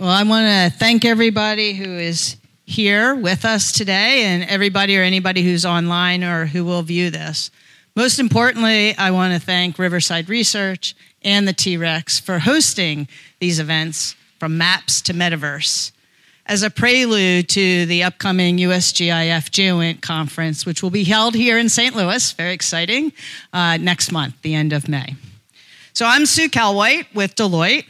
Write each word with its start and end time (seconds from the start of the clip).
Well, 0.00 0.08
I 0.08 0.22
want 0.22 0.46
to 0.46 0.78
thank 0.78 1.04
everybody 1.04 1.74
who 1.74 1.98
is 1.98 2.38
here 2.64 3.14
with 3.14 3.44
us 3.44 3.70
today 3.70 4.24
and 4.24 4.42
everybody 4.44 4.96
or 4.96 5.02
anybody 5.02 5.42
who's 5.42 5.66
online 5.66 6.24
or 6.24 6.46
who 6.46 6.64
will 6.64 6.80
view 6.80 7.10
this. 7.10 7.50
Most 7.94 8.18
importantly, 8.18 8.96
I 8.96 9.10
want 9.10 9.34
to 9.34 9.38
thank 9.38 9.78
Riverside 9.78 10.30
Research 10.30 10.94
and 11.20 11.46
the 11.46 11.52
T 11.52 11.76
Rex 11.76 12.18
for 12.18 12.38
hosting 12.38 13.08
these 13.40 13.60
events 13.60 14.16
from 14.38 14.56
maps 14.56 15.02
to 15.02 15.12
metaverse 15.12 15.92
as 16.46 16.62
a 16.62 16.70
prelude 16.70 17.50
to 17.50 17.84
the 17.84 18.02
upcoming 18.02 18.56
USGIF 18.56 19.50
GeoInt 19.50 20.00
conference, 20.00 20.64
which 20.64 20.82
will 20.82 20.88
be 20.88 21.04
held 21.04 21.34
here 21.34 21.58
in 21.58 21.68
St. 21.68 21.94
Louis, 21.94 22.32
very 22.32 22.54
exciting, 22.54 23.12
uh, 23.52 23.76
next 23.76 24.12
month, 24.12 24.40
the 24.40 24.54
end 24.54 24.72
of 24.72 24.88
May. 24.88 25.14
So 25.92 26.06
I'm 26.06 26.24
Sue 26.24 26.48
Kalweit 26.48 27.04
with 27.14 27.34
Deloitte. 27.34 27.84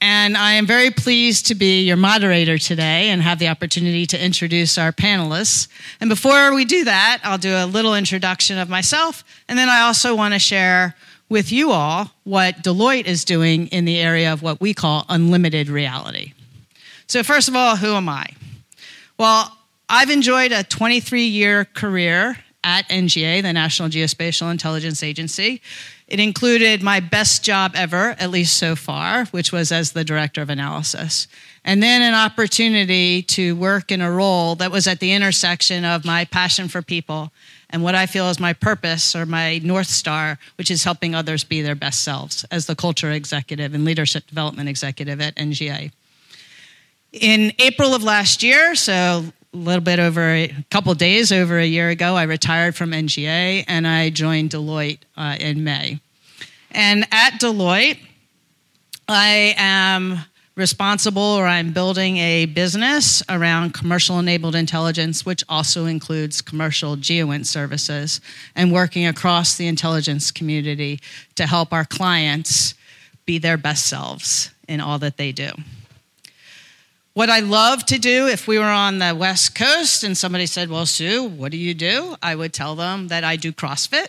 And 0.00 0.36
I 0.36 0.52
am 0.52 0.66
very 0.66 0.90
pleased 0.90 1.46
to 1.46 1.54
be 1.54 1.82
your 1.82 1.96
moderator 1.96 2.56
today 2.56 3.10
and 3.10 3.20
have 3.20 3.38
the 3.38 3.48
opportunity 3.48 4.06
to 4.06 4.24
introduce 4.24 4.78
our 4.78 4.92
panelists. 4.92 5.68
And 6.00 6.08
before 6.08 6.54
we 6.54 6.64
do 6.64 6.84
that, 6.84 7.20
I'll 7.22 7.38
do 7.38 7.54
a 7.54 7.66
little 7.66 7.94
introduction 7.94 8.56
of 8.56 8.70
myself. 8.70 9.24
And 9.48 9.58
then 9.58 9.68
I 9.68 9.82
also 9.82 10.14
want 10.14 10.32
to 10.32 10.40
share 10.40 10.94
with 11.28 11.52
you 11.52 11.70
all 11.70 12.10
what 12.24 12.62
Deloitte 12.62 13.04
is 13.04 13.24
doing 13.24 13.66
in 13.68 13.84
the 13.84 13.98
area 13.98 14.32
of 14.32 14.42
what 14.42 14.60
we 14.60 14.72
call 14.72 15.04
unlimited 15.08 15.68
reality. 15.68 16.32
So, 17.06 17.22
first 17.22 17.48
of 17.48 17.56
all, 17.56 17.76
who 17.76 17.94
am 17.94 18.08
I? 18.08 18.26
Well, 19.18 19.56
I've 19.88 20.10
enjoyed 20.10 20.52
a 20.52 20.64
23 20.64 21.24
year 21.24 21.66
career 21.66 22.38
at 22.62 22.88
NGA, 22.88 23.42
the 23.42 23.52
National 23.52 23.88
Geospatial 23.88 24.50
Intelligence 24.50 25.02
Agency. 25.02 25.60
It 26.10 26.20
included 26.20 26.82
my 26.82 27.00
best 27.00 27.44
job 27.44 27.72
ever, 27.74 28.16
at 28.18 28.30
least 28.30 28.56
so 28.56 28.76
far, 28.76 29.26
which 29.26 29.52
was 29.52 29.70
as 29.70 29.92
the 29.92 30.04
director 30.04 30.42
of 30.42 30.50
analysis. 30.50 31.28
And 31.64 31.82
then 31.82 32.02
an 32.02 32.14
opportunity 32.14 33.22
to 33.22 33.54
work 33.54 33.92
in 33.92 34.00
a 34.00 34.10
role 34.10 34.56
that 34.56 34.72
was 34.72 34.86
at 34.86 35.00
the 35.00 35.12
intersection 35.12 35.84
of 35.84 36.04
my 36.04 36.24
passion 36.24 36.68
for 36.68 36.82
people 36.82 37.32
and 37.70 37.82
what 37.82 37.94
I 37.94 38.06
feel 38.06 38.28
is 38.28 38.40
my 38.40 38.52
purpose 38.52 39.14
or 39.14 39.24
my 39.24 39.58
North 39.58 39.86
Star, 39.86 40.38
which 40.56 40.70
is 40.70 40.84
helping 40.84 41.14
others 41.14 41.44
be 41.44 41.62
their 41.62 41.76
best 41.76 42.02
selves 42.02 42.44
as 42.50 42.66
the 42.66 42.74
culture 42.74 43.10
executive 43.12 43.74
and 43.74 43.84
leadership 43.84 44.26
development 44.26 44.68
executive 44.68 45.20
at 45.20 45.36
NGA. 45.36 45.92
In 47.12 47.52
April 47.58 47.94
of 47.94 48.02
last 48.02 48.42
year, 48.42 48.74
so 48.74 49.24
little 49.56 49.82
bit 49.82 49.98
over 49.98 50.20
a 50.20 50.54
couple 50.70 50.94
days 50.94 51.32
over 51.32 51.58
a 51.58 51.66
year 51.66 51.88
ago, 51.88 52.14
I 52.16 52.24
retired 52.24 52.76
from 52.76 52.92
NGA 52.92 53.64
and 53.66 53.86
I 53.86 54.10
joined 54.10 54.50
Deloitte 54.50 55.00
uh, 55.16 55.36
in 55.40 55.64
May. 55.64 56.00
And 56.70 57.06
at 57.10 57.40
Deloitte, 57.40 57.98
I 59.08 59.54
am 59.56 60.20
responsible 60.54 61.22
or 61.22 61.46
I'm 61.46 61.72
building 61.72 62.18
a 62.18 62.46
business 62.46 63.22
around 63.28 63.74
commercial 63.74 64.18
enabled 64.18 64.54
intelligence, 64.54 65.24
which 65.24 65.42
also 65.48 65.86
includes 65.86 66.40
commercial 66.40 66.96
GeoInt 66.96 67.46
services 67.46 68.20
and 68.54 68.70
working 68.70 69.06
across 69.06 69.56
the 69.56 69.66
intelligence 69.66 70.30
community 70.30 71.00
to 71.34 71.46
help 71.46 71.72
our 71.72 71.84
clients 71.84 72.74
be 73.26 73.38
their 73.38 73.56
best 73.56 73.86
selves 73.86 74.50
in 74.68 74.80
all 74.80 74.98
that 74.98 75.16
they 75.16 75.32
do. 75.32 75.50
What 77.20 77.28
I 77.28 77.40
love 77.40 77.84
to 77.84 77.98
do, 77.98 78.28
if 78.28 78.48
we 78.48 78.58
were 78.58 78.64
on 78.64 78.98
the 78.98 79.14
West 79.14 79.54
Coast 79.54 80.04
and 80.04 80.16
somebody 80.16 80.46
said, 80.46 80.70
Well, 80.70 80.86
Sue, 80.86 81.22
what 81.22 81.52
do 81.52 81.58
you 81.58 81.74
do? 81.74 82.16
I 82.22 82.34
would 82.34 82.54
tell 82.54 82.74
them 82.74 83.08
that 83.08 83.24
I 83.24 83.36
do 83.36 83.52
CrossFit 83.52 84.08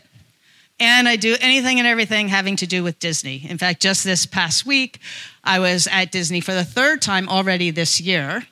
and 0.80 1.10
I 1.10 1.18
do 1.18 1.36
anything 1.42 1.78
and 1.78 1.86
everything 1.86 2.30
having 2.30 2.56
to 2.56 2.66
do 2.66 2.86
with 2.86 3.00
Disney. 3.00 3.46
In 3.50 3.58
fact, 3.58 3.82
just 3.82 4.06
this 4.06 4.26
past 4.26 4.66
week, 4.66 4.98
I 5.44 5.60
was 5.60 5.90
at 5.92 6.14
Disney 6.14 6.40
for 6.40 6.54
the 6.54 6.64
third 6.64 7.02
time 7.02 7.28
already 7.28 7.70
this 7.70 8.00
year. 8.00 8.44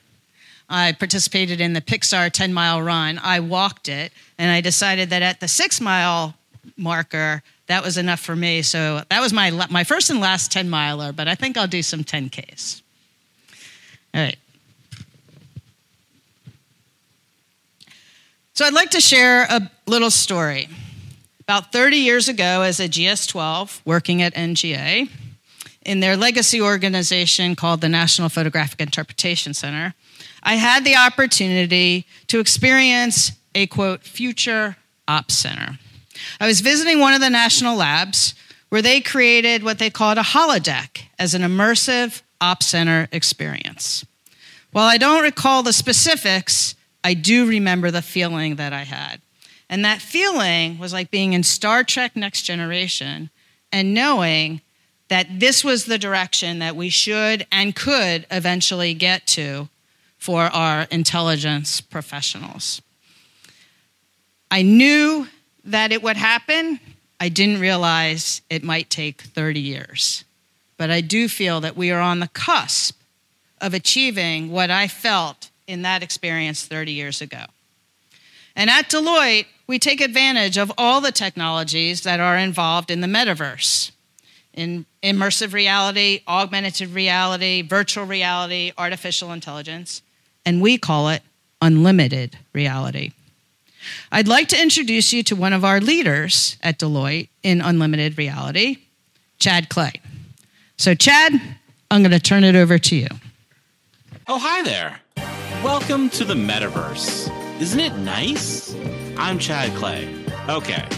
I 0.68 0.92
participated 0.92 1.62
in 1.62 1.72
the 1.72 1.80
Pixar 1.80 2.30
10 2.30 2.52
mile 2.52 2.82
run. 2.82 3.18
I 3.22 3.40
walked 3.40 3.88
it, 3.88 4.12
and 4.36 4.50
I 4.50 4.60
decided 4.60 5.08
that 5.08 5.22
at 5.22 5.40
the 5.40 5.48
six 5.48 5.80
mile 5.80 6.34
marker, 6.76 7.42
that 7.68 7.82
was 7.82 7.96
enough 7.96 8.20
for 8.20 8.36
me. 8.36 8.60
So 8.60 9.04
that 9.08 9.22
was 9.22 9.32
my, 9.32 9.66
my 9.70 9.84
first 9.84 10.10
and 10.10 10.20
last 10.20 10.52
10 10.52 10.68
miler, 10.68 11.12
but 11.12 11.28
I 11.28 11.34
think 11.34 11.56
I'll 11.56 11.66
do 11.66 11.82
some 11.82 12.04
10Ks. 12.04 12.82
All 14.12 14.20
right. 14.20 14.36
So 18.54 18.64
I'd 18.64 18.74
like 18.74 18.90
to 18.90 19.00
share 19.00 19.44
a 19.44 19.70
little 19.86 20.10
story. 20.10 20.68
About 21.40 21.72
30 21.72 21.96
years 21.96 22.28
ago, 22.28 22.62
as 22.62 22.80
a 22.80 22.88
GS 22.88 23.26
12 23.26 23.82
working 23.84 24.22
at 24.22 24.34
NGA, 24.34 25.08
in 25.84 26.00
their 26.00 26.16
legacy 26.16 26.60
organization 26.60 27.56
called 27.56 27.80
the 27.80 27.88
National 27.88 28.28
Photographic 28.28 28.80
Interpretation 28.80 29.54
Center, 29.54 29.94
I 30.42 30.54
had 30.56 30.84
the 30.84 30.96
opportunity 30.96 32.06
to 32.26 32.38
experience 32.38 33.32
a 33.54 33.66
quote, 33.66 34.04
future 34.04 34.76
ops 35.08 35.34
center. 35.34 35.78
I 36.40 36.46
was 36.46 36.60
visiting 36.60 37.00
one 37.00 37.14
of 37.14 37.20
the 37.20 37.30
national 37.30 37.76
labs 37.76 38.34
where 38.68 38.82
they 38.82 39.00
created 39.00 39.64
what 39.64 39.78
they 39.78 39.90
called 39.90 40.18
a 40.18 40.22
holodeck 40.22 41.02
as 41.18 41.34
an 41.34 41.42
immersive 41.42 42.22
Op 42.40 42.62
Center 42.62 43.08
experience. 43.12 44.04
While 44.72 44.86
I 44.86 44.98
don't 44.98 45.22
recall 45.22 45.62
the 45.62 45.72
specifics, 45.72 46.74
I 47.02 47.14
do 47.14 47.46
remember 47.46 47.90
the 47.90 48.02
feeling 48.02 48.56
that 48.56 48.72
I 48.72 48.84
had. 48.84 49.20
And 49.68 49.84
that 49.84 50.02
feeling 50.02 50.78
was 50.78 50.92
like 50.92 51.10
being 51.10 51.32
in 51.32 51.42
Star 51.42 51.84
Trek 51.84 52.16
Next 52.16 52.42
Generation 52.42 53.30
and 53.72 53.94
knowing 53.94 54.60
that 55.08 55.40
this 55.40 55.64
was 55.64 55.84
the 55.84 55.98
direction 55.98 56.58
that 56.58 56.76
we 56.76 56.88
should 56.88 57.46
and 57.50 57.74
could 57.74 58.26
eventually 58.30 58.94
get 58.94 59.26
to 59.28 59.68
for 60.18 60.42
our 60.42 60.82
intelligence 60.90 61.80
professionals. 61.80 62.82
I 64.50 64.62
knew 64.62 65.28
that 65.64 65.92
it 65.92 66.02
would 66.02 66.16
happen. 66.16 66.80
I 67.20 67.28
didn't 67.28 67.60
realize 67.60 68.42
it 68.50 68.64
might 68.64 68.90
take 68.90 69.22
30 69.22 69.60
years 69.60 70.24
but 70.80 70.90
I 70.90 71.02
do 71.02 71.28
feel 71.28 71.60
that 71.60 71.76
we 71.76 71.90
are 71.90 72.00
on 72.00 72.20
the 72.20 72.28
cusp 72.28 73.02
of 73.60 73.74
achieving 73.74 74.50
what 74.50 74.70
I 74.70 74.88
felt 74.88 75.49
in 75.70 75.82
that 75.82 76.02
experience 76.02 76.66
30 76.66 76.92
years 76.92 77.20
ago. 77.20 77.44
And 78.56 78.68
at 78.68 78.90
Deloitte, 78.90 79.46
we 79.66 79.78
take 79.78 80.00
advantage 80.00 80.58
of 80.58 80.72
all 80.76 81.00
the 81.00 81.12
technologies 81.12 82.02
that 82.02 82.20
are 82.20 82.36
involved 82.36 82.90
in 82.90 83.00
the 83.00 83.06
metaverse 83.06 83.92
in 84.52 84.84
immersive 85.02 85.52
reality, 85.52 86.22
augmented 86.26 86.90
reality, 86.90 87.62
virtual 87.62 88.04
reality, 88.04 88.72
artificial 88.76 89.32
intelligence, 89.32 90.02
and 90.44 90.60
we 90.60 90.76
call 90.76 91.08
it 91.08 91.22
unlimited 91.62 92.36
reality. 92.52 93.12
I'd 94.10 94.28
like 94.28 94.48
to 94.48 94.60
introduce 94.60 95.12
you 95.12 95.22
to 95.24 95.36
one 95.36 95.52
of 95.52 95.64
our 95.64 95.80
leaders 95.80 96.56
at 96.62 96.78
Deloitte 96.78 97.28
in 97.42 97.60
unlimited 97.60 98.18
reality, 98.18 98.78
Chad 99.38 99.68
Clay. 99.68 99.92
So, 100.76 100.94
Chad, 100.94 101.40
I'm 101.90 102.02
going 102.02 102.10
to 102.10 102.20
turn 102.20 102.44
it 102.44 102.56
over 102.56 102.78
to 102.78 102.96
you. 102.96 103.08
Oh, 104.26 104.38
hi 104.38 104.62
there. 104.62 105.00
Welcome 105.62 106.08
to 106.10 106.24
the 106.24 106.32
metaverse. 106.32 107.30
Isn't 107.60 107.80
it 107.80 107.94
nice? 107.98 108.74
I'm 109.18 109.38
Chad 109.38 109.76
Clay. 109.76 110.08
Okay, 110.48 110.88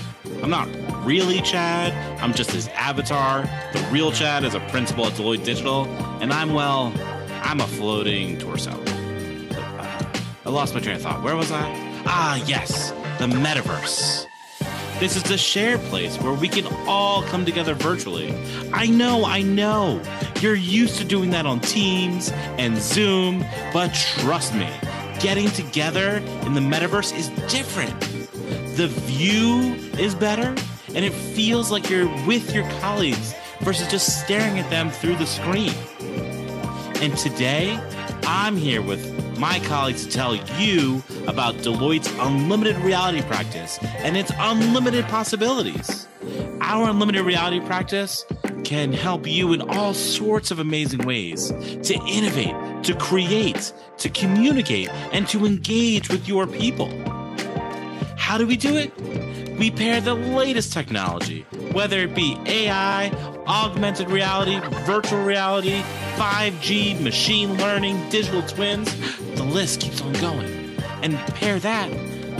I'm 0.40 0.50
not 0.50 0.68
really 1.04 1.40
Chad. 1.42 1.92
I'm 2.22 2.32
just 2.32 2.52
his 2.52 2.68
avatar. 2.68 3.42
The 3.72 3.84
real 3.90 4.12
Chad 4.12 4.44
is 4.44 4.54
a 4.54 4.60
principal 4.68 5.06
at 5.06 5.14
Deloitte 5.14 5.44
Digital, 5.44 5.86
and 6.22 6.32
I'm, 6.32 6.54
well, 6.54 6.94
I'm 7.42 7.60
a 7.60 7.66
floating 7.66 8.38
torso. 8.38 8.70
Uh, 8.70 10.12
I 10.46 10.48
lost 10.48 10.74
my 10.74 10.80
train 10.80 10.94
of 10.94 11.02
thought. 11.02 11.24
Where 11.24 11.34
was 11.34 11.50
I? 11.50 11.62
Ah, 12.06 12.40
yes, 12.46 12.92
the 13.18 13.26
metaverse. 13.26 14.28
This 15.02 15.16
is 15.16 15.28
a 15.32 15.36
shared 15.36 15.80
place 15.80 16.16
where 16.18 16.32
we 16.32 16.46
can 16.46 16.64
all 16.86 17.24
come 17.24 17.44
together 17.44 17.74
virtually. 17.74 18.32
I 18.72 18.86
know, 18.86 19.24
I 19.24 19.42
know. 19.42 20.00
You're 20.40 20.54
used 20.54 20.96
to 20.98 21.04
doing 21.04 21.30
that 21.30 21.44
on 21.44 21.58
Teams 21.58 22.30
and 22.56 22.76
Zoom, 22.76 23.44
but 23.72 23.92
trust 23.94 24.54
me, 24.54 24.70
getting 25.18 25.48
together 25.50 26.18
in 26.46 26.54
the 26.54 26.60
metaverse 26.60 27.18
is 27.18 27.30
different. 27.50 27.98
The 28.76 28.86
view 28.86 29.74
is 29.98 30.14
better, 30.14 30.54
and 30.94 31.04
it 31.04 31.12
feels 31.12 31.72
like 31.72 31.90
you're 31.90 32.06
with 32.24 32.54
your 32.54 32.70
colleagues 32.78 33.34
versus 33.62 33.88
just 33.88 34.22
staring 34.24 34.60
at 34.60 34.70
them 34.70 34.88
through 34.88 35.16
the 35.16 35.26
screen. 35.26 35.74
And 37.02 37.18
today, 37.18 37.76
I'm 38.22 38.54
here 38.54 38.82
with 38.82 39.21
my 39.38 39.58
colleagues 39.60 40.04
to 40.06 40.10
tell 40.10 40.36
you 40.58 41.02
about 41.26 41.54
Deloitte's 41.56 42.12
unlimited 42.18 42.76
reality 42.78 43.22
practice 43.22 43.78
and 43.82 44.16
its 44.16 44.32
unlimited 44.38 45.04
possibilities. 45.06 46.06
Our 46.60 46.90
unlimited 46.90 47.24
reality 47.24 47.60
practice 47.60 48.24
can 48.64 48.92
help 48.92 49.26
you 49.26 49.52
in 49.52 49.60
all 49.60 49.94
sorts 49.94 50.50
of 50.50 50.58
amazing 50.58 51.00
ways 51.00 51.48
to 51.48 51.94
innovate, 52.06 52.84
to 52.84 52.94
create, 52.94 53.72
to 53.98 54.08
communicate, 54.08 54.88
and 55.12 55.28
to 55.28 55.44
engage 55.44 56.08
with 56.08 56.26
your 56.28 56.46
people. 56.46 56.88
How 58.16 58.38
do 58.38 58.46
we 58.46 58.56
do 58.56 58.76
it? 58.76 58.92
We 59.58 59.70
pair 59.70 60.00
the 60.00 60.14
latest 60.14 60.72
technology, 60.72 61.42
whether 61.72 61.98
it 62.00 62.14
be 62.14 62.38
AI 62.46 63.10
augmented 63.46 64.10
reality, 64.10 64.60
virtual 64.84 65.22
reality, 65.24 65.82
5G, 66.16 67.00
machine 67.00 67.56
learning, 67.58 68.08
digital 68.10 68.42
twins. 68.42 68.94
The 69.36 69.44
list 69.44 69.80
keeps 69.80 70.00
on 70.00 70.12
going. 70.14 70.76
And 71.02 71.16
pair 71.34 71.58
that 71.58 71.90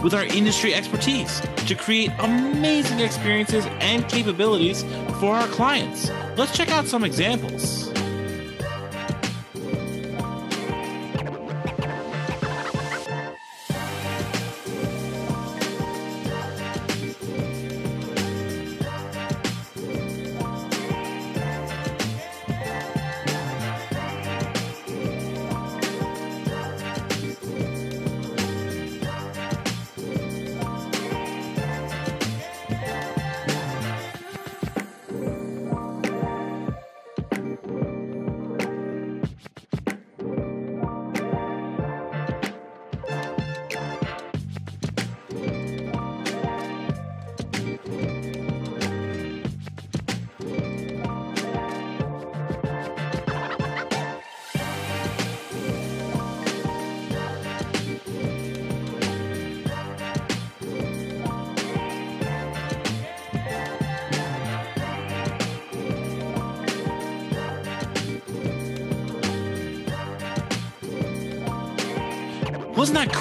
with 0.02 0.14
our 0.14 0.24
industry 0.24 0.74
expertise 0.74 1.40
to 1.66 1.74
create 1.74 2.10
amazing 2.18 3.00
experiences 3.00 3.66
and 3.80 4.08
capabilities 4.08 4.82
for 5.20 5.34
our 5.34 5.46
clients. 5.48 6.10
Let's 6.36 6.56
check 6.56 6.70
out 6.70 6.86
some 6.86 7.04
examples. 7.04 7.91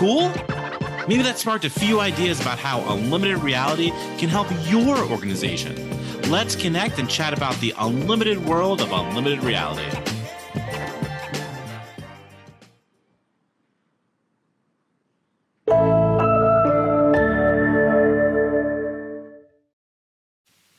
Cool? 0.01 0.31
Maybe 1.07 1.21
that 1.21 1.37
sparked 1.37 1.63
a 1.63 1.69
few 1.69 1.99
ideas 1.99 2.41
about 2.41 2.57
how 2.57 2.81
unlimited 2.91 3.37
reality 3.37 3.91
can 4.17 4.29
help 4.29 4.47
your 4.65 4.97
organization. 4.97 5.75
Let's 6.31 6.55
connect 6.55 6.97
and 6.97 7.07
chat 7.07 7.37
about 7.37 7.55
the 7.57 7.71
unlimited 7.77 8.43
world 8.43 8.81
of 8.81 8.91
unlimited 8.91 9.43
reality. 9.43 9.85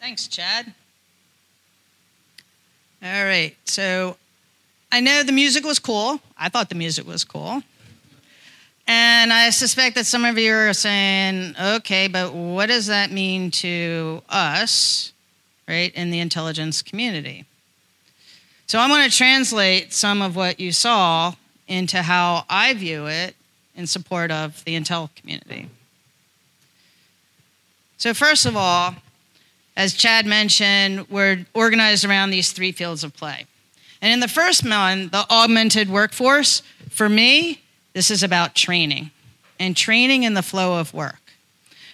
Thanks, 0.00 0.26
Chad. 0.26 0.74
All 3.04 3.24
right, 3.24 3.54
so 3.66 4.16
I 4.90 4.98
know 4.98 5.22
the 5.22 5.30
music 5.30 5.64
was 5.64 5.78
cool. 5.78 6.20
I 6.36 6.48
thought 6.48 6.68
the 6.70 6.74
music 6.74 7.06
was 7.06 7.22
cool. 7.22 7.62
And 8.94 9.32
I 9.32 9.48
suspect 9.48 9.94
that 9.94 10.04
some 10.04 10.26
of 10.26 10.36
you 10.36 10.52
are 10.52 10.74
saying, 10.74 11.54
okay, 11.58 12.08
but 12.08 12.34
what 12.34 12.66
does 12.66 12.88
that 12.88 13.10
mean 13.10 13.50
to 13.52 14.20
us, 14.28 15.14
right, 15.66 15.94
in 15.94 16.10
the 16.10 16.20
intelligence 16.20 16.82
community? 16.82 17.46
So 18.66 18.78
I'm 18.78 18.90
going 18.90 19.08
to 19.08 19.16
translate 19.16 19.94
some 19.94 20.20
of 20.20 20.36
what 20.36 20.60
you 20.60 20.72
saw 20.72 21.32
into 21.66 22.02
how 22.02 22.44
I 22.50 22.74
view 22.74 23.06
it 23.06 23.34
in 23.74 23.86
support 23.86 24.30
of 24.30 24.62
the 24.64 24.78
intel 24.78 25.08
community. 25.14 25.70
So, 27.96 28.12
first 28.12 28.44
of 28.44 28.58
all, 28.58 28.96
as 29.74 29.94
Chad 29.94 30.26
mentioned, 30.26 31.08
we're 31.08 31.46
organized 31.54 32.04
around 32.04 32.28
these 32.28 32.52
three 32.52 32.72
fields 32.72 33.04
of 33.04 33.16
play. 33.16 33.46
And 34.02 34.12
in 34.12 34.20
the 34.20 34.28
first 34.28 34.68
one, 34.68 35.08
the 35.08 35.24
augmented 35.30 35.88
workforce, 35.88 36.62
for 36.90 37.08
me, 37.08 37.62
this 37.92 38.10
is 38.10 38.22
about 38.22 38.54
training 38.54 39.10
and 39.58 39.76
training 39.76 40.22
in 40.22 40.34
the 40.34 40.42
flow 40.42 40.78
of 40.78 40.94
work. 40.94 41.20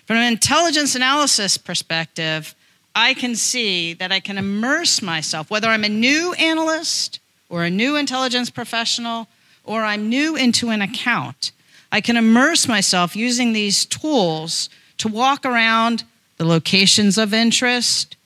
From 0.06 0.17
an 0.17 0.33
intelligence 0.33 0.95
analysis 0.95 1.59
perspective, 1.59 2.55
I 2.95 3.15
can 3.15 3.37
see 3.37 3.93
that 3.95 4.11
I 4.11 4.21
can 4.21 4.39
immerse 4.39 5.03
myself, 5.03 5.50
whether 5.50 5.69
I'm 5.69 5.85
a 5.85 5.89
new 5.89 6.33
analyst 6.35 7.21
or 7.49 7.65
a 7.65 7.71
new 7.71 7.97
intelligence 7.97 8.50
professional 8.50 9.29
or 9.65 9.83
I'm 9.83 10.09
new 10.09 10.35
into 10.35 10.71
an 10.71 10.81
account, 10.81 11.53
I 11.93 12.00
can 12.00 12.17
immerse 12.17 12.67
myself 12.67 13.15
using 13.15 13.53
these 13.53 13.85
tools 13.85 14.69
to 14.99 15.09
walk 15.09 15.45
around 15.45 16.05
the 16.39 16.45
locations 16.45 17.19
of 17.19 17.35
interest, 17.35 18.17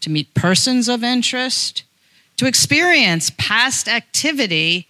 to 0.00 0.10
meet 0.10 0.34
persons 0.34 0.88
of 0.88 1.04
interest, 1.04 1.84
to 2.36 2.46
experience 2.46 3.30
past 3.36 3.88
activity 3.88 4.88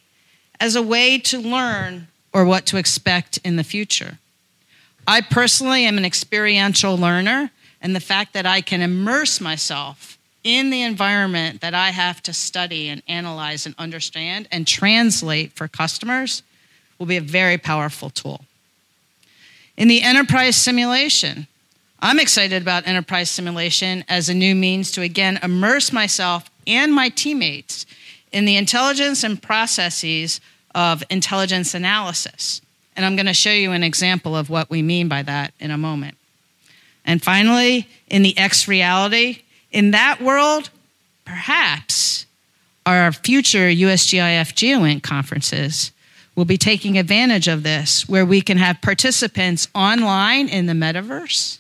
as 0.61 0.77
a 0.77 0.83
way 0.83 1.19
to 1.19 1.39
learn 1.39 2.09
or 2.39 2.45
what 2.45 2.67
to 2.67 2.77
expect 2.77 3.39
in 3.39 3.57
the 3.57 3.65
future. 3.65 4.19
I 5.09 5.21
personally 5.21 5.85
am 5.87 5.99
an 5.99 6.05
experiential 6.05 6.97
learner, 6.97 7.51
and 7.83 7.97
the 7.97 8.01
fact 8.01 8.33
that 8.35 8.47
I 8.47 8.61
can 8.61 8.81
immerse 8.81 9.41
myself 9.41 10.17
in 10.45 10.71
the 10.71 10.83
environment 10.83 11.61
that 11.63 11.75
I 11.75 11.91
have 11.91 12.23
to 12.23 12.33
study 12.33 12.89
and 12.89 13.03
analyze 13.09 13.67
and 13.67 13.75
understand 13.77 14.47
and 14.53 14.69
translate 14.69 15.53
for 15.53 15.67
customers 15.67 16.45
will 16.97 17.07
be 17.07 17.17
a 17.17 17.21
very 17.21 17.59
powerful 17.59 18.09
tool. 18.09 18.43
In 19.77 19.89
the 19.89 20.03
enterprise 20.03 20.55
simulation, 20.55 21.49
I'm 21.99 22.21
excited 22.21 22.63
about 22.63 22.87
enterprise 22.87 23.33
simulation 23.33 24.05
as 24.09 24.29
a 24.29 24.35
new 24.35 24.55
means 24.55 24.93
to 24.93 25.03
again 25.03 25.41
immerse 25.43 25.93
myself 25.93 26.49
and 26.69 26.95
my 26.95 27.09
teammates 27.09 27.85
in 28.31 28.45
the 28.45 28.57
intelligence 28.57 29.25
and 29.25 29.43
processes 29.43 30.41
of 30.75 31.03
intelligence 31.11 31.75
analysis. 31.75 32.61
And 32.97 33.07
I'm 33.07 33.17
going 33.17 33.27
to 33.27 33.35
show 33.35 33.53
you 33.53 33.73
an 33.73 33.83
example 33.83 34.37
of 34.37 34.51
what 34.51 34.71
we 34.71 34.83
mean 34.83 35.09
by 35.09 35.23
that 35.23 35.55
in 35.61 35.71
a 35.71 35.79
moment. 35.79 36.17
And 37.05 37.23
finally, 37.23 37.89
in 38.09 38.23
the 38.23 38.37
X 38.37 38.69
reality, 38.69 39.43
in 39.71 39.93
that 39.93 40.21
world, 40.21 40.71
perhaps 41.25 42.27
our 42.85 43.13
future 43.13 43.69
USGIF 43.69 44.53
GeoInt 44.55 45.03
conferences 45.03 45.93
will 46.35 46.45
be 46.45 46.59
taking 46.59 46.97
advantage 46.97 47.49
of 47.49 47.63
this, 47.63 48.09
where 48.09 48.25
we 48.25 48.41
can 48.41 48.59
have 48.59 48.81
participants 48.81 49.69
online 49.75 50.49
in 50.49 50.67
the 50.67 50.73
metaverse 50.73 51.59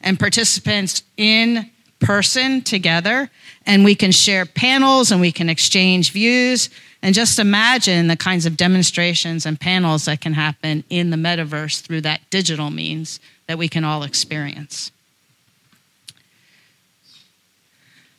and 0.00 0.18
participants 0.18 1.02
in 1.16 1.70
person 1.98 2.62
together, 2.62 3.30
and 3.66 3.84
we 3.84 3.94
can 3.94 4.12
share 4.12 4.46
panels 4.46 5.10
and 5.10 5.20
we 5.20 5.32
can 5.32 5.48
exchange 5.48 6.12
views 6.12 6.70
and 7.02 7.14
just 7.14 7.38
imagine 7.38 8.08
the 8.08 8.16
kinds 8.16 8.46
of 8.46 8.56
demonstrations 8.56 9.46
and 9.46 9.58
panels 9.58 10.04
that 10.04 10.20
can 10.20 10.34
happen 10.34 10.84
in 10.90 11.10
the 11.10 11.16
metaverse 11.16 11.80
through 11.80 12.02
that 12.02 12.20
digital 12.30 12.70
means 12.70 13.20
that 13.46 13.58
we 13.58 13.68
can 13.68 13.84
all 13.84 14.02
experience. 14.02 14.92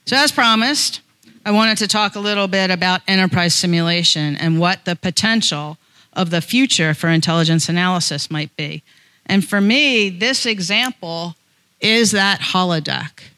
So, 0.06 0.18
as 0.18 0.32
promised, 0.32 1.02
I 1.46 1.52
wanted 1.52 1.78
to 1.80 1.88
talk 1.88 2.16
a 2.16 2.20
little 2.20 2.48
bit 2.48 2.70
about 2.70 3.02
enterprise 3.08 3.54
simulation 3.54 4.36
and 4.36 4.60
what 4.60 4.86
the 4.86 4.96
potential 4.96 5.78
of 6.14 6.30
the 6.30 6.42
future 6.42 6.94
for 6.94 7.08
intelligence 7.08 7.70
analysis 7.70 8.30
might 8.30 8.56
be. 8.58 8.84
And 9.26 9.48
for 9.48 9.62
me, 9.62 10.10
this 10.10 10.46
example 10.46 11.36
is 11.80 12.12
that 12.12 12.40
holodeck. 12.40 13.31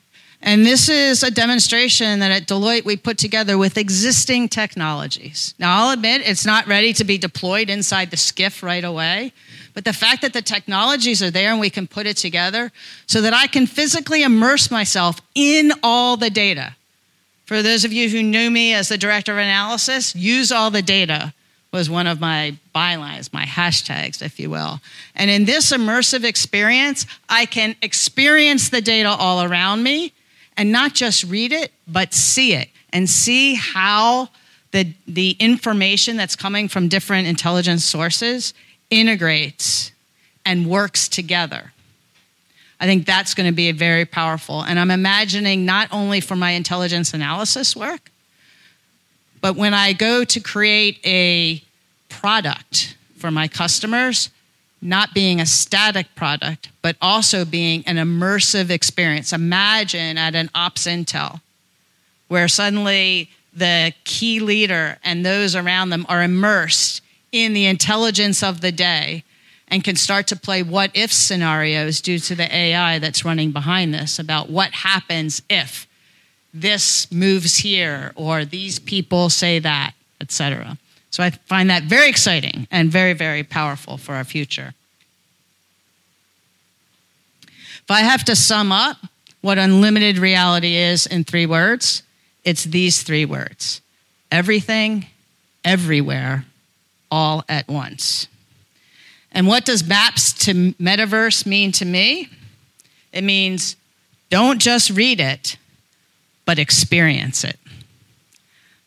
And 0.46 0.66
this 0.66 0.90
is 0.90 1.24
a 1.24 1.32
demonstration 1.32 2.20
that 2.20 2.30
at 2.30 2.48
Deloitte 2.48 2.84
we 2.84 2.98
put 2.98 3.18
together 3.18 3.58
with 3.58 3.78
existing 3.78 4.50
technologies. 4.50 5.56
Now, 5.58 5.78
I'll 5.78 5.94
admit 5.94 6.22
it's 6.26 6.46
not 6.46 6.68
ready 6.68 6.92
to 6.94 7.06
be 7.06 7.18
deployed 7.18 7.70
inside 7.70 8.12
the 8.12 8.18
SCIF 8.18 8.62
right 8.62 8.84
away, 8.84 9.32
but 9.74 9.86
the 9.86 9.94
fact 9.94 10.22
that 10.22 10.34
the 10.34 10.42
technologies 10.42 11.24
are 11.24 11.32
there 11.32 11.52
and 11.52 11.62
we 11.62 11.70
can 11.70 11.88
put 11.88 12.06
it 12.06 12.18
together 12.18 12.74
so 13.08 13.22
that 13.22 13.34
I 13.34 13.48
can 13.48 13.66
physically 13.66 14.22
immerse 14.22 14.70
myself 14.70 15.22
in 15.34 15.72
all 15.82 16.18
the 16.18 16.30
data. 16.30 16.76
For 17.46 17.62
those 17.62 17.86
of 17.86 17.94
you 17.94 18.10
who 18.10 18.22
knew 18.22 18.52
me 18.52 18.74
as 18.74 18.90
the 18.90 18.98
director 18.98 19.32
of 19.32 19.38
analysis, 19.38 20.14
use 20.14 20.52
all 20.52 20.70
the 20.70 20.82
data 20.82 21.34
was 21.72 21.90
one 21.90 22.06
of 22.06 22.20
my 22.20 22.58
bylines, 22.76 23.32
my 23.32 23.46
hashtags, 23.46 24.22
if 24.22 24.42
you 24.42 24.50
will. 24.50 24.82
And 25.16 25.32
in 25.32 25.46
this 25.46 25.72
immersive 25.72 26.26
experience, 26.26 27.06
I 27.30 27.46
can 27.46 27.78
experience 27.82 28.70
the 28.70 28.82
data 28.82 29.10
all 29.10 29.42
around 29.42 29.84
me 29.84 30.12
and 30.58 30.72
not 30.72 30.94
just 30.94 31.24
read 31.24 31.52
it, 31.52 31.72
but 31.88 32.14
see 32.14 32.54
it 32.54 32.70
and 32.92 33.10
see 33.10 33.56
how 33.56 34.30
the, 34.72 34.94
the 35.08 35.32
information 35.40 36.18
that's 36.18 36.36
coming 36.36 36.68
from 36.68 36.88
different 36.88 37.28
intelligence 37.28 37.84
sources 37.84 38.54
integrates 38.90 39.92
and 40.46 40.68
works 40.68 41.08
together. 41.08 41.72
I 42.80 42.86
think 42.86 43.06
that's 43.06 43.34
going 43.34 43.48
to 43.48 43.56
be 43.56 43.72
very 43.72 44.06
powerful. 44.06 44.62
And 44.62 44.80
I'm 44.80 44.92
imagining 44.92 45.66
not 45.66 45.88
only 45.92 46.20
for 46.20 46.36
my 46.36 46.52
intelligence 46.52 47.14
analysis 47.14 47.76
work, 47.76 48.12
but 49.42 49.56
when 49.56 49.74
I 49.74 49.94
go 49.94 50.24
to 50.24 50.40
create 50.40 51.00
a 51.06 51.62
product 52.10 52.98
for 53.18 53.32
my 53.32 53.48
customers, 53.48 54.30
not 54.84 55.14
being 55.14 55.40
a 55.40 55.46
static 55.46 56.14
product, 56.16 56.70
but 56.82 56.96
also 57.02 57.46
being 57.46 57.84
an 57.88 57.96
immersive 57.96 58.70
experience. 58.70 59.32
Imagine 59.32 60.18
at 60.18 60.36
an 60.36 60.50
Ops 60.54 60.86
Intel, 60.86 61.42
where 62.28 62.48
suddenly 62.48 63.30
the 63.56 63.94
key 64.04 64.40
leader 64.40 64.98
and 65.04 65.26
those 65.26 65.56
around 65.56 65.90
them 65.90 66.06
are 66.10 66.24
immersed 66.24 67.02
in 67.32 67.54
the 67.54 67.66
intelligence 67.66 68.44
of 68.44 68.62
the 68.62 68.72
day 68.72 69.24
and 69.68 69.84
can 69.84 69.96
start 69.96 70.28
to 70.28 70.36
play 70.36 70.62
what 70.62 70.92
if 70.94 71.12
scenarios 71.12 72.02
due 72.02 72.20
to 72.20 72.36
the 72.36 72.56
AI 72.56 73.00
that's 73.00 73.26
running 73.26 73.52
behind 73.52 73.94
this 73.94 74.20
about 74.20 74.50
what 74.50 74.72
happens 74.72 75.42
if 75.50 75.88
this 76.54 77.12
moves 77.12 77.58
here 77.58 78.12
or 78.16 78.46
these 78.46 78.78
people 78.78 79.30
say 79.30 79.60
that, 79.60 79.94
etc. 80.22 80.78
So 81.14 81.22
I 81.22 81.30
find 81.30 81.70
that 81.70 81.84
very 81.84 82.10
exciting 82.10 82.68
and 82.72 82.92
very, 82.92 83.14
very 83.14 83.44
powerful 83.44 83.98
for 83.98 84.16
our 84.16 84.24
future. 84.24 84.74
If 87.44 87.92
I 87.92 88.00
have 88.00 88.24
to 88.24 88.36
sum 88.36 88.72
up 88.72 88.98
what 89.42 89.60
unlimited 89.60 90.18
reality 90.18 90.76
is 90.76 91.06
in 91.06 91.24
three 91.24 91.46
words, 91.46 92.02
it's 92.44 92.64
these 92.64 93.04
three 93.04 93.26
words 93.26 93.80
everything, 94.32 95.06
everywhere, 95.64 96.46
all 97.12 97.46
at 97.48 97.68
once. 97.68 98.28
And 99.32 99.46
what 99.46 99.66
does 99.66 99.88
maps 99.88 100.34
to 100.46 100.74
metaverse 100.74 101.46
mean 101.46 101.72
to 101.74 101.86
me? 101.86 102.28
It 103.12 103.24
means 103.24 103.76
don't 104.32 104.60
just 104.60 104.90
read 104.90 105.20
it, 105.20 105.58
but 106.44 106.58
experience 106.58 107.44
it. 107.44 107.60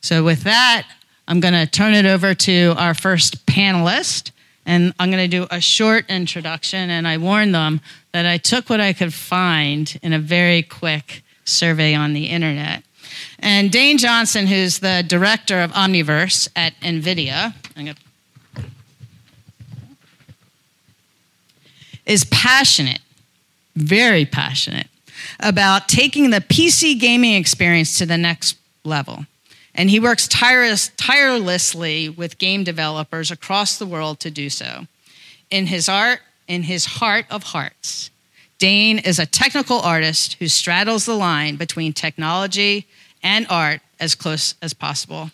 So, 0.01 0.25
with 0.25 0.43
that, 0.43 0.89
I'm 1.29 1.41
going 1.41 1.55
to 1.55 1.67
turn 1.67 1.95
it 1.95 2.07
over 2.07 2.35
to 2.35 2.75
our 2.77 2.95
first 2.95 3.47
panelist, 3.47 4.31
and 4.65 4.95
I'm 4.99 5.11
going 5.11 5.29
to 5.29 5.37
do 5.37 5.47
a 5.51 5.61
short 5.61 6.09
introduction. 6.09 6.91
And 6.91 7.07
I 7.07 7.19
warned 7.19 7.55
them 7.55 7.81
that 8.13 8.27
I 8.27 8.39
took 8.39 8.71
what 8.71 8.81
I 8.81 8.93
could 8.93 9.13
find 9.13 9.99
in 10.03 10.13
a 10.13 10.19
very 10.19 10.63
quick 10.63 11.23
survey 11.45 11.95
on 11.95 12.13
the 12.13 12.27
internet. 12.27 12.83
And 13.39 13.71
Dane 13.71 13.99
Johnston, 13.99 14.47
who's 14.47 14.79
the 14.79 15.05
director 15.07 15.63
of 15.63 15.73
Omniverse 15.73 16.49
at 16.55 16.79
NVIDIA, 16.81 17.55
is 22.05 22.25
passionate, 22.25 23.01
very 23.75 24.25
passionate, 24.25 24.89
about 25.41 25.89
taking 25.89 26.31
the 26.31 26.41
PC 26.41 26.99
gaming 26.99 27.35
experience 27.35 27.99
to 27.99 28.07
the 28.07 28.19
next 28.19 28.57
level. 28.85 29.27
And 29.77 29.91
he 29.91 30.01
works 30.01 30.27
tireless, 30.27 30.91
tirelessly 30.97 32.09
with 32.09 32.39
game 32.39 32.65
developers 32.65 33.31
across 33.31 33.79
the 33.79 33.87
world 33.87 34.19
to 34.21 34.31
do 34.31 34.49
so. 34.49 34.87
In 35.51 35.67
his 35.67 35.89
art, 35.89 36.21
in 36.49 36.65
his 36.65 36.87
heart 36.87 37.27
of 37.31 37.45
hearts, 37.45 38.11
Dane 38.59 38.99
is 38.99 39.19
a 39.19 39.27
technical 39.27 39.81
artist 39.81 40.35
who 40.35 40.49
straddles 40.49 41.05
the 41.05 41.15
line 41.15 41.57
between 41.57 41.93
technology 41.93 42.87
and 43.23 43.47
art 43.51 43.83
as 44.01 44.15
close 44.15 44.55
as 44.63 44.73
possible. 44.73 45.31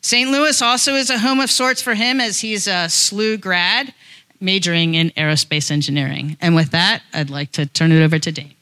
St. 0.00 0.30
Louis 0.30 0.60
also 0.62 0.94
is 0.94 1.10
a 1.10 1.18
home 1.18 1.40
of 1.40 1.50
sorts 1.50 1.82
for 1.82 1.94
him 1.94 2.20
as 2.20 2.40
he's 2.40 2.66
a 2.66 2.86
SLU 2.88 3.40
grad 3.40 3.94
majoring 4.40 4.94
in 4.94 5.10
aerospace 5.10 5.70
engineering. 5.70 6.36
And 6.40 6.54
with 6.54 6.70
that, 6.70 7.02
I'd 7.12 7.30
like 7.30 7.52
to 7.52 7.66
turn 7.66 7.90
it 7.90 8.02
over 8.02 8.18
to 8.18 8.30
Dane. 8.30 8.54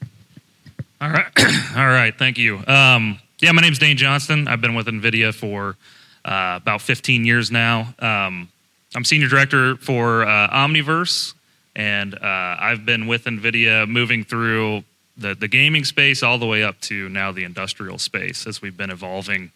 All 1.00 1.10
right. 1.10 1.26
All 1.76 1.86
right. 1.86 2.16
Thank 2.16 2.38
you. 2.38 2.62
Um, 2.66 3.18
yeah, 3.40 3.52
my 3.52 3.62
name's 3.62 3.78
Dane 3.78 3.96
Johnston. 3.96 4.48
I've 4.48 4.60
been 4.60 4.74
with 4.74 4.86
NVIDIA 4.86 5.34
for 5.34 5.76
uh, 6.24 6.58
about 6.60 6.80
15 6.80 7.24
years 7.24 7.50
now. 7.50 7.94
Um, 7.98 8.48
I'm 8.94 9.04
senior 9.04 9.28
director 9.28 9.76
for 9.76 10.24
uh, 10.24 10.48
Omniverse, 10.48 11.34
and 11.74 12.14
uh, 12.14 12.18
I've 12.22 12.86
been 12.86 13.06
with 13.06 13.24
NVIDIA 13.24 13.88
moving 13.88 14.24
through 14.24 14.84
the, 15.16 15.34
the 15.34 15.48
gaming 15.48 15.84
space 15.84 16.22
all 16.22 16.38
the 16.38 16.46
way 16.46 16.62
up 16.62 16.80
to 16.82 17.08
now 17.08 17.30
the 17.30 17.44
industrial 17.44 17.98
space 17.98 18.46
as 18.46 18.62
we've 18.62 18.76
been 18.76 18.90
evolving 18.90 19.50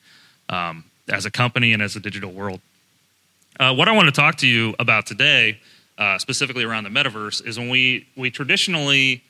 um, 0.48 0.84
as 1.08 1.24
a 1.24 1.30
company 1.30 1.72
and 1.72 1.82
as 1.82 1.96
a 1.96 2.00
digital 2.00 2.32
world. 2.32 2.60
Uh, 3.58 3.74
what 3.74 3.88
I 3.88 3.92
want 3.92 4.06
to 4.06 4.12
talk 4.12 4.36
to 4.38 4.46
you 4.46 4.74
about 4.78 5.06
today 5.06 5.58
uh, 6.00 6.18
specifically 6.18 6.64
around 6.64 6.84
the 6.84 6.90
metaverse, 6.90 7.46
is 7.46 7.58
when 7.58 7.68
we 7.68 8.06
we 8.16 8.30
traditionally 8.30 9.22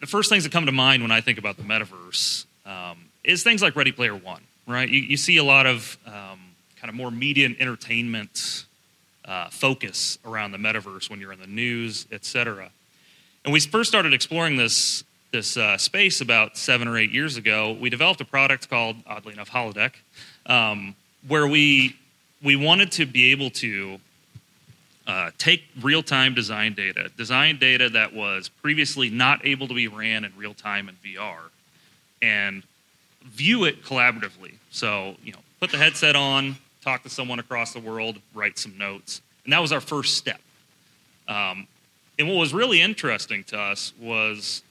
the 0.00 0.06
first 0.06 0.28
things 0.28 0.44
that 0.44 0.52
come 0.52 0.66
to 0.66 0.72
mind 0.72 1.02
when 1.02 1.10
I 1.10 1.22
think 1.22 1.38
about 1.38 1.56
the 1.56 1.62
metaverse 1.62 2.44
um, 2.66 3.07
is 3.28 3.42
things 3.42 3.60
like 3.60 3.76
Ready 3.76 3.92
Player 3.92 4.16
One, 4.16 4.42
right? 4.66 4.88
You, 4.88 5.00
you 5.00 5.16
see 5.18 5.36
a 5.36 5.44
lot 5.44 5.66
of 5.66 5.98
um, 6.06 6.40
kind 6.76 6.88
of 6.88 6.94
more 6.94 7.10
media 7.10 7.44
and 7.46 7.60
entertainment 7.60 8.64
uh, 9.26 9.50
focus 9.50 10.18
around 10.24 10.52
the 10.52 10.58
metaverse 10.58 11.10
when 11.10 11.20
you're 11.20 11.32
in 11.32 11.40
the 11.40 11.46
news, 11.46 12.06
et 12.10 12.24
cetera. 12.24 12.70
And 13.44 13.52
we 13.52 13.60
first 13.60 13.90
started 13.90 14.12
exploring 14.14 14.56
this 14.56 15.04
this 15.30 15.58
uh, 15.58 15.76
space 15.76 16.22
about 16.22 16.56
seven 16.56 16.88
or 16.88 16.96
eight 16.96 17.10
years 17.10 17.36
ago. 17.36 17.76
We 17.78 17.90
developed 17.90 18.18
a 18.22 18.24
product 18.24 18.70
called, 18.70 18.96
oddly 19.06 19.34
enough, 19.34 19.50
Holodeck, 19.50 19.92
um, 20.46 20.96
where 21.26 21.46
we 21.46 21.96
we 22.42 22.56
wanted 22.56 22.90
to 22.92 23.04
be 23.04 23.30
able 23.32 23.50
to 23.50 24.00
uh, 25.06 25.30
take 25.36 25.64
real 25.82 26.02
time 26.02 26.32
design 26.32 26.72
data, 26.72 27.10
design 27.18 27.58
data 27.58 27.90
that 27.90 28.14
was 28.14 28.48
previously 28.48 29.10
not 29.10 29.44
able 29.44 29.68
to 29.68 29.74
be 29.74 29.86
ran 29.86 30.24
in 30.24 30.32
real 30.34 30.54
time 30.54 30.88
in 30.88 30.96
VR, 31.04 31.50
and 32.22 32.62
view 33.24 33.64
it 33.64 33.84
collaboratively. 33.84 34.54
So, 34.70 35.16
you 35.22 35.32
know, 35.32 35.38
put 35.60 35.70
the 35.70 35.78
headset 35.78 36.16
on, 36.16 36.56
talk 36.82 37.02
to 37.02 37.10
someone 37.10 37.38
across 37.38 37.72
the 37.72 37.80
world, 37.80 38.18
write 38.34 38.58
some 38.58 38.76
notes. 38.78 39.22
And 39.44 39.52
that 39.52 39.60
was 39.60 39.72
our 39.72 39.80
first 39.80 40.16
step. 40.16 40.40
Um, 41.26 41.66
and 42.18 42.28
what 42.28 42.36
was 42.36 42.52
really 42.52 42.80
interesting 42.80 43.44
to 43.44 43.58
us 43.58 43.92
was 44.00 44.62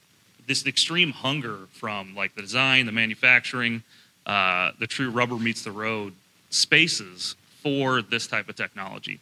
this 0.48 0.66
extreme 0.66 1.12
hunger 1.12 1.60
from 1.72 2.16
like 2.16 2.36
the 2.36 2.42
design, 2.42 2.86
the 2.86 2.92
manufacturing, 2.92 3.84
uh, 4.26 4.72
the 4.80 4.88
true 4.88 5.10
rubber 5.10 5.38
meets 5.38 5.64
the 5.64 5.72
road 5.72 6.14
spaces 6.50 7.36
for 7.62 8.02
this 8.02 8.28
type 8.28 8.50
of 8.50 8.56
technology 8.56 9.20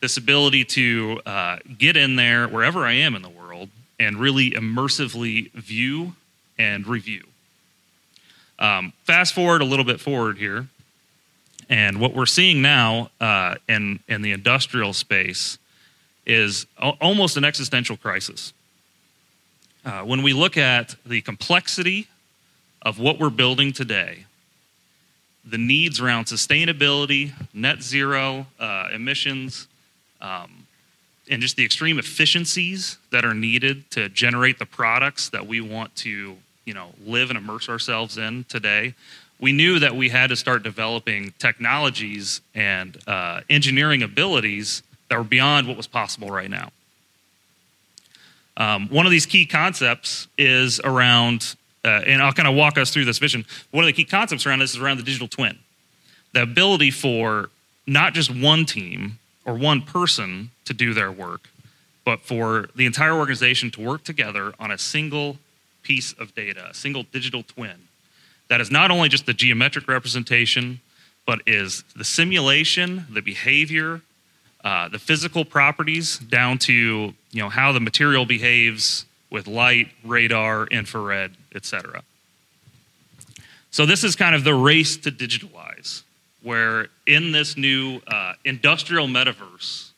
this 0.00 0.16
ability 0.16 0.64
to 0.64 1.20
uh, 1.26 1.58
get 1.76 1.96
in 1.96 2.16
there 2.16 2.46
wherever 2.46 2.86
I 2.86 2.92
am 2.92 3.14
in 3.14 3.22
the 3.22 3.28
world 3.28 3.68
and 3.98 4.16
really 4.16 4.52
immersively 4.52 5.52
view 5.52 6.14
and 6.58 6.86
review. 6.86 7.24
Um, 8.58 8.92
fast 9.04 9.34
forward 9.34 9.62
a 9.62 9.64
little 9.64 9.84
bit 9.84 10.00
forward 10.00 10.38
here, 10.38 10.66
and 11.68 12.00
what 12.00 12.14
we're 12.14 12.26
seeing 12.26 12.60
now 12.60 13.10
uh, 13.20 13.56
in 13.68 14.00
in 14.08 14.22
the 14.22 14.32
industrial 14.32 14.92
space 14.92 15.58
is 16.26 16.66
almost 17.00 17.36
an 17.36 17.44
existential 17.44 17.96
crisis. 17.96 18.52
Uh, 19.84 20.02
when 20.02 20.22
we 20.22 20.32
look 20.32 20.56
at 20.56 20.96
the 21.06 21.20
complexity 21.22 22.08
of 22.82 22.98
what 22.98 23.18
we're 23.18 23.30
building 23.30 23.72
today, 23.72 24.24
the 25.44 25.56
needs 25.56 26.00
around 26.00 26.26
sustainability, 26.26 27.32
net 27.54 27.82
zero 27.82 28.46
uh, 28.60 28.88
emissions, 28.92 29.66
um, 30.20 30.66
and 31.30 31.40
just 31.40 31.56
the 31.56 31.64
extreme 31.64 31.98
efficiencies 31.98 32.98
that 33.10 33.24
are 33.24 33.34
needed 33.34 33.90
to 33.90 34.08
generate 34.08 34.58
the 34.58 34.66
products 34.66 35.28
that 35.30 35.46
we 35.46 35.60
want 35.60 35.94
to 35.96 36.36
you 36.68 36.74
know 36.74 36.90
live 37.04 37.30
and 37.30 37.38
immerse 37.38 37.68
ourselves 37.68 38.18
in 38.18 38.44
today 38.44 38.94
we 39.40 39.52
knew 39.52 39.78
that 39.78 39.94
we 39.94 40.08
had 40.08 40.28
to 40.28 40.36
start 40.36 40.62
developing 40.62 41.32
technologies 41.38 42.40
and 42.54 42.96
uh, 43.06 43.40
engineering 43.48 44.02
abilities 44.02 44.82
that 45.08 45.16
were 45.16 45.24
beyond 45.24 45.68
what 45.68 45.76
was 45.76 45.86
possible 45.86 46.28
right 46.28 46.50
now. 46.50 46.70
Um, 48.56 48.88
one 48.88 49.06
of 49.06 49.12
these 49.12 49.26
key 49.26 49.46
concepts 49.46 50.26
is 50.36 50.80
around 50.80 51.54
uh, 51.84 52.02
and 52.06 52.20
i'll 52.20 52.32
kind 52.32 52.48
of 52.48 52.56
walk 52.56 52.76
us 52.76 52.90
through 52.90 53.04
this 53.04 53.18
vision. 53.18 53.44
One 53.70 53.84
of 53.84 53.86
the 53.86 53.92
key 53.92 54.04
concepts 54.04 54.44
around 54.44 54.58
this 54.58 54.74
is 54.74 54.80
around 54.80 54.96
the 54.96 55.04
digital 55.04 55.28
twin. 55.28 55.58
The 56.34 56.42
ability 56.42 56.90
for 56.90 57.50
not 57.86 58.14
just 58.14 58.34
one 58.34 58.64
team 58.66 59.18
or 59.46 59.54
one 59.54 59.82
person 59.82 60.50
to 60.64 60.74
do 60.74 60.92
their 60.92 61.12
work, 61.12 61.48
but 62.04 62.20
for 62.20 62.68
the 62.74 62.84
entire 62.84 63.12
organization 63.12 63.70
to 63.72 63.80
work 63.80 64.02
together 64.02 64.52
on 64.58 64.72
a 64.72 64.76
single 64.76 65.38
piece 65.82 66.12
of 66.14 66.34
data, 66.34 66.68
a 66.70 66.74
single 66.74 67.04
digital 67.04 67.42
twin 67.42 67.88
that 68.48 68.60
is 68.60 68.70
not 68.70 68.90
only 68.90 69.08
just 69.08 69.26
the 69.26 69.34
geometric 69.34 69.86
representation, 69.88 70.80
but 71.26 71.40
is 71.46 71.84
the 71.94 72.04
simulation, 72.04 73.06
the 73.10 73.20
behavior, 73.20 74.00
uh, 74.64 74.88
the 74.88 74.98
physical 74.98 75.44
properties 75.44 76.18
down 76.18 76.58
to 76.58 76.72
you 77.30 77.42
know 77.42 77.48
how 77.48 77.72
the 77.72 77.80
material 77.80 78.24
behaves 78.24 79.04
with 79.30 79.46
light, 79.46 79.88
radar, 80.02 80.66
infrared, 80.66 81.32
etc. 81.54 82.02
So 83.70 83.84
this 83.84 84.02
is 84.02 84.16
kind 84.16 84.34
of 84.34 84.44
the 84.44 84.54
race 84.54 84.96
to 84.98 85.10
digitalize 85.10 86.02
where 86.42 86.88
in 87.06 87.32
this 87.32 87.56
new 87.56 88.00
uh, 88.06 88.32
industrial 88.44 89.06
metaverse, 89.06 89.90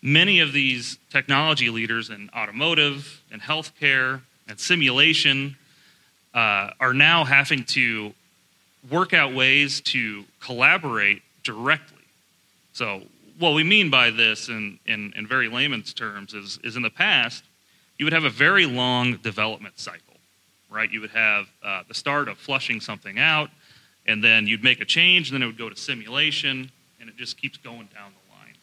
many 0.00 0.40
of 0.40 0.52
these 0.52 0.98
technology 1.10 1.70
leaders 1.70 2.10
in 2.10 2.30
automotive 2.34 3.22
and 3.30 3.40
healthcare 3.40 4.22
and 4.52 4.60
simulation 4.60 5.56
uh, 6.34 6.72
are 6.78 6.92
now 6.92 7.24
having 7.24 7.64
to 7.64 8.12
work 8.90 9.14
out 9.14 9.32
ways 9.32 9.80
to 9.80 10.24
collaborate 10.40 11.22
directly. 11.42 12.04
So, 12.74 13.00
what 13.38 13.54
we 13.54 13.64
mean 13.64 13.88
by 13.88 14.10
this 14.10 14.50
in, 14.50 14.78
in, 14.84 15.14
in 15.16 15.26
very 15.26 15.48
layman's 15.48 15.94
terms 15.94 16.34
is, 16.34 16.58
is 16.62 16.76
in 16.76 16.82
the 16.82 16.90
past, 16.90 17.44
you 17.96 18.04
would 18.04 18.12
have 18.12 18.24
a 18.24 18.30
very 18.30 18.66
long 18.66 19.16
development 19.16 19.80
cycle, 19.80 20.16
right? 20.70 20.90
You 20.90 21.00
would 21.00 21.12
have 21.12 21.46
uh, 21.64 21.84
the 21.88 21.94
start 21.94 22.28
of 22.28 22.36
flushing 22.36 22.78
something 22.78 23.18
out, 23.18 23.48
and 24.04 24.22
then 24.22 24.46
you'd 24.46 24.62
make 24.62 24.82
a 24.82 24.84
change, 24.84 25.30
and 25.30 25.34
then 25.34 25.42
it 25.42 25.46
would 25.46 25.58
go 25.58 25.70
to 25.70 25.76
simulation, 25.76 26.70
and 27.00 27.08
it 27.08 27.16
just 27.16 27.40
keeps 27.40 27.56
going 27.56 27.88
down 27.94 28.12
the 28.12 28.36
line. 28.36 28.54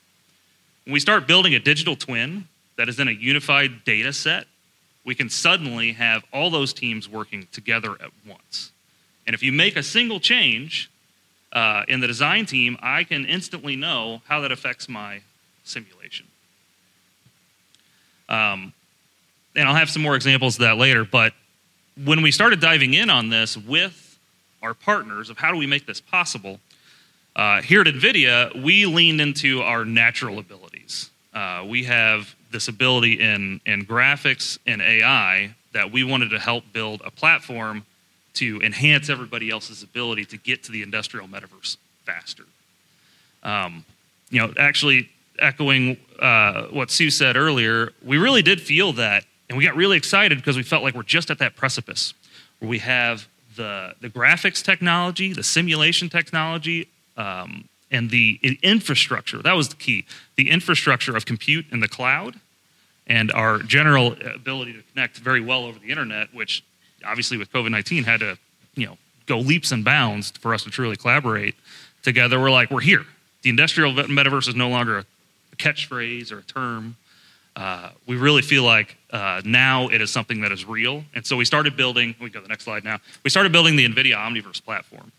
When 0.85 0.93
we 0.93 0.99
start 0.99 1.27
building 1.27 1.55
a 1.55 1.59
digital 1.59 1.95
twin 1.95 2.47
that 2.77 2.89
is 2.89 2.99
in 2.99 3.07
a 3.07 3.11
unified 3.11 3.83
data 3.85 4.13
set, 4.13 4.45
we 5.05 5.15
can 5.15 5.29
suddenly 5.29 5.93
have 5.93 6.23
all 6.31 6.49
those 6.49 6.73
teams 6.73 7.07
working 7.09 7.47
together 7.51 7.91
at 8.01 8.11
once. 8.27 8.71
And 9.25 9.33
if 9.33 9.43
you 9.43 9.51
make 9.51 9.75
a 9.75 9.83
single 9.83 10.19
change 10.19 10.89
uh, 11.53 11.83
in 11.87 11.99
the 11.99 12.07
design 12.07 12.45
team, 12.45 12.77
I 12.81 13.03
can 13.03 13.25
instantly 13.25 13.75
know 13.75 14.21
how 14.27 14.41
that 14.41 14.51
affects 14.51 14.89
my 14.89 15.21
simulation. 15.63 16.27
Um, 18.27 18.73
and 19.55 19.67
I'll 19.67 19.75
have 19.75 19.89
some 19.89 20.01
more 20.01 20.15
examples 20.15 20.55
of 20.55 20.61
that 20.61 20.77
later. 20.77 21.03
But 21.05 21.33
when 22.03 22.21
we 22.21 22.31
started 22.31 22.59
diving 22.59 22.93
in 22.93 23.09
on 23.09 23.29
this 23.29 23.57
with 23.57 24.17
our 24.61 24.73
partners 24.73 25.29
of 25.29 25.37
how 25.37 25.51
do 25.51 25.57
we 25.57 25.67
make 25.67 25.85
this 25.85 25.99
possible, 25.99 26.59
uh, 27.35 27.61
here 27.61 27.81
at 27.81 27.87
NVIDIA, 27.87 28.61
we 28.61 28.85
leaned 28.85 29.21
into 29.21 29.61
our 29.61 29.85
natural 29.85 30.39
abilities. 30.39 31.09
Uh, 31.33 31.65
we 31.67 31.83
have 31.85 32.35
this 32.51 32.67
ability 32.67 33.19
in, 33.19 33.61
in 33.65 33.85
graphics 33.85 34.57
and 34.65 34.81
AI 34.81 35.55
that 35.73 35.91
we 35.91 36.03
wanted 36.03 36.29
to 36.29 36.39
help 36.39 36.63
build 36.73 37.01
a 37.05 37.11
platform 37.11 37.85
to 38.33 38.61
enhance 38.61 39.09
everybody 39.09 39.49
else's 39.49 39.83
ability 39.83 40.25
to 40.25 40.37
get 40.37 40.63
to 40.63 40.71
the 40.71 40.81
industrial 40.81 41.27
metaverse 41.27 41.77
faster. 42.05 42.43
Um, 43.43 43.85
you 44.29 44.39
know, 44.39 44.53
actually 44.57 45.09
echoing 45.39 45.97
uh, 46.19 46.63
what 46.67 46.91
Sue 46.91 47.09
said 47.09 47.37
earlier, 47.37 47.91
we 48.03 48.17
really 48.17 48.41
did 48.41 48.61
feel 48.61 48.93
that, 48.93 49.25
and 49.47 49.57
we 49.57 49.65
got 49.65 49.75
really 49.75 49.97
excited 49.97 50.37
because 50.37 50.57
we 50.57 50.63
felt 50.63 50.83
like 50.83 50.95
we're 50.95 51.03
just 51.03 51.31
at 51.31 51.39
that 51.39 51.55
precipice 51.55 52.13
where 52.59 52.69
we 52.69 52.79
have 52.79 53.27
the 53.55 53.95
the 54.01 54.09
graphics 54.09 54.63
technology, 54.63 55.33
the 55.33 55.43
simulation 55.43 56.09
technology, 56.09 56.87
um, 57.17 57.67
and 57.91 58.09
the 58.09 58.39
infrastructure. 58.61 59.41
That 59.41 59.53
was 59.53 59.69
the 59.69 59.75
key. 59.75 60.05
The 60.35 60.49
infrastructure 60.49 61.15
of 61.15 61.25
compute 61.25 61.65
in 61.71 61.79
the 61.79 61.87
cloud, 61.87 62.39
and 63.07 63.31
our 63.31 63.59
general 63.59 64.15
ability 64.35 64.73
to 64.73 64.83
connect 64.93 65.17
very 65.17 65.41
well 65.41 65.65
over 65.65 65.79
the 65.79 65.89
internet, 65.89 66.33
which 66.33 66.63
obviously 67.05 67.37
with 67.37 67.51
COVID 67.51 67.71
19 67.71 68.03
had 68.03 68.19
to, 68.19 68.37
you 68.75 68.87
know, 68.87 68.97
go 69.25 69.39
leaps 69.39 69.71
and 69.71 69.83
bounds 69.83 70.31
for 70.31 70.53
us 70.53 70.63
to 70.63 70.69
truly 70.69 70.95
collaborate 70.95 71.55
together. 72.03 72.39
We're 72.39 72.51
like, 72.51 72.71
we're 72.71 72.81
here. 72.81 73.05
The 73.41 73.49
industrial 73.49 73.93
metaverse 73.93 74.47
is 74.47 74.55
no 74.55 74.69
longer 74.69 74.99
a 74.99 75.55
catchphrase 75.55 76.31
or 76.31 76.39
a 76.39 76.43
term. 76.43 76.95
Uh, 77.55 77.89
we 78.07 78.15
really 78.15 78.41
feel 78.41 78.63
like 78.63 78.95
uh, 79.11 79.41
now 79.43 79.89
it 79.89 80.01
is 80.01 80.11
something 80.11 80.41
that 80.41 80.51
is 80.51 80.65
real. 80.65 81.03
And 81.13 81.25
so 81.25 81.35
we 81.35 81.45
started 81.45 81.75
building, 81.75 82.15
we 82.21 82.29
go 82.29 82.39
to 82.39 82.43
the 82.43 82.49
next 82.49 82.63
slide 82.63 82.83
now. 82.83 82.99
We 83.23 83.29
started 83.29 83.51
building 83.51 83.75
the 83.75 83.87
NVIDIA 83.87 84.15
Omniverse 84.15 84.63
platform. 84.63 85.11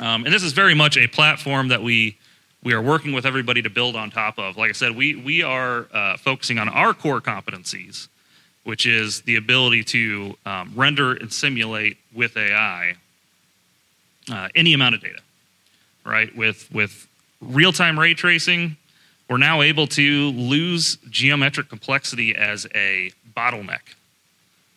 Um, 0.00 0.24
and 0.24 0.34
this 0.34 0.42
is 0.42 0.52
very 0.52 0.74
much 0.74 0.96
a 0.96 1.06
platform 1.06 1.68
that 1.68 1.82
we, 1.82 2.18
we 2.62 2.72
are 2.72 2.82
working 2.82 3.12
with 3.12 3.26
everybody 3.26 3.62
to 3.62 3.70
build 3.70 3.96
on 3.96 4.10
top 4.10 4.38
of. 4.38 4.56
Like 4.56 4.70
I 4.70 4.72
said, 4.72 4.96
we, 4.96 5.14
we 5.16 5.42
are 5.42 5.86
uh, 5.92 6.16
focusing 6.16 6.58
on 6.58 6.68
our 6.68 6.94
core 6.94 7.20
competencies 7.20 8.08
which 8.64 8.86
is 8.86 9.20
the 9.22 9.36
ability 9.36 9.84
to 9.84 10.36
um, 10.44 10.72
render 10.74 11.12
and 11.12 11.32
simulate 11.32 11.98
with 12.12 12.36
AI 12.36 12.96
uh, 14.32 14.48
any 14.54 14.72
amount 14.72 14.94
of 14.94 15.02
data, 15.02 15.20
right? 16.04 16.34
With, 16.34 16.68
with 16.72 17.06
real 17.40 17.72
time 17.72 17.98
ray 18.00 18.14
tracing, 18.14 18.76
we're 19.28 19.36
now 19.36 19.62
able 19.62 19.86
to 19.88 20.30
lose 20.30 20.96
geometric 21.10 21.68
complexity 21.68 22.34
as 22.34 22.66
a 22.74 23.12
bottleneck. 23.36 23.94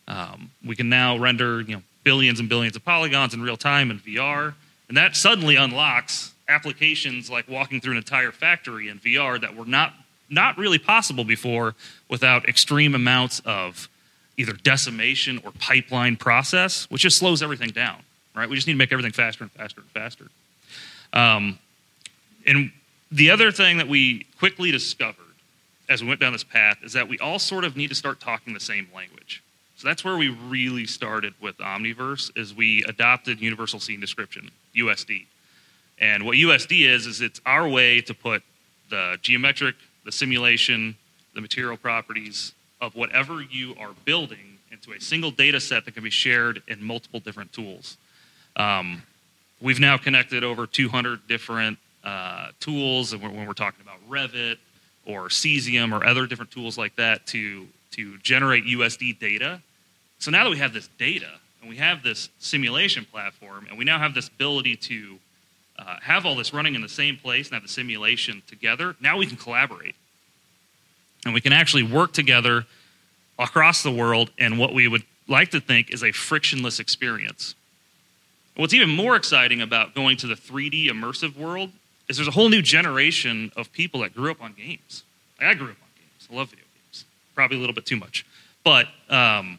Um, 0.06 0.50
we 0.64 0.76
can 0.76 0.88
now 0.88 1.18
render 1.18 1.62
you 1.62 1.76
know, 1.76 1.82
billions 2.04 2.40
and 2.40 2.48
billions 2.48 2.76
of 2.76 2.84
polygons 2.84 3.34
in 3.34 3.42
real 3.42 3.56
time 3.56 3.90
in 3.90 3.98
VR, 3.98 4.54
and 4.88 4.96
that 4.96 5.16
suddenly 5.16 5.56
unlocks 5.56 6.34
applications 6.48 7.30
like 7.30 7.48
walking 7.48 7.80
through 7.80 7.92
an 7.92 7.98
entire 7.98 8.32
factory 8.32 8.88
in 8.88 8.98
VR 8.98 9.40
that 9.40 9.54
were 9.54 9.66
not 9.66 9.94
not 10.30 10.58
really 10.58 10.78
possible 10.78 11.24
before 11.24 11.74
without 12.08 12.48
extreme 12.48 12.94
amounts 12.94 13.40
of 13.40 13.88
either 14.36 14.52
decimation 14.52 15.40
or 15.44 15.52
pipeline 15.52 16.16
process, 16.16 16.84
which 16.90 17.02
just 17.02 17.18
slows 17.18 17.42
everything 17.42 17.70
down, 17.70 18.00
right? 18.36 18.48
We 18.48 18.54
just 18.54 18.66
need 18.66 18.74
to 18.74 18.78
make 18.78 18.92
everything 18.92 19.12
faster 19.12 19.44
and 19.44 19.50
faster 19.52 19.80
and 19.80 19.90
faster. 19.90 20.28
Um, 21.12 21.58
and 22.46 22.70
the 23.10 23.30
other 23.30 23.50
thing 23.50 23.78
that 23.78 23.88
we 23.88 24.26
quickly 24.38 24.70
discovered 24.70 25.24
as 25.88 26.02
we 26.02 26.08
went 26.08 26.20
down 26.20 26.32
this 26.32 26.44
path 26.44 26.78
is 26.82 26.92
that 26.92 27.08
we 27.08 27.18
all 27.18 27.38
sort 27.38 27.64
of 27.64 27.76
need 27.76 27.88
to 27.88 27.94
start 27.94 28.20
talking 28.20 28.52
the 28.52 28.60
same 28.60 28.86
language. 28.94 29.42
So 29.78 29.86
that's 29.86 30.04
where 30.04 30.16
we 30.16 30.28
really 30.28 30.86
started 30.86 31.34
with 31.40 31.56
Omniverse 31.58 32.36
is 32.36 32.52
we 32.52 32.82
adopted 32.88 33.40
Universal 33.40 33.78
Scene 33.78 34.00
Description, 34.00 34.50
USD. 34.74 35.26
And 36.00 36.24
what 36.24 36.36
USD 36.36 36.88
is 36.88 37.06
is 37.06 37.20
it's 37.20 37.40
our 37.46 37.68
way 37.68 38.00
to 38.00 38.12
put 38.12 38.42
the 38.90 39.18
geometric 39.22 39.76
the 40.04 40.10
simulation, 40.10 40.96
the 41.36 41.40
material 41.40 41.76
properties 41.76 42.54
of 42.80 42.96
whatever 42.96 43.40
you 43.40 43.76
are 43.78 43.90
building 44.04 44.58
into 44.72 44.94
a 44.94 45.00
single 45.00 45.30
data 45.30 45.60
set 45.60 45.84
that 45.84 45.92
can 45.92 46.02
be 46.02 46.10
shared 46.10 46.60
in 46.66 46.82
multiple 46.82 47.20
different 47.20 47.52
tools. 47.52 47.98
Um, 48.56 49.04
we've 49.60 49.78
now 49.78 49.96
connected 49.96 50.42
over 50.42 50.66
200 50.66 51.28
different 51.28 51.78
uh, 52.02 52.48
tools, 52.58 53.12
and 53.12 53.22
when 53.22 53.46
we're 53.46 53.52
talking 53.52 53.82
about 53.82 53.98
Revit 54.10 54.56
or 55.06 55.28
Cesium 55.28 55.92
or 55.92 56.04
other 56.04 56.26
different 56.26 56.50
tools 56.50 56.76
like 56.76 56.96
that 56.96 57.28
to, 57.28 57.68
to 57.92 58.18
generate 58.18 58.64
USD 58.64 59.20
data. 59.20 59.60
So 60.18 60.30
now 60.30 60.44
that 60.44 60.50
we 60.50 60.58
have 60.58 60.72
this 60.72 60.88
data 60.98 61.30
and 61.60 61.70
we 61.70 61.76
have 61.76 62.02
this 62.02 62.28
simulation 62.38 63.04
platform, 63.04 63.66
and 63.68 63.78
we 63.78 63.84
now 63.84 63.98
have 63.98 64.14
this 64.14 64.28
ability 64.28 64.76
to 64.76 65.18
uh, 65.78 65.96
have 66.02 66.26
all 66.26 66.34
this 66.34 66.52
running 66.52 66.74
in 66.74 66.82
the 66.82 66.88
same 66.88 67.16
place 67.16 67.48
and 67.48 67.54
have 67.54 67.62
the 67.62 67.68
simulation 67.68 68.42
together, 68.46 68.96
now 69.00 69.16
we 69.16 69.26
can 69.26 69.36
collaborate. 69.36 69.94
And 71.24 71.34
we 71.34 71.40
can 71.40 71.52
actually 71.52 71.82
work 71.82 72.12
together 72.12 72.66
across 73.38 73.82
the 73.82 73.90
world 73.90 74.30
in 74.38 74.58
what 74.58 74.74
we 74.74 74.88
would 74.88 75.04
like 75.28 75.50
to 75.50 75.60
think 75.60 75.90
is 75.90 76.02
a 76.02 76.10
frictionless 76.10 76.80
experience. 76.80 77.54
What's 78.56 78.74
even 78.74 78.90
more 78.90 79.14
exciting 79.14 79.60
about 79.60 79.94
going 79.94 80.16
to 80.18 80.26
the 80.26 80.34
3D 80.34 80.86
immersive 80.86 81.36
world 81.36 81.70
is 82.08 82.16
there's 82.16 82.28
a 82.28 82.32
whole 82.32 82.48
new 82.48 82.62
generation 82.62 83.52
of 83.56 83.70
people 83.72 84.00
that 84.00 84.14
grew 84.14 84.30
up 84.30 84.42
on 84.42 84.54
games. 84.54 85.04
Like 85.38 85.48
I 85.50 85.54
grew 85.54 85.68
up 85.68 85.76
on 85.80 85.88
games. 85.96 86.28
I 86.30 86.34
love 86.34 86.50
video 86.50 86.64
games. 86.74 87.04
Probably 87.34 87.56
a 87.56 87.60
little 87.60 87.74
bit 87.74 87.86
too 87.86 87.96
much. 87.96 88.26
But 88.64 88.88
um, 89.08 89.58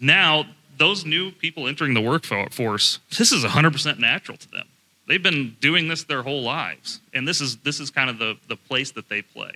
now, 0.00 0.46
those 0.76 1.04
new 1.04 1.32
people 1.32 1.66
entering 1.66 1.94
the 1.94 2.00
workforce, 2.00 3.00
this 3.18 3.32
is 3.32 3.44
100% 3.44 3.98
natural 3.98 4.36
to 4.38 4.50
them. 4.50 4.66
They've 5.08 5.22
been 5.22 5.56
doing 5.60 5.88
this 5.88 6.04
their 6.04 6.22
whole 6.22 6.42
lives, 6.42 7.00
and 7.14 7.26
this 7.26 7.40
is 7.40 7.56
this 7.58 7.80
is 7.80 7.90
kind 7.90 8.10
of 8.10 8.18
the 8.18 8.36
the 8.46 8.56
place 8.56 8.90
that 8.92 9.08
they 9.08 9.22
play. 9.22 9.52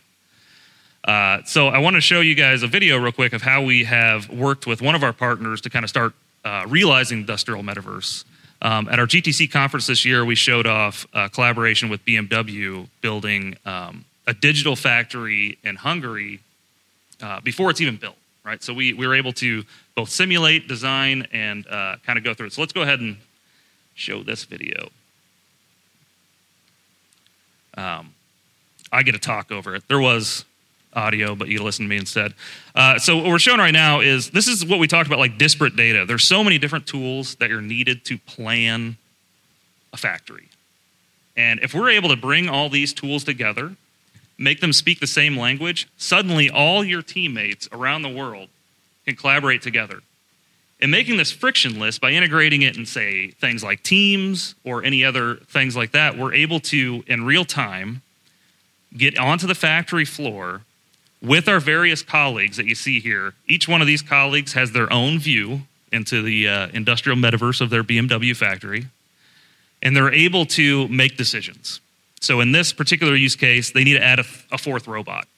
Uh, 1.04 1.42
so 1.44 1.68
I 1.68 1.78
want 1.78 1.94
to 1.94 2.00
show 2.00 2.20
you 2.20 2.34
guys 2.34 2.62
a 2.62 2.66
video 2.66 2.96
real 2.96 3.12
quick 3.12 3.34
of 3.34 3.42
how 3.42 3.62
we 3.62 3.84
have 3.84 4.30
worked 4.30 4.66
with 4.66 4.80
one 4.80 4.94
of 4.94 5.02
our 5.02 5.12
partners 5.12 5.60
to 5.62 5.70
kind 5.70 5.84
of 5.84 5.90
start 5.90 6.14
uh, 6.44 6.64
realizing 6.68 7.18
the 7.18 7.22
industrial 7.22 7.62
metaverse. 7.62 8.24
Um, 8.62 8.88
at 8.88 8.98
our 8.98 9.06
GTC 9.06 9.50
conference 9.50 9.86
this 9.86 10.04
year, 10.04 10.24
we 10.24 10.36
showed 10.36 10.66
off 10.66 11.06
a 11.12 11.28
collaboration 11.28 11.90
with 11.90 12.04
BMW 12.06 12.88
building 13.00 13.56
um, 13.66 14.04
a 14.26 14.32
digital 14.32 14.76
factory 14.76 15.58
in 15.64 15.76
Hungary 15.76 16.40
uh, 17.20 17.40
before 17.40 17.70
it's 17.70 17.80
even 17.80 17.96
built. 17.96 18.16
Right, 18.44 18.60
so 18.60 18.74
we, 18.74 18.92
we 18.92 19.06
were 19.06 19.14
able 19.14 19.32
to 19.34 19.62
both 19.94 20.08
simulate, 20.08 20.68
design, 20.68 21.26
and 21.32 21.66
uh, 21.66 21.96
kind 22.04 22.18
of 22.18 22.24
go 22.24 22.34
through 22.34 22.46
it. 22.46 22.52
So 22.52 22.62
let's 22.62 22.72
go 22.72 22.82
ahead 22.82 23.00
and 23.00 23.16
show 23.94 24.22
this 24.22 24.44
video. 24.44 24.88
Um, 27.76 28.14
I 28.90 29.02
get 29.02 29.12
to 29.12 29.18
talk 29.18 29.50
over 29.50 29.74
it. 29.74 29.84
There 29.88 30.00
was 30.00 30.44
audio, 30.94 31.34
but 31.34 31.48
you 31.48 31.62
listen 31.62 31.86
to 31.86 31.88
me 31.88 31.96
instead. 31.96 32.34
Uh, 32.74 32.98
so 32.98 33.16
what 33.16 33.26
we're 33.26 33.38
showing 33.38 33.58
right 33.58 33.72
now 33.72 34.00
is 34.00 34.30
this 34.30 34.46
is 34.46 34.64
what 34.64 34.78
we 34.78 34.86
talked 34.86 35.06
about, 35.06 35.18
like 35.18 35.38
disparate 35.38 35.76
data. 35.76 36.04
There's 36.06 36.24
so 36.24 36.44
many 36.44 36.58
different 36.58 36.86
tools 36.86 37.36
that 37.36 37.50
are 37.50 37.62
needed 37.62 38.04
to 38.06 38.18
plan 38.18 38.96
a 39.92 39.96
factory. 39.96 40.48
And 41.36 41.60
if 41.60 41.74
we're 41.74 41.90
able 41.90 42.10
to 42.10 42.16
bring 42.16 42.48
all 42.48 42.68
these 42.68 42.92
tools 42.92 43.24
together, 43.24 43.74
make 44.36 44.60
them 44.60 44.72
speak 44.72 45.00
the 45.00 45.06
same 45.06 45.36
language, 45.36 45.88
suddenly 45.96 46.50
all 46.50 46.84
your 46.84 47.00
teammates 47.00 47.68
around 47.72 48.02
the 48.02 48.10
world 48.10 48.48
can 49.04 49.16
collaborate 49.16 49.62
together 49.62 50.00
and 50.82 50.90
making 50.90 51.16
this 51.16 51.30
frictionless 51.30 52.00
by 52.00 52.10
integrating 52.10 52.62
it 52.62 52.76
in, 52.76 52.84
say, 52.84 53.28
things 53.28 53.62
like 53.62 53.84
Teams 53.84 54.56
or 54.64 54.82
any 54.82 55.04
other 55.04 55.36
things 55.36 55.76
like 55.76 55.92
that, 55.92 56.18
we're 56.18 56.34
able 56.34 56.58
to, 56.58 57.04
in 57.06 57.24
real 57.24 57.44
time, 57.44 58.02
get 58.94 59.16
onto 59.16 59.46
the 59.46 59.54
factory 59.54 60.04
floor, 60.04 60.62
with 61.22 61.46
our 61.46 61.60
various 61.60 62.02
colleagues 62.02 62.56
that 62.56 62.66
you 62.66 62.74
see 62.74 62.98
here. 62.98 63.34
Each 63.46 63.68
one 63.68 63.80
of 63.80 63.86
these 63.86 64.02
colleagues 64.02 64.54
has 64.54 64.72
their 64.72 64.92
own 64.92 65.20
view 65.20 65.62
into 65.92 66.20
the 66.20 66.48
uh, 66.48 66.68
industrial 66.72 67.16
metaverse 67.16 67.60
of 67.60 67.70
their 67.70 67.84
BMW 67.84 68.36
factory, 68.36 68.86
and 69.80 69.94
they're 69.94 70.12
able 70.12 70.44
to 70.46 70.88
make 70.88 71.16
decisions. 71.16 71.80
So, 72.20 72.40
in 72.40 72.50
this 72.50 72.72
particular 72.72 73.14
use 73.14 73.36
case, 73.36 73.70
they 73.70 73.84
need 73.84 73.94
to 73.94 74.02
add 74.02 74.18
a, 74.18 74.24
a 74.50 74.58
fourth 74.58 74.88
robot 74.88 75.28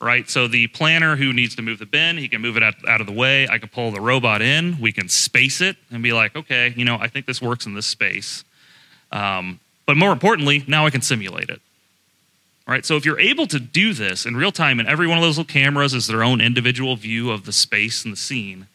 right? 0.00 0.28
So 0.28 0.48
the 0.48 0.66
planner 0.68 1.16
who 1.16 1.32
needs 1.32 1.54
to 1.56 1.62
move 1.62 1.78
the 1.78 1.86
bin, 1.86 2.16
he 2.16 2.28
can 2.28 2.40
move 2.40 2.56
it 2.56 2.62
out, 2.62 2.74
out, 2.88 3.00
of 3.00 3.06
the 3.06 3.12
way. 3.12 3.46
I 3.48 3.58
can 3.58 3.68
pull 3.68 3.90
the 3.90 4.00
robot 4.00 4.40
in. 4.40 4.80
We 4.80 4.92
can 4.92 5.08
space 5.08 5.60
it 5.60 5.76
and 5.90 6.02
be 6.02 6.12
like, 6.12 6.34
okay, 6.34 6.72
you 6.76 6.84
know, 6.84 6.96
I 6.98 7.08
think 7.08 7.26
this 7.26 7.42
works 7.42 7.66
in 7.66 7.74
this 7.74 7.86
space. 7.86 8.44
Um, 9.12 9.60
but 9.86 9.96
more 9.96 10.12
importantly, 10.12 10.64
now 10.66 10.86
I 10.86 10.90
can 10.90 11.02
simulate 11.02 11.50
it. 11.50 11.60
All 12.66 12.72
right, 12.72 12.84
so 12.84 12.96
if 12.96 13.04
you're 13.04 13.18
able 13.18 13.46
to 13.48 13.58
do 13.58 13.92
this 13.92 14.24
in 14.26 14.36
real 14.36 14.52
time, 14.52 14.78
and 14.78 14.88
every 14.88 15.08
one 15.08 15.18
of 15.18 15.22
those 15.22 15.36
little 15.36 15.52
cameras 15.52 15.92
is 15.92 16.06
their 16.06 16.22
own 16.22 16.40
individual 16.40 16.94
view 16.94 17.30
of 17.30 17.44
the 17.44 17.52
space 17.52 18.04
and 18.04 18.12
the 18.12 18.16
scene, 18.16 18.68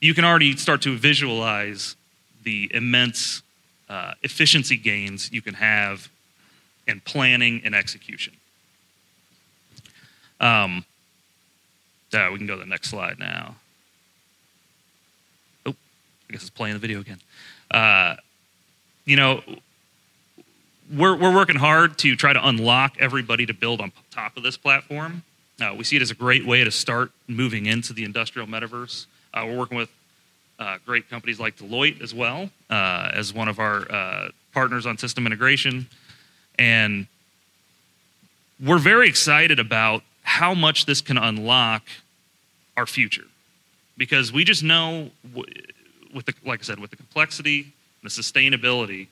you 0.00 0.14
can 0.14 0.24
already 0.24 0.56
start 0.56 0.80
to 0.82 0.96
visualize 0.96 1.96
the 2.44 2.70
immense 2.72 3.42
uh, 3.90 4.14
efficiency 4.22 4.76
gains 4.76 5.30
you 5.32 5.42
can 5.42 5.54
have 5.54 6.08
in 6.86 7.00
planning 7.00 7.60
and 7.64 7.74
execution. 7.74 8.37
Um, 10.40 10.84
we 12.12 12.38
can 12.38 12.46
go 12.46 12.54
to 12.54 12.60
the 12.60 12.66
next 12.66 12.90
slide 12.90 13.18
now. 13.18 13.56
Oh, 15.66 15.74
I 16.28 16.32
guess 16.32 16.42
it's 16.42 16.50
playing 16.50 16.74
the 16.74 16.80
video 16.80 17.00
again. 17.00 17.20
Uh, 17.70 18.16
you 19.04 19.16
know, 19.16 19.42
we're, 20.94 21.16
we're 21.16 21.34
working 21.34 21.56
hard 21.56 21.98
to 21.98 22.16
try 22.16 22.32
to 22.32 22.48
unlock 22.48 22.96
everybody 22.98 23.46
to 23.46 23.54
build 23.54 23.80
on 23.80 23.92
top 24.10 24.36
of 24.36 24.42
this 24.42 24.56
platform. 24.56 25.22
Uh, 25.60 25.74
we 25.76 25.84
see 25.84 25.96
it 25.96 26.02
as 26.02 26.10
a 26.10 26.14
great 26.14 26.46
way 26.46 26.62
to 26.64 26.70
start 26.70 27.10
moving 27.26 27.66
into 27.66 27.92
the 27.92 28.04
industrial 28.04 28.46
metaverse. 28.46 29.06
Uh, 29.34 29.44
we're 29.46 29.58
working 29.58 29.76
with 29.76 29.90
uh, 30.58 30.78
great 30.86 31.08
companies 31.10 31.38
like 31.38 31.56
Deloitte 31.56 32.00
as 32.00 32.14
well 32.14 32.50
uh, 32.70 33.10
as 33.12 33.34
one 33.34 33.48
of 33.48 33.58
our 33.58 33.90
uh, 33.90 34.28
partners 34.52 34.86
on 34.86 34.98
system 34.98 35.26
integration. 35.26 35.88
And 36.58 37.06
we're 38.64 38.78
very 38.78 39.08
excited 39.08 39.58
about 39.58 40.02
how 40.28 40.52
much 40.52 40.84
this 40.84 41.00
can 41.00 41.16
unlock 41.16 41.82
our 42.76 42.86
future. 42.86 43.24
Because 43.96 44.30
we 44.30 44.44
just 44.44 44.62
know, 44.62 45.10
with 45.34 46.26
the, 46.26 46.34
like 46.44 46.60
I 46.60 46.62
said, 46.62 46.78
with 46.78 46.90
the 46.90 46.96
complexity 46.96 47.60
and 47.62 48.04
the 48.04 48.10
sustainability 48.10 49.08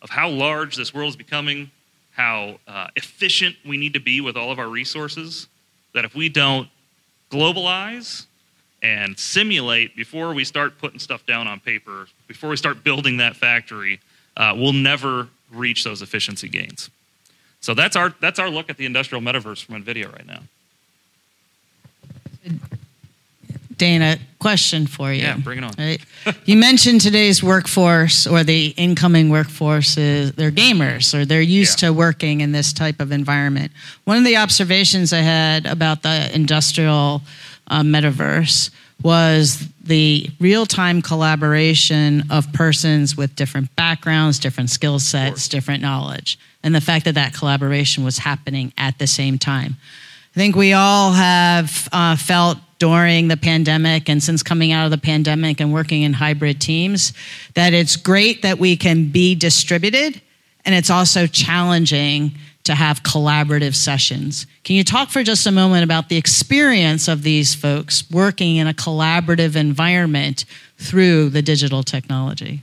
of 0.00 0.08
how 0.08 0.30
large 0.30 0.76
this 0.76 0.94
world 0.94 1.10
is 1.10 1.16
becoming, 1.16 1.70
how 2.12 2.58
uh, 2.66 2.88
efficient 2.96 3.54
we 3.66 3.76
need 3.76 3.92
to 3.92 4.00
be 4.00 4.22
with 4.22 4.34
all 4.34 4.50
of 4.50 4.58
our 4.58 4.68
resources, 4.68 5.46
that 5.92 6.06
if 6.06 6.14
we 6.14 6.30
don't 6.30 6.68
globalize 7.30 8.24
and 8.82 9.18
simulate 9.18 9.94
before 9.94 10.32
we 10.32 10.42
start 10.42 10.78
putting 10.78 10.98
stuff 10.98 11.26
down 11.26 11.46
on 11.46 11.60
paper, 11.60 12.06
before 12.28 12.48
we 12.48 12.56
start 12.56 12.82
building 12.82 13.18
that 13.18 13.36
factory, 13.36 14.00
uh, 14.38 14.54
we'll 14.56 14.72
never 14.72 15.28
reach 15.52 15.84
those 15.84 16.00
efficiency 16.00 16.48
gains. 16.48 16.88
So 17.64 17.72
that's 17.72 17.96
our 17.96 18.14
that's 18.20 18.38
our 18.38 18.50
look 18.50 18.68
at 18.68 18.76
the 18.76 18.84
industrial 18.84 19.22
metaverse 19.22 19.64
from 19.64 19.82
NVIDIA 19.82 20.12
right 20.12 20.26
now. 20.26 20.40
Dana, 23.78 24.18
question 24.38 24.86
for 24.86 25.10
you. 25.10 25.22
Yeah, 25.22 25.38
bring 25.38 25.56
it 25.56 25.64
on. 25.64 25.72
Right? 25.78 25.98
you 26.44 26.58
mentioned 26.58 27.00
today's 27.00 27.42
workforce 27.42 28.26
or 28.26 28.44
the 28.44 28.74
incoming 28.76 29.30
workforce 29.30 29.96
is 29.96 30.32
they're 30.32 30.50
gamers 30.50 31.14
or 31.14 31.24
they're 31.24 31.40
used 31.40 31.80
yeah. 31.80 31.88
to 31.88 31.94
working 31.94 32.42
in 32.42 32.52
this 32.52 32.74
type 32.74 33.00
of 33.00 33.10
environment. 33.12 33.72
One 34.04 34.18
of 34.18 34.24
the 34.24 34.36
observations 34.36 35.14
I 35.14 35.20
had 35.20 35.64
about 35.64 36.02
the 36.02 36.30
industrial 36.34 37.22
uh, 37.68 37.80
metaverse 37.80 38.70
was 39.02 39.66
the 39.82 40.28
real 40.38 40.66
time 40.66 41.00
collaboration 41.00 42.24
of 42.30 42.52
persons 42.52 43.16
with 43.16 43.34
different 43.34 43.74
backgrounds, 43.74 44.38
different 44.38 44.68
skill 44.68 44.98
sets, 44.98 45.48
different 45.48 45.80
knowledge, 45.80 46.38
and 46.64 46.74
the 46.74 46.80
fact 46.80 47.04
that 47.04 47.14
that 47.14 47.32
collaboration 47.32 48.02
was 48.02 48.18
happening 48.18 48.72
at 48.76 48.98
the 48.98 49.06
same 49.06 49.38
time. 49.38 49.76
I 50.34 50.34
think 50.34 50.56
we 50.56 50.72
all 50.72 51.12
have 51.12 51.88
uh, 51.92 52.16
felt 52.16 52.58
during 52.80 53.28
the 53.28 53.36
pandemic 53.36 54.08
and 54.08 54.20
since 54.20 54.42
coming 54.42 54.72
out 54.72 54.84
of 54.84 54.90
the 54.90 54.98
pandemic 54.98 55.60
and 55.60 55.72
working 55.72 56.02
in 56.02 56.12
hybrid 56.12 56.60
teams 56.60 57.12
that 57.54 57.72
it's 57.72 57.94
great 57.94 58.42
that 58.42 58.58
we 58.58 58.76
can 58.76 59.10
be 59.10 59.36
distributed 59.36 60.20
and 60.64 60.74
it's 60.74 60.90
also 60.90 61.26
challenging 61.28 62.32
to 62.64 62.74
have 62.74 63.02
collaborative 63.02 63.74
sessions. 63.74 64.46
Can 64.64 64.74
you 64.74 64.82
talk 64.82 65.10
for 65.10 65.22
just 65.22 65.46
a 65.46 65.52
moment 65.52 65.84
about 65.84 66.08
the 66.08 66.16
experience 66.16 67.08
of 67.08 67.22
these 67.22 67.54
folks 67.54 68.10
working 68.10 68.56
in 68.56 68.66
a 68.66 68.72
collaborative 68.72 69.54
environment 69.54 70.46
through 70.78 71.28
the 71.28 71.42
digital 71.42 71.82
technology? 71.82 72.62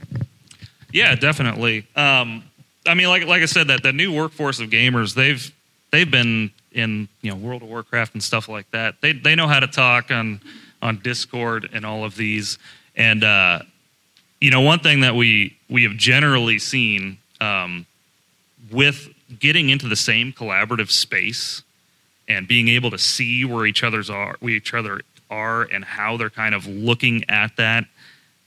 Yeah, 0.92 1.14
definitely. 1.14 1.86
Um, 1.96 2.42
I 2.86 2.94
mean, 2.94 3.08
like 3.08 3.26
like 3.26 3.42
I 3.42 3.46
said, 3.46 3.68
that 3.68 3.82
the 3.82 3.92
new 3.92 4.12
workforce 4.12 4.60
of 4.60 4.70
gamers, 4.70 5.14
they've 5.14 5.52
they've 5.90 6.10
been 6.10 6.50
in 6.72 7.08
you 7.20 7.30
know 7.30 7.36
World 7.36 7.62
of 7.62 7.68
Warcraft 7.68 8.14
and 8.14 8.22
stuff 8.22 8.48
like 8.48 8.70
that. 8.70 9.00
They 9.00 9.12
they 9.12 9.34
know 9.34 9.48
how 9.48 9.60
to 9.60 9.66
talk 9.66 10.10
on 10.10 10.40
on 10.80 10.98
Discord 10.98 11.70
and 11.72 11.86
all 11.86 12.04
of 12.04 12.16
these. 12.16 12.58
And 12.96 13.24
uh, 13.24 13.60
you 14.40 14.50
know, 14.50 14.60
one 14.60 14.80
thing 14.80 15.00
that 15.00 15.14
we 15.14 15.56
we 15.70 15.84
have 15.84 15.96
generally 15.96 16.58
seen 16.58 17.18
um, 17.40 17.86
with 18.70 19.08
getting 19.38 19.70
into 19.70 19.88
the 19.88 19.96
same 19.96 20.32
collaborative 20.32 20.90
space 20.90 21.62
and 22.28 22.46
being 22.46 22.68
able 22.68 22.90
to 22.90 22.98
see 22.98 23.44
where 23.44 23.66
each 23.66 23.82
other's 23.82 24.10
are, 24.10 24.36
we 24.40 24.56
each 24.56 24.74
other 24.74 25.00
are, 25.30 25.62
and 25.62 25.84
how 25.84 26.16
they're 26.16 26.30
kind 26.30 26.54
of 26.54 26.66
looking 26.66 27.24
at 27.28 27.56
that, 27.56 27.84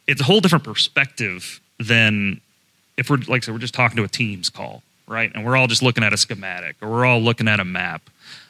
it's 0.08 0.22
a 0.22 0.24
whole 0.24 0.40
different 0.40 0.64
perspective 0.64 1.60
than 1.80 2.40
if 2.98 3.10
we're 3.10 3.18
like 3.18 3.44
I 3.44 3.46
said, 3.46 3.54
we're 3.54 3.60
just 3.60 3.74
talking 3.74 3.98
to 3.98 4.04
a 4.04 4.08
Teams 4.08 4.50
call, 4.50 4.84
right? 5.08 5.32
And 5.34 5.46
we're 5.46 5.58
all 5.58 5.68
just 5.68 5.84
looking 5.84 6.04
at 6.04 6.14
a 6.14 6.18
schematic 6.18 6.76
or 6.82 6.90
we're 6.90 7.06
all 7.06 7.22
looking 7.22 7.48
at 7.48 7.60
a 7.60 7.66
map. 7.66 8.02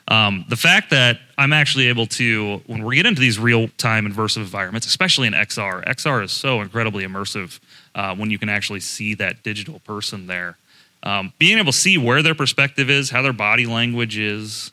Um, 0.07 0.45
the 0.49 0.55
fact 0.55 0.91
that 0.91 1.19
I'm 1.37 1.51
actually 1.51 1.87
able 1.87 2.05
to, 2.07 2.61
when 2.67 2.83
we 2.83 2.95
get 2.95 3.07
into 3.07 3.21
these 3.21 3.39
real 3.39 3.69
time 3.69 4.07
immersive 4.07 4.37
environments, 4.37 4.85
especially 4.85 5.27
in 5.27 5.33
XR, 5.33 5.83
XR 5.85 6.23
is 6.23 6.31
so 6.31 6.61
incredibly 6.61 7.03
immersive 7.03 7.59
uh, 7.95 8.15
when 8.15 8.29
you 8.29 8.37
can 8.37 8.49
actually 8.49 8.81
see 8.81 9.15
that 9.15 9.41
digital 9.41 9.79
person 9.79 10.27
there. 10.27 10.57
Um, 11.01 11.33
being 11.39 11.57
able 11.57 11.71
to 11.71 11.77
see 11.77 11.97
where 11.97 12.21
their 12.21 12.35
perspective 12.35 12.89
is, 12.89 13.09
how 13.09 13.21
their 13.21 13.33
body 13.33 13.65
language 13.65 14.17
is, 14.17 14.71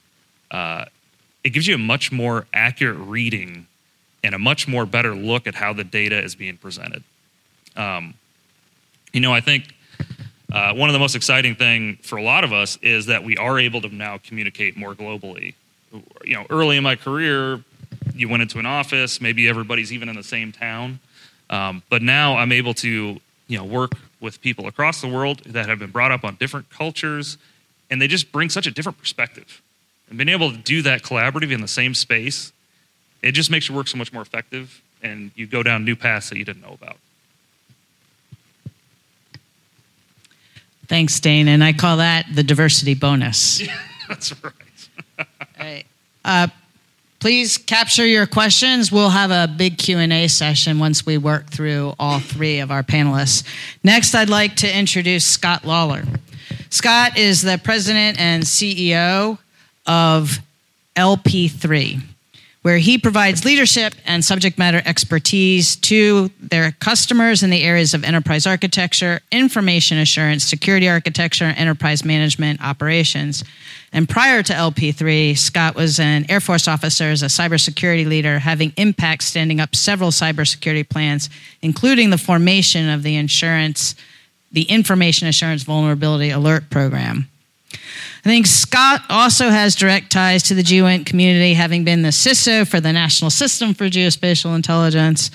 uh, 0.51 0.85
it 1.45 1.51
gives 1.51 1.67
you 1.67 1.75
a 1.75 1.79
much 1.79 2.13
more 2.13 2.47
accurate 2.53 2.99
reading 2.99 3.67
and 4.23 4.35
a 4.35 4.39
much 4.39 4.69
more 4.69 4.87
better 4.87 5.15
look 5.15 5.47
at 5.47 5.55
how 5.55 5.73
the 5.73 5.85
data 5.85 6.19
is 6.23 6.35
being 6.35 6.57
presented. 6.57 7.03
Um, 7.75 8.15
you 9.13 9.21
know, 9.21 9.33
I 9.33 9.41
think 9.41 9.75
uh, 10.53 10.75
one 10.75 10.89
of 10.89 10.93
the 10.93 10.99
most 10.99 11.15
exciting 11.15 11.55
thing 11.55 11.99
for 12.03 12.17
a 12.17 12.23
lot 12.23 12.45
of 12.45 12.53
us 12.53 12.79
is 12.83 13.07
that 13.07 13.25
we 13.25 13.37
are 13.37 13.59
able 13.59 13.81
to 13.81 13.95
now 13.95 14.19
communicate 14.19 14.77
more 14.77 14.95
globally. 14.95 15.55
You 16.25 16.35
know, 16.37 16.47
early 16.51 16.77
in 16.77 16.83
my 16.83 16.97
career, 16.97 17.63
you 18.15 18.29
went 18.29 18.43
into 18.43 18.59
an 18.59 18.67
office, 18.67 19.21
maybe 19.21 19.49
everybody's 19.49 19.93
even 19.93 20.09
in 20.09 20.17
the 20.17 20.23
same 20.23 20.53
town, 20.53 21.01
um, 21.51 21.83
but 21.91 22.03
now 22.03 22.37
I'm 22.37 22.53
able 22.53 22.75
to 22.75 23.21
you 23.49 23.59
know 23.59 23.65
work 23.65 23.93
with 24.21 24.41
people 24.41 24.67
across 24.67 25.01
the 25.01 25.09
world 25.09 25.41
that 25.45 25.69
have 25.69 25.79
been 25.79 25.91
brought 25.91 26.13
up 26.13 26.25
on 26.25 26.37
different 26.37 26.71
cultures, 26.71 27.37
and 27.91 28.01
they 28.01 28.09
just 28.09 28.33
bring 28.33 28.49
such 28.49 28.67
a 28.67 28.71
different 28.71 28.99
perspective. 28.99 29.61
And 30.09 30.17
being 30.17 30.29
able 30.29 30.51
to 30.51 30.57
do 30.57 30.83
that 30.83 31.03
collaborative 31.03 31.51
in 31.51 31.61
the 31.61 31.69
same 31.69 31.95
space, 31.95 32.53
it 33.21 33.33
just 33.33 33.51
makes 33.51 33.69
your 33.69 33.77
work 33.77 33.89
so 33.89 33.99
much 33.99 34.13
more 34.13 34.23
effective, 34.23 34.81
and 35.03 35.31
you 35.35 35.47
go 35.47 35.63
down 35.63 35.85
new 35.85 35.97
paths 35.97 36.31
that 36.31 36.39
you 36.39 36.45
didn't 36.45 36.63
know 36.63 36.77
about. 36.81 36.97
Thanks, 40.93 41.21
Dane. 41.21 41.49
And 41.49 41.65
I 41.65 41.73
call 41.73 41.97
that 41.97 42.27
the 42.31 42.43
diversity 42.43 42.93
bonus. 42.93 43.63
Yeah, 43.67 43.79
that's 44.11 44.45
right. 44.45 44.53
All 45.19 45.27
right. 45.59 45.87
Uh, 46.23 46.49
please 47.19 47.57
capture 47.57 48.05
your 48.05 48.27
questions 48.27 48.93
we'll 48.93 49.09
have 49.09 49.31
a 49.31 49.51
big 49.51 49.79
q&a 49.79 50.29
session 50.29 50.79
once 50.79 51.07
we 51.07 51.17
work 51.17 51.49
through 51.49 51.95
all 51.99 52.19
three 52.19 52.59
of 52.59 52.71
our 52.73 52.83
panelists 52.83 53.47
next 53.85 54.15
i'd 54.17 54.29
like 54.29 54.57
to 54.57 54.79
introduce 54.79 55.25
scott 55.25 55.65
lawler 55.65 56.03
scott 56.69 57.17
is 57.17 57.43
the 57.43 57.59
president 57.63 58.19
and 58.21 58.43
ceo 58.43 59.39
of 59.87 60.41
lp3 60.97 62.03
where 62.63 62.79
he 62.79 62.97
provides 62.97 63.45
leadership 63.45 63.93
and 64.07 64.25
subject 64.25 64.57
matter 64.57 64.81
expertise 64.85 65.75
to 65.75 66.31
their 66.39 66.71
customers 66.73 67.43
in 67.43 67.51
the 67.51 67.63
areas 67.63 67.93
of 67.93 68.05
enterprise 68.05 68.47
architecture, 68.47 69.21
information 69.33 69.99
assurance, 69.99 70.45
security 70.45 70.89
architecture, 70.89 71.53
enterprise 71.57 72.05
management 72.05 72.63
operations. 72.63 73.43
And 73.93 74.09
prior 74.09 74.43
to 74.45 74.53
LP3, 74.53 75.37
Scott 75.37 75.75
was 75.75 75.99
an 75.99 76.25
Air 76.31 76.41
Force 76.41 76.69
officer 76.69 77.05
as 77.05 77.23
a 77.23 77.27
cybersecurity 77.27 78.07
leader, 78.07 78.39
having 78.39 78.73
impact 78.77 79.25
standing 79.25 79.61
up 79.61 79.75
several 79.75 80.11
cybersecurity 80.11 80.89
plans, 80.89 81.29
including 81.63 82.11
the 82.11 82.19
formation 82.19 82.89
of 82.89 83.03
the 83.03 83.17
insurance, 83.17 83.97
the 84.53 84.63
Information 84.63 85.27
Assurance 85.27 85.65
Vulnerability 85.65 86.31
Alert 86.31 86.71
Program. 86.71 87.29
I 88.25 88.29
think 88.29 88.47
Scott 88.47 89.03
also 89.09 89.49
has 89.49 89.75
direct 89.75 90.13
ties 90.13 90.45
to 90.45 90.55
the 90.55 90.63
GeoInt 90.63 91.07
community, 91.07 91.55
having 91.55 91.85
been 91.85 92.03
the 92.03 92.11
CISO 92.11 92.67
for 92.67 92.81
the 92.81 92.93
National 92.93 93.31
System 93.31 93.75
for 93.75 93.87
Geospatial 93.87 94.55
Intelligence. 94.55 95.31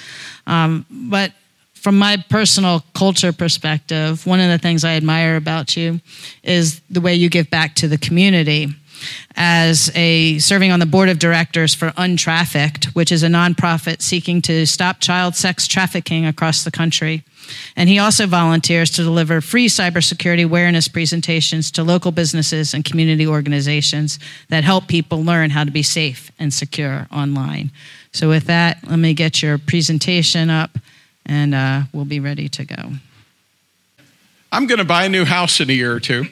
Um, 0.46 0.86
but 0.90 1.34
from 1.74 2.00
my 2.00 2.18
personal 2.30 2.84
culture 2.94 3.32
perspective, 3.32 4.26
one 4.26 4.40
of 4.40 4.50
the 4.50 4.58
things 4.58 4.84
I 4.84 4.96
admire 4.96 5.36
about 5.36 5.78
you 5.78 6.00
is 6.44 6.82
the 6.90 7.02
way 7.02 7.16
you 7.16 7.30
give 7.30 7.50
back 7.50 7.76
to 7.76 7.88
the 7.88 7.98
community. 7.98 8.70
As 9.36 9.92
a 9.94 10.40
serving 10.40 10.72
on 10.72 10.80
the 10.80 10.86
board 10.88 11.08
of 11.08 11.20
directors 11.20 11.76
for 11.76 11.94
Untrafficked, 11.98 12.96
which 12.96 13.12
is 13.12 13.22
a 13.22 13.28
nonprofit 13.28 14.02
seeking 14.02 14.42
to 14.44 14.66
stop 14.66 15.00
child 15.00 15.36
sex 15.36 15.68
trafficking 15.68 16.26
across 16.26 16.64
the 16.64 16.72
country. 16.72 17.24
And 17.76 17.90
he 17.90 18.00
also 18.00 18.28
volunteers 18.28 18.90
to 18.92 19.04
deliver 19.04 19.42
free 19.42 19.68
cybersecurity 19.68 20.44
awareness 20.44 20.88
presentations 20.88 21.72
to 21.72 21.84
local 21.84 22.12
businesses 22.12 22.74
and 22.74 22.84
community 22.84 23.28
organizations 23.28 24.20
that 24.50 24.64
help 24.64 24.88
people 24.88 25.24
learn 25.24 25.50
how 25.52 25.64
to 25.64 25.72
be 25.72 25.84
safe 25.84 26.32
and 26.40 26.54
secure 26.54 27.08
online. 27.12 27.72
So, 28.12 28.30
with 28.30 28.46
that, 28.46 28.80
let 28.88 29.00
me 29.00 29.14
get 29.14 29.42
your 29.42 29.58
presentation 29.58 30.50
up 30.50 30.78
and 31.26 31.54
uh, 31.54 31.82
we'll 31.94 32.06
be 32.06 32.20
ready 32.20 32.48
to 32.50 32.66
go. 32.66 32.94
I'm 34.52 34.66
going 34.66 34.80
to 34.80 34.86
buy 34.86 35.06
a 35.06 35.10
new 35.10 35.26
house 35.26 35.60
in 35.60 35.70
a 35.70 35.74
year 35.74 35.94
or 35.94 36.00
two. 36.00 36.26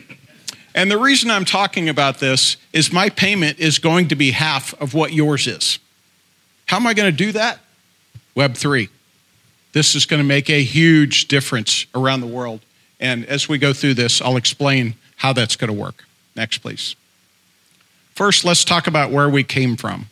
And 0.74 0.92
the 0.92 0.98
reason 0.98 1.32
I'm 1.32 1.46
talking 1.46 1.88
about 1.90 2.20
this 2.20 2.58
is 2.74 2.92
my 2.92 3.10
payment 3.10 3.60
is 3.60 3.80
going 3.80 4.10
to 4.10 4.16
be 4.16 4.32
half 4.32 4.74
of 4.82 4.94
what 4.94 5.14
yours 5.14 5.48
is. 5.48 5.80
How 6.66 6.78
am 6.78 6.88
I 6.88 6.94
going 6.94 7.12
to 7.12 7.16
do 7.16 7.32
that? 7.34 7.60
Web3. 8.36 8.90
This 9.76 9.94
is 9.94 10.06
going 10.06 10.22
to 10.22 10.26
make 10.26 10.50
a 10.50 10.64
huge 10.64 11.28
difference 11.28 11.86
around 11.94 12.22
the 12.22 12.28
world. 12.28 12.62
And 12.98 13.26
as 13.26 13.50
we 13.50 13.58
go 13.58 13.74
through 13.74 13.96
this, 13.96 14.22
I'll 14.22 14.38
explain 14.38 14.94
how 15.18 15.34
that's 15.34 15.58
going 15.58 15.68
to 15.68 15.78
work. 15.78 16.06
Next, 16.34 16.60
please. 16.60 16.96
First, 18.14 18.46
let's 18.46 18.64
talk 18.64 18.88
about 18.88 19.12
where 19.12 19.28
we 19.28 19.44
came 19.44 19.76
from. 19.76 20.06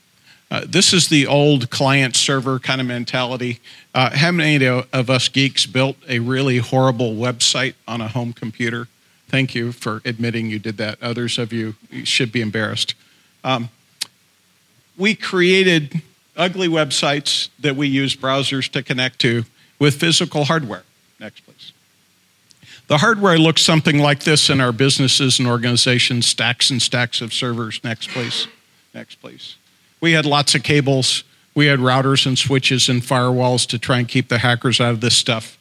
Uh, 0.52 0.66
this 0.68 0.92
is 0.92 1.08
the 1.08 1.26
old 1.26 1.70
client 1.70 2.18
server 2.18 2.60
kind 2.60 2.82
of 2.82 2.88
mentality. 2.88 3.62
Uh, 3.96 4.10
how 4.14 4.32
many 4.32 4.68
of 4.68 5.10
us 5.10 5.30
geeks 5.30 5.66
built 5.66 5.96
a 6.10 6.20
really 6.20 6.58
horrible 6.58 7.14
website 7.14 7.76
on 7.88 8.02
a 8.02 8.10
home 8.10 8.34
computer? 8.34 8.90
Thank 9.30 9.56
you 9.56 9.72
for 9.72 10.02
admitting 10.04 10.50
you 10.50 10.60
did 10.60 10.76
that. 10.76 11.02
Others 11.02 11.38
of 11.38 11.54
you 11.54 11.76
should 12.04 12.34
be 12.34 12.42
embarrassed. 12.42 12.96
Um, 13.46 13.70
we 14.98 15.16
created 15.16 16.02
ugly 16.36 16.68
websites 16.68 17.48
that 17.62 17.78
we 17.78 17.88
use 17.88 18.14
browsers 18.14 18.70
to 18.74 18.84
connect 18.84 19.20
to 19.20 19.46
with 19.80 19.96
physical 19.96 20.46
hardware. 20.46 20.84
Next, 21.20 21.42
please. 21.42 21.74
The 22.88 22.98
hardware 22.98 23.38
looks 23.38 23.62
something 23.62 24.00
like 24.00 24.24
this 24.24 24.50
in 24.50 24.60
our 24.60 24.72
businesses 24.72 25.40
and 25.40 25.48
organizations 25.48 26.28
stacks 26.28 26.70
and 26.70 26.82
stacks 26.82 27.22
of 27.22 27.34
servers. 27.34 27.82
Next, 27.84 28.10
please. 28.10 28.48
Next, 28.94 29.16
please. 29.16 29.56
We 30.02 30.12
had 30.12 30.26
lots 30.26 30.54
of 30.54 30.64
cables. 30.64 31.24
We 31.56 31.68
had 31.68 31.80
routers 31.80 32.26
and 32.26 32.38
switches 32.38 32.90
and 32.90 33.02
firewalls 33.02 33.66
to 33.68 33.80
try 33.80 34.00
and 34.00 34.08
keep 34.08 34.28
the 34.28 34.40
hackers 34.40 34.82
out 34.82 34.92
of 34.92 35.02
this 35.02 35.16
stuff. 35.16 35.58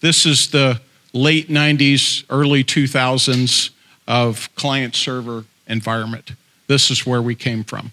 This 0.00 0.26
is 0.26 0.50
the 0.50 0.80
late 1.12 1.48
90s, 1.48 2.24
early 2.28 2.64
2000s 2.64 3.70
of 4.08 4.54
client 4.56 4.96
server 4.96 5.44
environment. 5.66 6.32
This 6.66 6.90
is 6.90 7.06
where 7.06 7.22
we 7.22 7.34
came 7.34 7.62
from. 7.62 7.92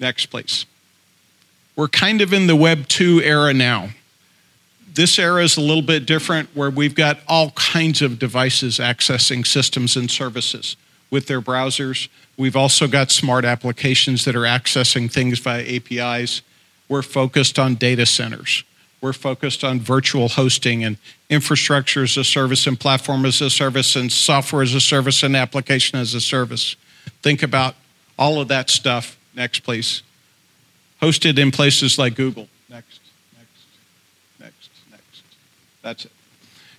Next, 0.00 0.26
please. 0.26 0.66
We're 1.76 1.88
kind 1.88 2.20
of 2.20 2.32
in 2.32 2.46
the 2.46 2.56
Web 2.56 2.88
2 2.88 3.22
era 3.22 3.52
now. 3.52 3.90
This 4.94 5.18
era 5.18 5.42
is 5.42 5.56
a 5.56 5.60
little 5.60 5.82
bit 5.82 6.06
different 6.06 6.48
where 6.54 6.70
we've 6.70 6.94
got 6.94 7.18
all 7.26 7.50
kinds 7.50 8.00
of 8.00 8.18
devices 8.18 8.78
accessing 8.78 9.46
systems 9.46 9.96
and 9.96 10.10
services 10.10 10.76
with 11.10 11.26
their 11.26 11.40
browsers. 11.40 12.08
We've 12.36 12.56
also 12.56 12.86
got 12.86 13.10
smart 13.10 13.44
applications 13.44 14.24
that 14.24 14.36
are 14.36 14.42
accessing 14.42 15.10
things 15.10 15.40
via 15.40 15.62
APIs. 15.62 16.42
We're 16.88 17.02
focused 17.02 17.58
on 17.58 17.74
data 17.74 18.06
centers. 18.06 18.62
We're 19.00 19.12
focused 19.12 19.64
on 19.64 19.80
virtual 19.80 20.28
hosting 20.28 20.84
and 20.84 20.96
infrastructure 21.28 22.04
as 22.04 22.16
a 22.16 22.24
service 22.24 22.66
and 22.66 22.78
platform 22.78 23.26
as 23.26 23.40
a 23.40 23.50
service 23.50 23.96
and 23.96 24.10
software 24.10 24.62
as 24.62 24.74
a 24.74 24.80
service 24.80 25.22
and 25.22 25.36
application 25.36 25.98
as 25.98 26.14
a 26.14 26.20
service. 26.20 26.76
Think 27.20 27.42
about 27.42 27.74
all 28.18 28.40
of 28.40 28.48
that 28.48 28.70
stuff. 28.70 29.18
Next, 29.34 29.60
please 29.60 30.02
hosted 31.04 31.38
in 31.38 31.50
places 31.50 31.98
like 31.98 32.14
Google. 32.14 32.48
Next. 32.70 33.03
That's 35.84 36.06
it. 36.06 36.12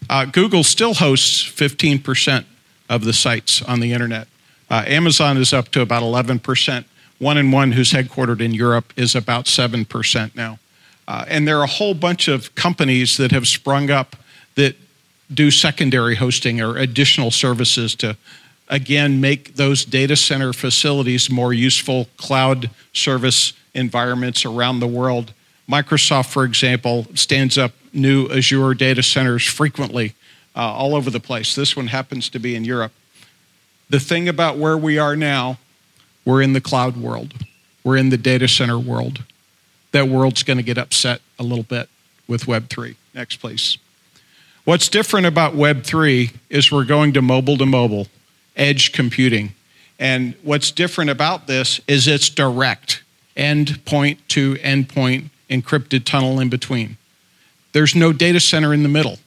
Uh, 0.10 0.26
Google 0.26 0.64
still 0.64 0.96
hosts 0.96 1.44
15% 1.44 2.44
of 2.90 3.06
the 3.06 3.14
sites 3.14 3.62
on 3.62 3.80
the 3.80 3.94
internet. 3.94 4.28
Uh, 4.70 4.84
Amazon 4.88 5.38
is 5.38 5.54
up 5.54 5.70
to 5.70 5.82
about 5.82 6.02
11%. 6.02 6.86
One 7.20 7.38
and 7.38 7.54
One, 7.54 7.72
who's 7.72 7.92
headquartered 7.94 8.42
in 8.42 8.54
Europe, 8.54 8.92
is 8.98 9.16
about 9.16 9.46
7% 9.46 10.36
now. 10.36 10.60
Uh, 11.08 11.24
and 11.28 11.48
there 11.48 11.60
are 11.60 11.64
a 11.64 11.68
whole 11.68 11.94
bunch 11.94 12.28
of 12.28 12.54
companies 12.56 13.18
that 13.18 13.32
have 13.32 13.48
sprung 13.48 13.92
up 13.92 14.16
that 14.56 14.76
do 15.32 15.52
secondary 15.52 16.16
hosting 16.16 16.60
or 16.60 16.78
additional 16.78 17.30
services 17.30 17.94
to, 17.96 18.18
again, 18.70 19.22
make 19.22 19.56
those 19.56 19.86
data 19.86 20.16
center 20.16 20.52
facilities 20.52 21.30
more 21.30 21.54
useful 21.54 22.08
cloud 22.18 22.72
service 22.92 23.54
environments 23.76 24.46
around 24.46 24.80
the 24.80 24.88
world. 24.88 25.32
Microsoft, 25.70 26.32
for 26.32 26.44
example, 26.44 27.06
stands 27.14 27.58
up 27.58 27.72
new 27.96 28.28
Azure 28.30 28.74
data 28.74 29.02
centers 29.02 29.46
frequently 29.46 30.14
uh, 30.56 30.60
all 30.60 30.96
over 30.96 31.10
the 31.10 31.20
place. 31.20 31.56
This 31.56 31.76
one 31.76 31.88
happens 31.88 32.30
to 32.30 32.40
be 32.40 32.56
in 32.56 32.64
Europe. 32.64 32.92
The 33.90 34.00
thing 34.00 34.28
about 34.28 34.58
where 34.58 34.78
we 34.78 34.98
are 34.98 35.16
now, 35.16 35.58
we're 36.24 36.42
in 36.42 36.54
the 36.54 36.62
cloud 36.62 36.98
world, 36.98 37.34
we're 37.84 37.98
in 37.98 38.10
the 38.10 38.18
data 38.18 38.48
center 38.48 38.80
world. 38.80 39.24
That 39.92 40.08
world's 40.08 40.44
going 40.44 40.58
to 40.58 40.64
get 40.64 40.78
upset 40.78 41.22
a 41.40 41.44
little 41.44 41.64
bit 41.64 41.88
with 42.28 42.46
Web3. 42.46 42.96
Next, 43.14 43.38
please. 43.38 43.78
What's 44.66 44.90
different 44.90 45.28
about 45.28 45.54
Web3 45.54 46.34
is 46.50 46.72
we're 46.72 46.86
going 46.86 47.14
to 47.14 47.22
mobile 47.22 47.58
to 47.58 47.66
mobile, 47.66 48.08
edge 48.56 48.92
computing. 48.92 49.54
And 50.00 50.34
what's 50.42 50.72
different 50.72 51.12
about 51.12 51.48
this 51.48 51.80
is 51.88 52.08
it's 52.08 52.30
direct 52.30 53.04
endpoint 53.38 54.18
to 54.30 54.56
endpoint 54.56 55.30
encrypted 55.50 56.04
tunnel 56.04 56.40
in 56.40 56.50
between. 56.50 56.98
There's 57.76 57.94
no 57.94 58.14
data 58.14 58.40
center 58.40 58.74
in 58.74 58.84
the 58.84 58.90
middle. 58.90 59.20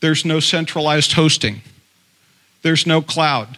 There's 0.00 0.26
no 0.26 0.38
centralized 0.38 1.14
hosting. 1.14 1.62
There's 2.60 2.86
no 2.86 3.00
cloud. 3.00 3.56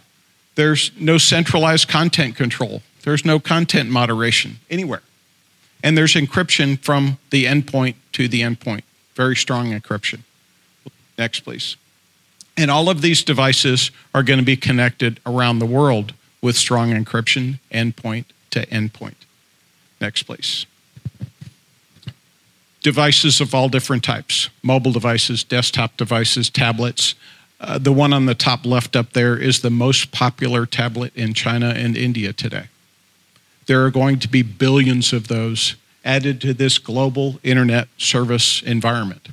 There's 0.55 0.93
no 0.97 1.17
centralized 1.17 1.89
content 1.89 2.37
control. 2.37 2.83
There's 3.01 3.25
no 3.25 3.37
content 3.37 3.89
moderation 3.89 4.59
anywhere. 4.69 5.01
And 5.83 5.97
there's 5.97 6.13
encryption 6.13 6.79
from 6.79 7.17
the 7.31 7.43
endpoint 7.43 7.95
to 8.13 8.29
the 8.29 8.43
endpoint. 8.43 8.83
Very 9.13 9.35
strong 9.35 9.77
encryption. 9.77 10.21
Next, 11.17 11.41
please. 11.41 11.75
And 12.55 12.71
all 12.71 12.89
of 12.89 13.01
these 13.01 13.25
devices 13.25 13.91
are 14.15 14.23
going 14.23 14.39
to 14.39 14.45
be 14.45 14.55
connected 14.55 15.19
around 15.25 15.59
the 15.59 15.65
world 15.65 16.13
with 16.41 16.55
strong 16.55 16.91
encryption, 16.91 17.59
endpoint 17.73 18.23
to 18.51 18.65
endpoint. 18.67 19.15
Next, 19.99 20.23
please. 20.23 20.65
Devices 22.81 23.41
of 23.41 23.53
all 23.53 23.69
different 23.69 24.03
types 24.03 24.49
mobile 24.63 24.91
devices, 24.91 25.43
desktop 25.43 25.97
devices, 25.97 26.49
tablets. 26.49 27.15
Uh, 27.59 27.79
the 27.79 27.91
one 27.91 28.13
on 28.13 28.27
the 28.27 28.35
top 28.35 28.65
left 28.65 28.95
up 28.95 29.13
there 29.13 29.35
is 29.35 29.61
the 29.61 29.69
most 29.69 30.11
popular 30.11 30.65
tablet 30.65 31.11
in 31.15 31.33
China 31.33 31.69
and 31.69 31.97
India 31.97 32.31
today. 32.31 32.67
There 33.65 33.83
are 33.83 33.91
going 33.91 34.19
to 34.19 34.27
be 34.27 34.43
billions 34.43 35.11
of 35.11 35.27
those 35.27 35.75
added 36.05 36.39
to 36.41 36.53
this 36.53 36.77
global 36.77 37.39
internet 37.43 37.87
service 37.97 38.61
environment 38.61 39.29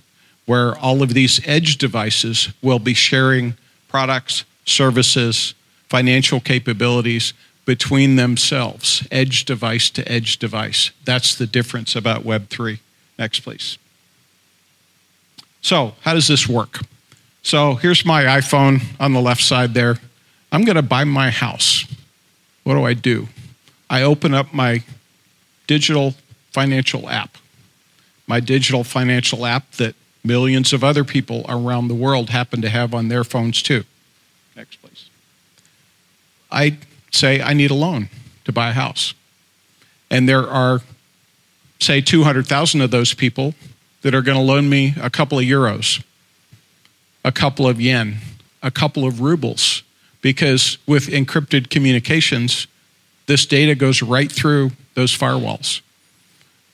where 0.46 0.76
all 0.78 1.02
of 1.02 1.14
these 1.14 1.40
edge 1.46 1.78
devices 1.78 2.48
will 2.62 2.78
be 2.78 2.94
sharing 2.94 3.54
products, 3.88 4.44
services, 4.64 5.54
financial 5.88 6.40
capabilities 6.40 7.33
between 7.64 8.16
themselves, 8.16 9.07
edge 9.11 9.44
device 9.44 9.88
to 9.90 10.07
edge 10.11 10.38
device. 10.38 10.90
That's 11.04 11.35
the 11.35 11.46
difference 11.46 11.96
about 11.96 12.24
Web3. 12.24 12.80
Next, 13.18 13.40
please. 13.40 13.79
So, 15.61 15.94
how 16.03 16.14
does 16.14 16.29
this 16.29 16.48
work? 16.48 16.81
So, 17.42 17.74
here's 17.74 18.05
my 18.05 18.24
iPhone 18.24 18.83
on 19.00 19.12
the 19.12 19.20
left 19.20 19.42
side 19.42 19.74
there. 19.74 19.96
I'm 20.53 20.64
going 20.64 20.77
to 20.77 20.83
buy 20.83 21.05
my 21.05 21.31
house. 21.31 21.85
What 22.64 22.74
do 22.74 22.85
I 22.85 22.94
do? 22.94 23.29
I 23.88 24.03
open 24.03 24.35
up 24.35 24.53
my 24.53 24.83
digital 25.66 26.14
financial 26.53 27.09
app, 27.09 27.37
my 28.27 28.40
digital 28.40 28.85
financial 28.85 29.46
app 29.46 29.70
that 29.72 29.94
millions 30.24 30.72
of 30.72 30.83
other 30.83 31.05
people 31.05 31.44
around 31.48 31.88
the 31.88 31.94
world 31.94 32.31
happen 32.31 32.62
to 32.62 32.68
have 32.68 32.94
on 32.94 33.09
their 33.09 33.24
phones 33.24 33.62
too. 33.62 33.85
Next, 34.57 34.77
please. 34.77 35.11
I 36.50 36.79
say, 37.11 37.42
I 37.42 37.53
need 37.53 37.70
a 37.70 37.74
loan 37.74 38.09
to 38.44 38.53
buy 38.53 38.70
a 38.70 38.72
house. 38.72 39.14
And 40.11 40.29
there 40.29 40.48
are, 40.48 40.81
say, 41.80 42.00
200,000 42.00 42.80
of 42.80 42.90
those 42.90 43.14
people 43.14 43.54
that 44.02 44.14
are 44.14 44.22
going 44.22 44.37
to 44.37 44.42
loan 44.42 44.68
me 44.68 44.94
a 45.00 45.10
couple 45.10 45.38
of 45.38 45.44
euros, 45.44 46.02
a 47.24 47.32
couple 47.32 47.66
of 47.66 47.80
yen, 47.80 48.16
a 48.62 48.70
couple 48.70 49.06
of 49.06 49.20
rubles, 49.20 49.82
because 50.20 50.78
with 50.87 51.06
encrypted 51.06 51.70
communications, 51.70 52.66
this 53.26 53.46
data 53.46 53.74
goes 53.74 54.02
right 54.02 54.30
through 54.30 54.72
those 54.94 55.16
firewalls. 55.16 55.80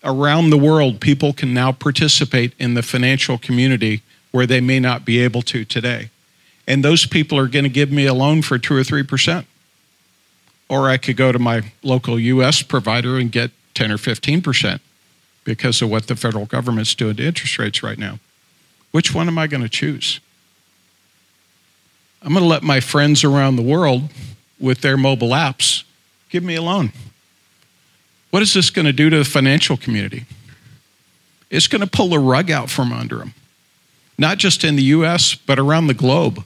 Around 0.03 0.51
the 0.51 0.59
world, 0.59 1.01
people 1.01 1.33
can 1.33 1.55
now 1.55 1.73
participate 1.73 2.53
in 2.59 2.75
the 2.75 2.83
financial 2.83 3.39
community 3.39 4.03
where 4.33 4.47
they 4.47 4.61
may 4.61 4.81
not 4.81 5.05
be 5.05 5.21
able 5.21 5.43
to 5.43 5.65
today. 5.65 6.11
And 6.67 6.85
those 6.85 7.07
people 7.07 7.39
are 7.39 7.49
going 7.49 7.65
to 7.65 7.69
give 7.69 7.91
me 7.91 8.07
a 8.07 8.15
loan 8.15 8.43
for 8.43 8.59
two 8.59 8.75
or 8.75 8.85
three 8.85 9.03
percent. 9.03 9.47
Or 10.69 10.89
I 10.89 10.97
could 10.97 11.17
go 11.17 11.33
to 11.33 11.39
my 11.39 11.73
local 11.83 12.19
US 12.19 12.63
provider 12.63 13.19
and 13.19 13.31
get 13.31 13.51
10 13.75 13.91
or 13.91 13.99
15 13.99 14.43
percent 14.43 14.81
because 15.45 15.81
of 15.83 15.91
what 15.91 16.07
the 16.07 16.17
federal 16.17 16.47
government's 16.47 16.95
doing 16.95 17.17
to 17.17 17.27
interest 17.27 17.59
rates 17.59 17.83
right 17.83 17.99
now. 17.99 18.19
Which 18.91 19.15
one 19.15 19.29
am 19.29 19.39
I 19.39 19.47
going 19.47 19.63
to 19.63 19.69
choose? 19.69 20.21
I'm 22.23 22.33
going 22.33 22.43
to 22.43 22.49
let 22.49 22.63
my 22.63 22.81
friends 22.81 23.25
around 23.25 23.57
the 23.57 23.63
world 23.63 24.11
with 24.59 24.83
their 24.83 24.97
mobile 24.97 25.31
apps 25.31 25.85
give 26.29 26.43
me 26.43 26.55
a 26.55 26.63
loan. 26.63 26.93
What 28.31 28.43
is 28.43 28.55
this 28.55 28.71
going 28.71 28.87
to 28.87 28.93
do 28.93 29.11
to 29.11 29.19
the 29.19 29.25
financial 29.25 29.77
community? 29.77 30.27
It's 31.51 31.67
going 31.67 31.81
to 31.81 31.87
pull 31.87 32.11
the 32.11 32.19
rug 32.19 32.51
out 32.51 32.71
from 32.71 32.93
under 32.93 33.17
them, 33.17 33.35
not 34.19 34.39
just 34.39 34.63
in 34.63 34.77
the 34.77 34.83
US, 34.85 35.35
but 35.35 35.59
around 35.59 35.87
the 35.87 35.95
globe. 35.95 36.45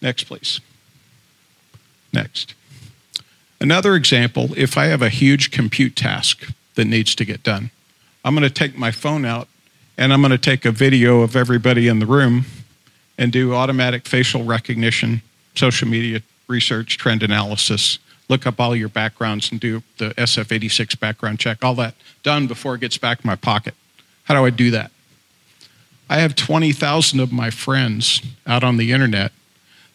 Next, 0.00 0.24
please. 0.24 0.60
Next. 2.12 2.54
Another 3.60 3.94
example 3.94 4.50
if 4.56 4.78
I 4.78 4.86
have 4.86 5.02
a 5.02 5.08
huge 5.08 5.50
compute 5.50 5.96
task 5.96 6.52
that 6.78 6.86
needs 6.86 7.16
to 7.16 7.24
get 7.24 7.42
done, 7.42 7.72
I'm 8.24 8.36
going 8.36 8.48
to 8.48 8.54
take 8.54 8.78
my 8.78 8.92
phone 8.92 9.24
out 9.24 9.48
and 9.98 10.12
I'm 10.12 10.20
going 10.20 10.30
to 10.30 10.38
take 10.38 10.64
a 10.64 10.70
video 10.70 11.22
of 11.22 11.34
everybody 11.34 11.88
in 11.88 11.98
the 11.98 12.06
room 12.06 12.44
and 13.18 13.32
do 13.32 13.52
automatic 13.52 14.06
facial 14.06 14.44
recognition, 14.44 15.20
social 15.56 15.88
media 15.88 16.22
research, 16.46 16.96
trend 16.96 17.24
analysis, 17.24 17.98
look 18.28 18.46
up 18.46 18.60
all 18.60 18.76
your 18.76 18.88
backgrounds 18.88 19.50
and 19.50 19.58
do 19.58 19.82
the 19.96 20.10
SF86 20.10 21.00
background 21.00 21.40
check, 21.40 21.64
all 21.64 21.74
that 21.74 21.94
done 22.22 22.46
before 22.46 22.76
it 22.76 22.80
gets 22.80 22.96
back 22.96 23.24
in 23.24 23.28
my 23.28 23.34
pocket. 23.34 23.74
How 24.24 24.34
do 24.34 24.44
I 24.44 24.50
do 24.50 24.70
that? 24.70 24.92
I 26.08 26.18
have 26.18 26.36
20,000 26.36 27.18
of 27.18 27.32
my 27.32 27.50
friends 27.50 28.22
out 28.46 28.62
on 28.62 28.76
the 28.76 28.92
internet 28.92 29.32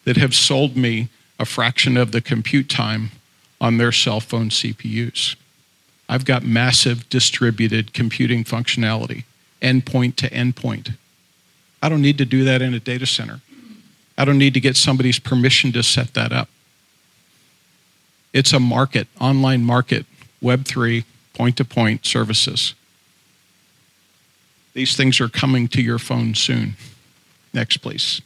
that 0.04 0.18
have 0.18 0.34
sold 0.34 0.76
me 0.76 1.08
a 1.38 1.46
fraction 1.46 1.96
of 1.96 2.12
the 2.12 2.20
compute 2.20 2.68
time 2.68 3.10
on 3.58 3.78
their 3.78 3.90
cell 3.90 4.20
phone 4.20 4.50
CPUs. 4.50 5.36
I've 6.08 6.24
got 6.24 6.42
massive 6.42 7.08
distributed 7.08 7.92
computing 7.92 8.44
functionality, 8.44 9.24
endpoint 9.62 10.16
to 10.16 10.30
endpoint. 10.30 10.96
I 11.82 11.88
don't 11.88 12.02
need 12.02 12.18
to 12.18 12.24
do 12.24 12.44
that 12.44 12.62
in 12.62 12.74
a 12.74 12.80
data 12.80 13.06
center. 13.06 13.40
I 14.16 14.24
don't 14.24 14.38
need 14.38 14.54
to 14.54 14.60
get 14.60 14.76
somebody's 14.76 15.18
permission 15.18 15.72
to 15.72 15.82
set 15.82 16.14
that 16.14 16.32
up. 16.32 16.48
It's 18.32 18.52
a 18.52 18.60
market, 18.60 19.08
online 19.20 19.64
market, 19.64 20.06
Web3, 20.42 21.04
point 21.34 21.56
to 21.56 21.64
point 21.64 22.04
services. 22.06 22.74
These 24.72 24.96
things 24.96 25.20
are 25.20 25.28
coming 25.28 25.68
to 25.68 25.82
your 25.82 25.98
phone 25.98 26.34
soon. 26.34 26.76
Next, 27.52 27.78
please. 27.78 28.20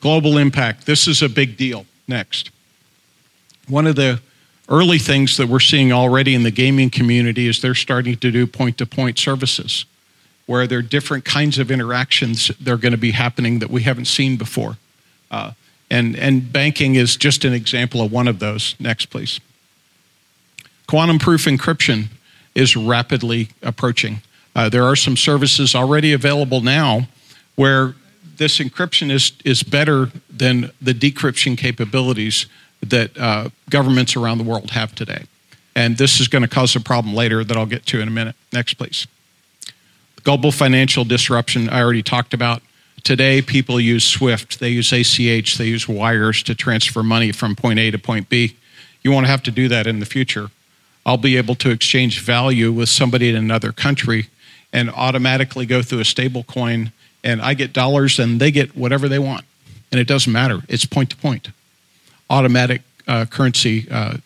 Global 0.00 0.38
impact. 0.38 0.86
This 0.86 1.06
is 1.06 1.22
a 1.22 1.28
big 1.28 1.56
deal. 1.56 1.86
Next. 2.08 2.50
One 3.68 3.86
of 3.86 3.96
the 3.96 4.20
early 4.72 4.98
things 4.98 5.36
that 5.36 5.46
we're 5.46 5.60
seeing 5.60 5.92
already 5.92 6.34
in 6.34 6.42
the 6.42 6.50
gaming 6.50 6.88
community 6.88 7.46
is 7.46 7.60
they're 7.60 7.74
starting 7.74 8.16
to 8.16 8.30
do 8.30 8.46
point 8.46 8.78
to 8.78 8.86
point 8.86 9.18
services 9.18 9.84
where 10.46 10.66
there 10.66 10.78
are 10.78 10.82
different 10.82 11.24
kinds 11.24 11.58
of 11.58 11.70
interactions 11.70 12.48
that 12.48 12.72
are 12.72 12.78
going 12.78 12.92
to 12.92 12.98
be 12.98 13.12
happening 13.12 13.58
that 13.58 13.70
we 13.70 13.82
haven't 13.82 14.06
seen 14.06 14.36
before. 14.36 14.76
Uh, 15.30 15.52
and, 15.90 16.16
and 16.16 16.50
banking 16.52 16.94
is 16.94 17.16
just 17.16 17.44
an 17.44 17.52
example 17.52 18.00
of 18.00 18.10
one 18.10 18.26
of 18.26 18.38
those. 18.38 18.74
Next, 18.80 19.06
please. 19.06 19.40
Quantum 20.86 21.18
proof 21.18 21.44
encryption 21.44 22.06
is 22.54 22.74
rapidly 22.74 23.50
approaching. 23.62 24.22
Uh, 24.56 24.68
there 24.68 24.84
are 24.84 24.96
some 24.96 25.16
services 25.16 25.74
already 25.74 26.14
available 26.14 26.62
now 26.62 27.08
where 27.56 27.94
this 28.36 28.58
encryption 28.58 29.10
is, 29.10 29.32
is 29.44 29.62
better 29.62 30.10
than 30.30 30.70
the 30.80 30.92
decryption 30.92 31.56
capabilities 31.56 32.46
that 32.82 33.16
uh, 33.18 33.48
governments 33.70 34.16
around 34.16 34.38
the 34.38 34.44
world 34.44 34.70
have 34.70 34.94
today. 34.94 35.24
And 35.74 35.96
this 35.96 36.20
is 36.20 36.28
going 36.28 36.42
to 36.42 36.48
cause 36.48 36.76
a 36.76 36.80
problem 36.80 37.14
later 37.14 37.42
that 37.44 37.56
I'll 37.56 37.66
get 37.66 37.86
to 37.86 38.00
in 38.00 38.08
a 38.08 38.10
minute. 38.10 38.36
Next, 38.52 38.74
please. 38.74 39.06
Global 40.24 40.52
financial 40.52 41.04
disruption, 41.04 41.68
I 41.68 41.80
already 41.80 42.02
talked 42.02 42.34
about. 42.34 42.62
Today, 43.02 43.42
people 43.42 43.80
use 43.80 44.04
SWIFT, 44.04 44.60
they 44.60 44.68
use 44.68 44.92
ACH, 44.92 45.56
they 45.58 45.66
use 45.66 45.88
wires 45.88 46.42
to 46.44 46.54
transfer 46.54 47.02
money 47.02 47.32
from 47.32 47.56
point 47.56 47.80
A 47.80 47.90
to 47.90 47.98
point 47.98 48.28
B. 48.28 48.56
You 49.02 49.10
won't 49.10 49.26
have 49.26 49.42
to 49.44 49.50
do 49.50 49.66
that 49.68 49.88
in 49.88 49.98
the 49.98 50.06
future. 50.06 50.50
I'll 51.04 51.16
be 51.16 51.36
able 51.36 51.56
to 51.56 51.70
exchange 51.70 52.20
value 52.20 52.70
with 52.70 52.88
somebody 52.88 53.28
in 53.28 53.34
another 53.34 53.72
country 53.72 54.28
and 54.72 54.88
automatically 54.90 55.66
go 55.66 55.82
through 55.82 55.98
a 55.98 56.04
stable 56.04 56.44
coin, 56.44 56.92
and 57.24 57.42
I 57.42 57.54
get 57.54 57.72
dollars 57.72 58.20
and 58.20 58.40
they 58.40 58.52
get 58.52 58.76
whatever 58.76 59.08
they 59.08 59.18
want. 59.18 59.44
And 59.90 60.00
it 60.00 60.06
doesn't 60.06 60.32
matter, 60.32 60.60
it's 60.68 60.86
point 60.86 61.10
to 61.10 61.16
point. 61.16 61.48
Automatic 62.32 62.82
uh, 63.06 63.26
currency 63.26 63.86
uh, 63.90 64.16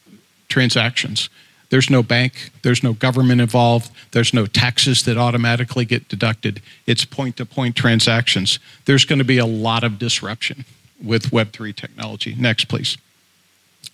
transactions. 0.48 1.28
There's 1.68 1.90
no 1.90 2.02
bank, 2.02 2.52
there's 2.62 2.82
no 2.82 2.92
government 2.92 3.40
involved, 3.40 3.90
there's 4.12 4.32
no 4.32 4.46
taxes 4.46 5.02
that 5.02 5.18
automatically 5.18 5.84
get 5.84 6.08
deducted. 6.08 6.62
It's 6.86 7.04
point 7.04 7.36
to 7.38 7.44
point 7.44 7.74
transactions. 7.74 8.60
There's 8.84 9.04
going 9.04 9.18
to 9.18 9.24
be 9.24 9.38
a 9.38 9.46
lot 9.46 9.82
of 9.82 9.98
disruption 9.98 10.64
with 11.02 11.30
Web3 11.30 11.74
technology. 11.74 12.36
Next, 12.38 12.66
please. 12.66 12.96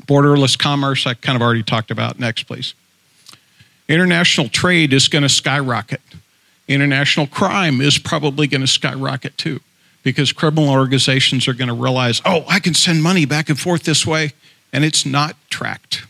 Borderless 0.06 0.58
commerce, 0.58 1.06
I 1.06 1.14
kind 1.14 1.36
of 1.36 1.42
already 1.42 1.62
talked 1.62 1.90
about. 1.90 2.18
Next, 2.18 2.44
please. 2.44 2.74
International 3.88 4.48
trade 4.48 4.92
is 4.92 5.08
going 5.08 5.22
to 5.22 5.28
skyrocket. 5.28 6.02
International 6.68 7.26
crime 7.26 7.80
is 7.80 7.98
probably 7.98 8.46
going 8.46 8.60
to 8.60 8.66
skyrocket 8.66 9.36
too, 9.36 9.60
because 10.02 10.32
criminal 10.32 10.70
organizations 10.70 11.46
are 11.48 11.54
going 11.54 11.68
to 11.68 11.74
realize, 11.74 12.20
oh, 12.24 12.44
I 12.48 12.60
can 12.60 12.74
send 12.74 13.02
money 13.02 13.24
back 13.24 13.48
and 13.48 13.58
forth 13.58 13.84
this 13.84 14.06
way, 14.06 14.32
and 14.72 14.84
it's 14.84 15.06
not 15.06 15.36
tracked. 15.50 16.04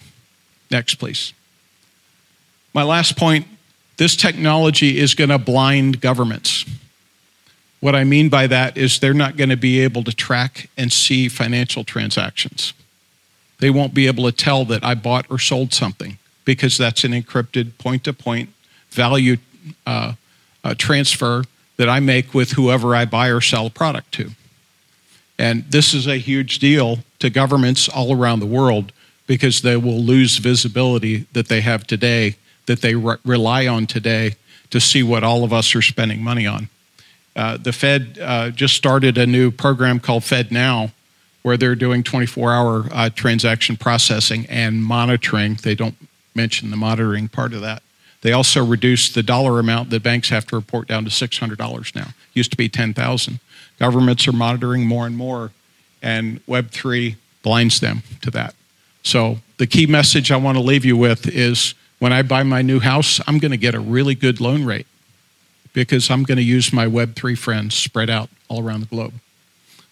Next, 0.70 0.94
please. 0.96 1.32
My 2.72 2.82
last 2.82 3.16
point 3.16 3.46
this 3.98 4.16
technology 4.16 4.98
is 4.98 5.14
going 5.14 5.30
to 5.30 5.38
blind 5.38 6.00
governments. 6.00 6.64
What 7.80 7.94
I 7.94 8.04
mean 8.04 8.28
by 8.28 8.46
that 8.46 8.76
is 8.76 8.98
they're 8.98 9.14
not 9.14 9.36
going 9.36 9.50
to 9.50 9.56
be 9.56 9.80
able 9.80 10.02
to 10.04 10.12
track 10.12 10.70
and 10.76 10.92
see 10.92 11.28
financial 11.28 11.84
transactions. 11.84 12.72
They 13.58 13.70
won't 13.70 13.94
be 13.94 14.06
able 14.06 14.24
to 14.24 14.32
tell 14.32 14.64
that 14.66 14.82
I 14.82 14.94
bought 14.94 15.26
or 15.30 15.38
sold 15.38 15.72
something 15.72 16.18
because 16.44 16.78
that's 16.78 17.04
an 17.04 17.12
encrypted 17.12 17.78
point 17.78 18.04
to 18.04 18.12
point 18.12 18.50
value 18.90 19.36
uh, 19.86 20.14
uh, 20.64 20.74
transfer 20.76 21.44
that 21.76 21.88
I 21.88 22.00
make 22.00 22.34
with 22.34 22.52
whoever 22.52 22.94
I 22.94 23.04
buy 23.04 23.28
or 23.28 23.40
sell 23.40 23.66
a 23.66 23.70
product 23.70 24.12
to. 24.12 24.30
And 25.38 25.64
this 25.70 25.94
is 25.94 26.06
a 26.06 26.18
huge 26.18 26.58
deal 26.58 26.98
to 27.18 27.30
governments 27.30 27.88
all 27.88 28.14
around 28.14 28.40
the 28.40 28.46
world 28.46 28.92
because 29.26 29.62
they 29.62 29.76
will 29.76 30.00
lose 30.00 30.38
visibility 30.38 31.26
that 31.32 31.48
they 31.48 31.60
have 31.62 31.86
today 31.86 32.36
that 32.66 32.80
they 32.80 32.94
re- 32.94 33.16
rely 33.24 33.66
on 33.66 33.86
today 33.86 34.36
to 34.70 34.80
see 34.80 35.02
what 35.02 35.24
all 35.24 35.44
of 35.44 35.52
us 35.52 35.74
are 35.74 35.82
spending 35.82 36.22
money 36.22 36.46
on. 36.46 36.68
Uh, 37.34 37.56
the 37.56 37.72
Fed 37.72 38.18
uh, 38.20 38.50
just 38.50 38.74
started 38.74 39.18
a 39.18 39.26
new 39.26 39.50
program 39.50 39.98
called 39.98 40.22
FedNow, 40.22 40.92
where 41.42 41.56
they're 41.56 41.74
doing 41.74 42.02
24 42.02 42.52
hour 42.52 42.88
uh, 42.92 43.10
transaction 43.10 43.76
processing 43.76 44.46
and 44.46 44.82
monitoring. 44.82 45.54
They 45.54 45.74
don't 45.74 45.96
mention 46.34 46.70
the 46.70 46.76
monitoring 46.76 47.28
part 47.28 47.52
of 47.52 47.62
that. 47.62 47.82
They 48.22 48.32
also 48.32 48.64
reduced 48.64 49.14
the 49.14 49.22
dollar 49.22 49.58
amount 49.58 49.90
that 49.90 50.02
banks 50.02 50.30
have 50.30 50.46
to 50.46 50.56
report 50.56 50.88
down 50.88 51.04
to 51.04 51.10
$600 51.10 51.94
now. 51.94 52.08
Used 52.32 52.50
to 52.52 52.56
be 52.56 52.68
10,000. 52.68 53.40
Governments 53.78 54.26
are 54.28 54.32
monitoring 54.32 54.86
more 54.86 55.06
and 55.06 55.16
more, 55.16 55.50
and 56.00 56.44
Web3 56.46 57.16
blinds 57.42 57.80
them 57.80 58.02
to 58.22 58.30
that. 58.30 58.54
So 59.02 59.38
the 59.58 59.66
key 59.66 59.86
message 59.86 60.30
I 60.30 60.36
want 60.36 60.56
to 60.56 60.62
leave 60.62 60.84
you 60.84 60.96
with 60.96 61.26
is 61.26 61.74
when 61.98 62.12
I 62.12 62.22
buy 62.22 62.44
my 62.44 62.62
new 62.62 62.78
house, 62.80 63.20
I'm 63.26 63.38
going 63.38 63.50
to 63.50 63.56
get 63.56 63.74
a 63.74 63.80
really 63.80 64.14
good 64.14 64.40
loan 64.40 64.64
rate 64.64 64.86
because 65.72 66.10
I'm 66.10 66.22
going 66.22 66.36
to 66.36 66.44
use 66.44 66.72
my 66.72 66.86
Web3 66.86 67.36
friends 67.36 67.74
spread 67.74 68.08
out 68.08 68.30
all 68.48 68.64
around 68.64 68.80
the 68.80 68.86
globe. 68.86 69.14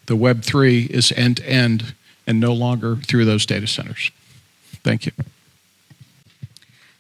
The 0.07 0.17
Web3 0.17 0.89
is 0.89 1.13
end 1.13 1.39
to 1.39 1.49
end 1.49 1.95
and 2.27 2.39
no 2.39 2.53
longer 2.53 2.97
through 2.97 3.25
those 3.25 3.47
data 3.47 3.67
centers. 3.67 4.11
Thank 4.85 5.07
you. 5.07 5.13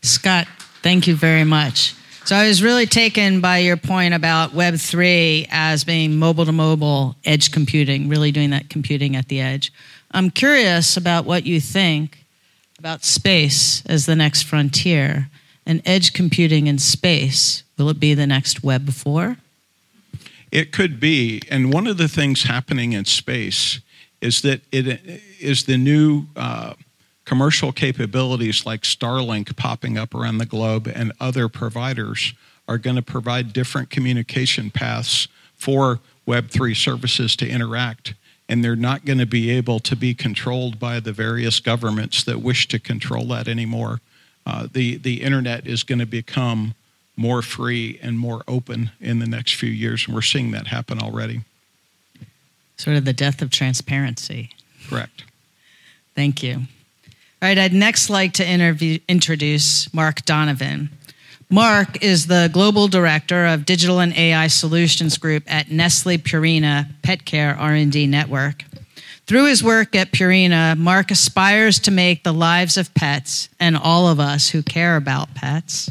Scott, 0.03 0.49
thank 0.83 1.07
you 1.07 1.15
very 1.15 1.45
much. 1.45 1.95
So 2.25 2.37
I 2.37 2.47
was 2.47 2.63
really 2.63 2.87
taken 2.87 3.41
by 3.41 3.59
your 3.59 3.77
point 3.77 4.15
about 4.15 4.51
Web3 4.53 5.49
as 5.51 5.85
being 5.85 6.17
mobile 6.17 6.45
to 6.45 6.53
mobile 6.53 7.17
edge 7.25 7.51
computing, 7.51 8.09
really 8.09 8.31
doing 8.31 8.51
that 8.51 8.69
computing 8.69 9.17
at 9.17 9.29
the 9.29 9.41
edge. 9.41 9.73
I'm 10.13 10.31
curious 10.31 10.97
about 10.97 11.25
what 11.25 11.45
you 11.45 11.61
think 11.61 12.25
about 12.79 13.05
space 13.05 13.85
as 13.87 14.07
the 14.07 14.17
next 14.17 14.43
frontier 14.43 15.29
and 15.67 15.83
edge 15.85 16.13
computing 16.13 16.67
in 16.67 16.79
space. 16.79 17.63
Will 17.79 17.89
it 17.89 18.01
be 18.01 18.15
the 18.15 18.27
next 18.27 18.63
Web 18.63 18.93
4? 18.93 19.37
It 20.53 20.73
could 20.73 21.01
be. 21.01 21.43
And 21.51 21.73
one 21.73 21.87
of 21.87 21.97
the 21.97 22.09
things 22.09 22.45
happening 22.45 22.93
in 22.93 23.05
space 23.05 23.81
is 24.21 24.43
that 24.43 24.61
it 24.73 25.01
is 25.41 25.65
the 25.65 25.79
new 25.79 26.27
uh, 26.37 26.75
commercial 27.25 27.73
capabilities 27.73 28.67
like 28.67 28.83
Starlink 28.83 29.57
popping 29.57 29.97
up 29.99 30.15
around 30.15 30.39
the 30.39 30.47
globe 30.47 30.91
and 30.93 31.13
other 31.21 31.49
providers 31.49 32.35
are 32.67 32.79
going 32.79 32.97
to 32.97 33.03
provide 33.03 33.53
different 33.53 33.91
communication 33.91 34.71
paths 34.71 35.29
for 35.57 36.01
Web3 36.27 36.77
services 36.77 37.37
to 37.37 37.49
interact. 37.49 38.15
And 38.49 38.65
they're 38.65 38.77
not 38.77 39.05
going 39.05 39.19
to 39.19 39.27
be 39.27 39.51
able 39.51 39.79
to 39.81 39.95
be 39.95 40.15
controlled 40.15 40.79
by 40.79 41.01
the 41.01 41.13
various 41.13 41.61
governments 41.61 42.25
that 42.25 42.41
wish 42.41 42.67
to 42.69 42.79
control 42.79 43.25
that 43.27 43.47
anymore. 43.47 44.01
Uh, 44.45 44.67
the, 44.73 44.97
the 44.97 45.23
internet 45.23 45.67
is 45.67 45.83
going 45.83 45.99
to 45.99 46.07
become 46.07 46.75
more 47.17 47.43
free 47.43 47.99
and 48.03 48.19
more 48.19 48.43
open 48.49 48.91
in 49.01 49.19
the 49.19 49.27
next 49.27 49.55
few 49.55 49.71
years. 49.71 50.07
And 50.07 50.15
we're 50.15 50.23
seeing 50.23 50.51
that 50.53 50.69
happen 50.69 51.01
already. 51.01 51.43
Sort 52.77 52.97
of 52.97 53.05
the 53.05 53.13
death 53.13 53.43
of 53.43 53.51
transparency. 53.51 54.51
Correct. 54.89 55.25
Thank 56.15 56.43
you. 56.43 56.63
All 57.43 57.49
right, 57.49 57.57
I'd 57.57 57.73
next 57.73 58.11
like 58.11 58.35
to 58.35 58.47
interview, 58.47 58.99
introduce 59.09 59.93
Mark 59.95 60.27
Donovan. 60.27 60.91
Mark 61.49 62.05
is 62.05 62.27
the 62.27 62.51
Global 62.53 62.87
Director 62.87 63.47
of 63.47 63.65
Digital 63.65 63.99
and 63.99 64.13
AI 64.15 64.47
Solutions 64.49 65.17
Group 65.17 65.45
at 65.47 65.71
Nestle 65.71 66.19
Purina 66.19 66.91
Pet 67.01 67.25
Care 67.25 67.57
R&D 67.57 68.07
Network. 68.09 68.65
Through 69.27 69.47
his 69.47 69.65
work 69.65 69.97
at 69.97 70.13
Purina, 70.13 70.77
Mark 70.77 71.11
aspires 71.11 71.79
to 71.79 71.91
make 71.91 72.25
the 72.25 72.33
lives 72.35 72.77
of 72.77 72.93
pets 72.93 73.49
and 73.59 73.75
all 73.75 74.07
of 74.07 74.21
us 74.21 74.51
who 74.51 74.63
care 74.63 74.97
about 74.97 75.35
pets 75.35 75.91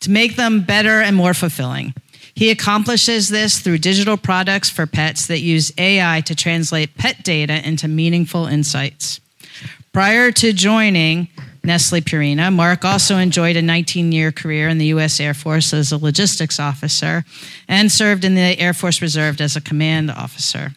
to 0.00 0.10
make 0.10 0.36
them 0.36 0.64
better 0.64 1.00
and 1.00 1.16
more 1.16 1.32
fulfilling. 1.32 1.94
He 2.34 2.50
accomplishes 2.50 3.30
this 3.30 3.58
through 3.58 3.78
digital 3.78 4.18
products 4.18 4.68
for 4.68 4.86
pets 4.86 5.28
that 5.28 5.40
use 5.40 5.72
AI 5.78 6.20
to 6.26 6.34
translate 6.34 6.98
pet 6.98 7.24
data 7.24 7.66
into 7.66 7.88
meaningful 7.88 8.44
insights. 8.44 9.20
Prior 9.94 10.32
to 10.32 10.52
joining 10.52 11.28
Nestle 11.62 12.00
Purina, 12.00 12.52
Mark 12.52 12.84
also 12.84 13.16
enjoyed 13.16 13.54
a 13.54 13.62
19 13.62 14.10
year 14.10 14.32
career 14.32 14.68
in 14.68 14.78
the 14.78 14.86
U.S. 14.86 15.20
Air 15.20 15.34
Force 15.34 15.72
as 15.72 15.92
a 15.92 15.96
logistics 15.96 16.58
officer 16.58 17.24
and 17.68 17.92
served 17.92 18.24
in 18.24 18.34
the 18.34 18.58
Air 18.58 18.74
Force 18.74 19.00
Reserve 19.00 19.40
as 19.40 19.54
a 19.54 19.60
command 19.60 20.10
officer. 20.10 20.72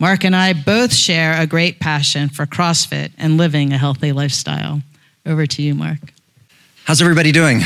Mark 0.00 0.24
and 0.24 0.34
I 0.34 0.54
both 0.54 0.92
share 0.92 1.40
a 1.40 1.46
great 1.46 1.78
passion 1.78 2.28
for 2.28 2.46
CrossFit 2.46 3.12
and 3.16 3.36
living 3.36 3.72
a 3.72 3.78
healthy 3.78 4.10
lifestyle. 4.10 4.82
Over 5.24 5.46
to 5.46 5.62
you, 5.62 5.76
Mark. 5.76 6.00
How's 6.82 7.00
everybody 7.00 7.30
doing? 7.30 7.60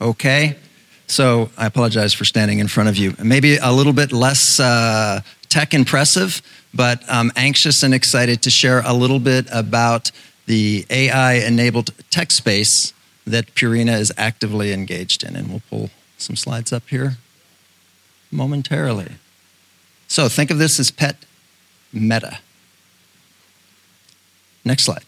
Okay. 0.00 0.56
So 1.06 1.50
I 1.56 1.66
apologize 1.66 2.12
for 2.12 2.24
standing 2.24 2.58
in 2.58 2.66
front 2.66 2.88
of 2.88 2.96
you. 2.96 3.14
Maybe 3.22 3.56
a 3.56 3.70
little 3.70 3.92
bit 3.92 4.10
less 4.10 4.58
uh, 4.58 5.20
tech 5.52 5.74
impressive, 5.74 6.40
but 6.72 7.02
I'm 7.10 7.30
anxious 7.36 7.82
and 7.82 7.92
excited 7.92 8.40
to 8.42 8.50
share 8.50 8.80
a 8.86 8.94
little 8.94 9.18
bit 9.18 9.46
about 9.52 10.10
the 10.46 10.86
AI 10.88 11.34
enabled 11.34 11.90
tech 12.08 12.30
space 12.30 12.94
that 13.26 13.54
Purina 13.54 14.00
is 14.00 14.10
actively 14.16 14.72
engaged 14.72 15.22
in. 15.22 15.36
And 15.36 15.50
we'll 15.50 15.62
pull 15.68 15.90
some 16.16 16.36
slides 16.36 16.72
up 16.72 16.88
here 16.88 17.18
momentarily. 18.30 19.12
So 20.08 20.26
think 20.30 20.50
of 20.50 20.56
this 20.56 20.80
as 20.80 20.90
pet 20.90 21.16
meta. 21.92 22.38
Next 24.64 24.84
slide. 24.84 25.04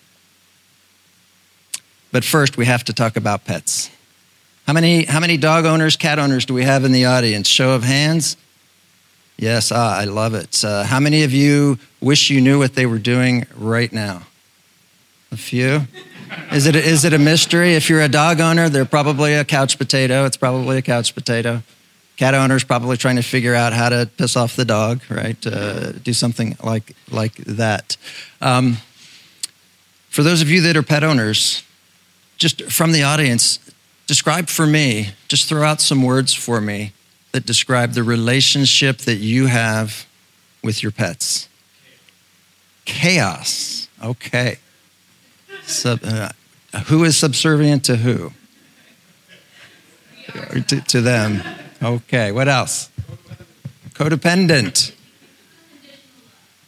But 2.12 2.22
first, 2.22 2.58
we 2.58 2.66
have 2.66 2.84
to 2.84 2.92
talk 2.92 3.16
about 3.16 3.46
pets. 3.46 3.88
How 4.66 4.74
many, 4.74 5.04
how 5.04 5.20
many 5.20 5.38
dog 5.38 5.64
owners, 5.64 5.96
cat 5.96 6.18
owners 6.18 6.44
do 6.44 6.52
we 6.52 6.64
have 6.64 6.84
in 6.84 6.92
the 6.92 7.06
audience? 7.06 7.48
Show 7.48 7.70
of 7.70 7.82
hands. 7.82 8.36
Yes, 9.36 9.72
ah, 9.72 9.98
I 9.98 10.04
love 10.04 10.34
it. 10.34 10.64
Uh, 10.64 10.84
how 10.84 11.00
many 11.00 11.24
of 11.24 11.32
you 11.32 11.78
wish 12.00 12.30
you 12.30 12.40
knew 12.40 12.58
what 12.58 12.74
they 12.74 12.86
were 12.86 12.98
doing 12.98 13.46
right 13.56 13.92
now? 13.92 14.22
A 15.32 15.36
few? 15.36 15.82
Is 16.52 16.66
it, 16.66 16.76
is 16.76 17.04
it 17.04 17.12
a 17.12 17.18
mystery? 17.18 17.74
If 17.74 17.90
you're 17.90 18.00
a 18.00 18.08
dog 18.08 18.40
owner, 18.40 18.68
they're 18.68 18.84
probably 18.84 19.34
a 19.34 19.44
couch 19.44 19.76
potato. 19.76 20.24
It's 20.24 20.36
probably 20.36 20.78
a 20.78 20.82
couch 20.82 21.14
potato. 21.14 21.62
Cat 22.16 22.34
owner's 22.34 22.62
probably 22.62 22.96
trying 22.96 23.16
to 23.16 23.22
figure 23.22 23.56
out 23.56 23.72
how 23.72 23.88
to 23.88 24.08
piss 24.16 24.36
off 24.36 24.54
the 24.54 24.64
dog, 24.64 25.00
right? 25.10 25.44
Uh, 25.44 25.92
do 25.92 26.12
something 26.12 26.56
like, 26.62 26.94
like 27.10 27.34
that. 27.34 27.96
Um, 28.40 28.78
for 30.10 30.22
those 30.22 30.42
of 30.42 30.48
you 30.48 30.60
that 30.60 30.76
are 30.76 30.82
pet 30.84 31.02
owners, 31.02 31.64
just 32.36 32.62
from 32.70 32.92
the 32.92 33.02
audience, 33.02 33.58
describe 34.06 34.48
for 34.48 34.64
me, 34.64 35.10
just 35.26 35.48
throw 35.48 35.64
out 35.64 35.80
some 35.80 36.02
words 36.02 36.32
for 36.32 36.60
me 36.60 36.92
that 37.34 37.44
describe 37.44 37.94
the 37.94 38.02
relationship 38.04 38.98
that 38.98 39.16
you 39.16 39.46
have 39.46 40.06
with 40.62 40.84
your 40.84 40.92
pets. 40.92 41.48
Chaos. 42.84 43.88
Okay. 44.00 44.58
Sub, 45.64 45.98
uh, 46.04 46.28
who 46.86 47.02
is 47.02 47.16
subservient 47.16 47.84
to 47.86 47.96
who? 47.96 48.30
To, 50.60 50.80
to 50.80 51.00
them. 51.00 51.42
Okay. 51.82 52.30
What 52.30 52.46
else? 52.46 52.88
Codependent. 53.94 54.94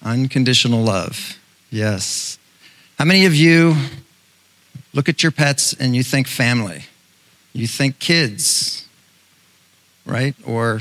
Unconditional 0.03 0.83
love. 0.83 1.39
Yes. 1.71 2.39
How 2.99 3.05
many 3.05 3.25
of 3.25 3.37
you 3.37 3.77
look 4.93 5.09
at 5.09 5.23
your 5.23 5.31
pets 5.31 5.75
and 5.75 5.95
you 5.95 6.03
think 6.03 6.27
family? 6.27 6.87
You 7.53 7.69
think 7.69 8.01
kids, 8.01 8.86
right? 10.07 10.35
Or 10.47 10.81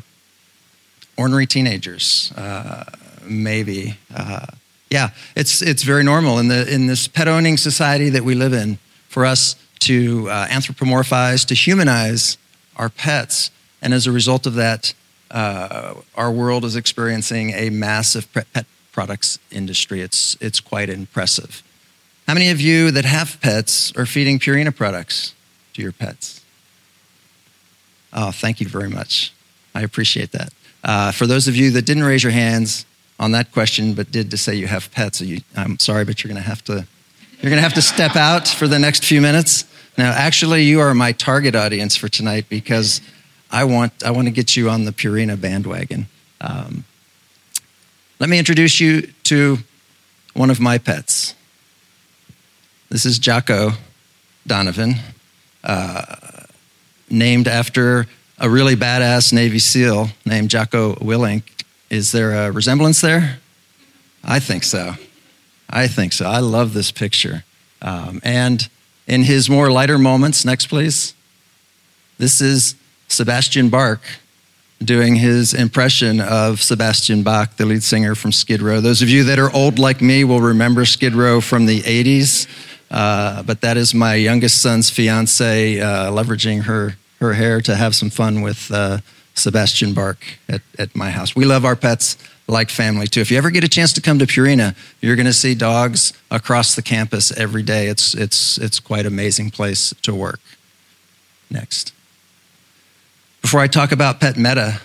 ornery 1.18 1.48
teenagers, 1.48 2.32
uh, 2.38 2.86
maybe. 3.24 3.98
Uh, 4.14 4.46
yeah, 4.90 5.10
it's, 5.36 5.62
it's 5.62 5.84
very 5.84 6.04
normal 6.04 6.40
in, 6.40 6.48
the, 6.48 6.72
in 6.74 6.88
this 6.88 7.08
pet 7.08 7.28
owning 7.28 7.58
society 7.58 8.10
that 8.10 8.24
we 8.24 8.36
live 8.36 8.54
in 8.54 8.78
for 9.10 9.26
us 9.26 9.56
to 9.80 10.30
uh, 10.30 10.48
anthropomorphize, 10.48 11.46
to 11.48 11.56
humanize 11.56 12.38
our 12.76 12.90
pets. 12.90 13.52
And 13.82 13.94
as 13.94 14.08
a 14.08 14.12
result 14.12 14.46
of 14.46 14.56
that, 14.56 14.94
uh, 15.32 15.96
our 16.16 16.32
world 16.32 16.64
is 16.64 16.76
experiencing 16.76 17.52
a 17.52 17.70
massive 17.70 18.32
pet 18.34 18.66
products 18.92 19.40
industry. 19.52 20.02
It's, 20.02 20.38
it's 20.40 20.60
quite 20.60 20.90
impressive. 20.90 21.64
How 22.28 22.34
many 22.34 22.50
of 22.50 22.62
you 22.62 22.92
that 22.92 23.06
have 23.06 23.40
pets 23.42 23.92
are 23.98 24.06
feeding 24.06 24.40
Purina 24.40 24.76
products 24.76 25.34
to 25.74 25.82
your 25.82 25.92
pets? 25.92 26.42
Oh, 28.16 28.32
thank 28.32 28.62
you 28.62 28.68
very 28.68 28.90
much. 28.90 29.34
I 29.76 29.82
appreciate 29.82 30.32
that. 30.32 30.54
Uh, 30.84 31.12
for 31.12 31.28
those 31.28 31.48
of 31.48 31.56
you 31.56 31.70
that 31.72 31.86
didn't 31.86 32.04
raise 32.04 32.24
your 32.24 32.32
hands 32.32 32.86
on 33.20 33.32
that 33.32 33.52
question, 33.52 33.94
but 33.94 34.12
did 34.12 34.32
to 34.32 34.38
say 34.38 34.56
you 34.56 34.68
have 34.68 34.90
pets, 34.92 35.20
you, 35.20 35.42
I'm 35.56 35.78
sorry, 35.80 36.06
but 36.06 36.24
you're 36.24 36.32
going 36.32 36.42
to 36.42 36.50
have 36.50 36.64
to 36.66 36.88
you're 37.42 37.50
going 37.50 37.58
to 37.58 37.64
have 37.64 37.74
to 37.74 37.82
step 37.82 38.16
out 38.16 38.48
for 38.48 38.68
the 38.68 38.80
next 38.80 39.04
few 39.04 39.20
minutes. 39.20 39.66
Now, 39.98 40.12
actually, 40.12 40.64
you 40.64 40.80
are 40.80 40.94
my 40.94 41.12
target 41.12 41.56
audience 41.56 41.96
for 41.96 42.08
tonight 42.08 42.46
because 42.50 43.02
I 43.52 43.66
want 43.66 44.04
I 44.04 44.12
want 44.12 44.28
to 44.28 44.32
get 44.32 44.56
you 44.56 44.70
on 44.70 44.86
the 44.86 44.92
Purina 44.92 45.40
bandwagon. 45.40 46.08
Um, 46.40 46.86
let 48.20 48.30
me 48.30 48.40
introduce 48.40 48.80
you 48.80 49.02
to 49.24 49.58
one 50.34 50.50
of 50.50 50.60
my 50.60 50.78
pets. 50.78 51.36
This 52.90 53.06
is 53.06 53.20
Jocko 53.20 53.72
Donovan. 54.48 54.96
Uh, 55.64 56.06
named 57.10 57.48
after 57.48 58.08
a 58.38 58.50
really 58.50 58.76
badass 58.76 59.32
Navy 59.32 59.60
SEAL 59.60 60.10
named 60.26 60.50
Jocko 60.50 60.96
Willink. 60.96 61.44
Is 61.90 62.12
there 62.12 62.34
a 62.34 62.52
resemblance 62.52 63.02
there? 63.02 63.40
I 64.24 64.40
think 64.40 64.64
so. 64.64 64.94
I 65.70 65.88
think 65.88 66.14
so. 66.14 66.26
I 66.26 66.40
love 66.40 66.74
this 66.74 66.92
picture. 66.92 67.44
Um, 67.82 68.20
and 68.24 68.68
in 69.08 69.24
his 69.24 69.50
more 69.50 69.72
lighter 69.72 69.98
moments, 69.98 70.44
next 70.46 70.68
please, 70.68 71.14
this 72.18 72.42
is 72.42 72.76
Sebastian 73.08 73.70
Bark 73.70 74.02
doing 74.84 75.16
his 75.16 75.54
impression 75.54 76.20
of 76.20 76.62
Sebastian 76.62 77.24
Bach, 77.24 77.56
the 77.56 77.66
lead 77.66 77.84
singer 77.84 78.16
from 78.16 78.32
Skid 78.32 78.62
Row. 78.62 78.82
Those 78.82 79.02
of 79.02 79.10
you 79.10 79.24
that 79.26 79.40
are 79.40 79.54
old 79.54 79.80
like 79.80 80.02
me 80.02 80.24
will 80.24 80.42
remember 80.42 80.86
Skid 80.86 81.14
Row 81.14 81.40
from 81.40 81.66
the 81.66 81.82
80s. 81.82 82.48
Uh, 82.92 83.44
but 83.44 83.62
that 83.62 83.78
is 83.78 83.94
my 83.94 84.16
youngest 84.16 84.62
son's 84.62 84.90
fiance 84.90 85.80
uh, 85.80 86.12
leveraging 86.12 86.64
her, 86.64 86.98
her 87.20 87.34
hair 87.34 87.62
to 87.62 87.76
have 87.76 87.96
some 87.96 88.10
fun 88.10 88.42
with 88.42 88.72
uh, 88.72 89.00
Sebastian 89.34 89.94
Bark 89.94 90.24
at, 90.48 90.62
at 90.78 90.96
my 90.96 91.12
house. 91.12 91.36
We 91.36 91.46
love 91.46 91.66
our 91.66 91.76
pets 91.76 92.18
like 92.48 92.70
family 92.70 93.08
too. 93.08 93.22
If 93.22 93.32
you 93.32 93.38
ever 93.38 93.50
get 93.50 93.64
a 93.64 93.68
chance 93.68 93.92
to 93.94 94.02
come 94.02 94.20
to 94.20 94.26
Purina, 94.26 94.76
you're 95.02 95.16
going 95.16 95.26
to 95.26 95.34
see 95.34 95.56
dogs 95.56 96.14
across 96.30 96.76
the 96.76 96.82
campus 96.82 97.32
every 97.36 97.64
day. 97.64 97.88
It's, 97.88 98.14
it's, 98.14 98.58
it's 98.58 98.80
quite 98.80 99.06
amazing 99.06 99.52
place 99.52 99.94
to 100.04 100.14
work. 100.14 100.40
Next. 101.50 101.92
Before 103.42 103.60
I 103.60 103.68
talk 103.68 103.92
about 103.92 104.20
Pet 104.20 104.38
Meta, 104.38 104.82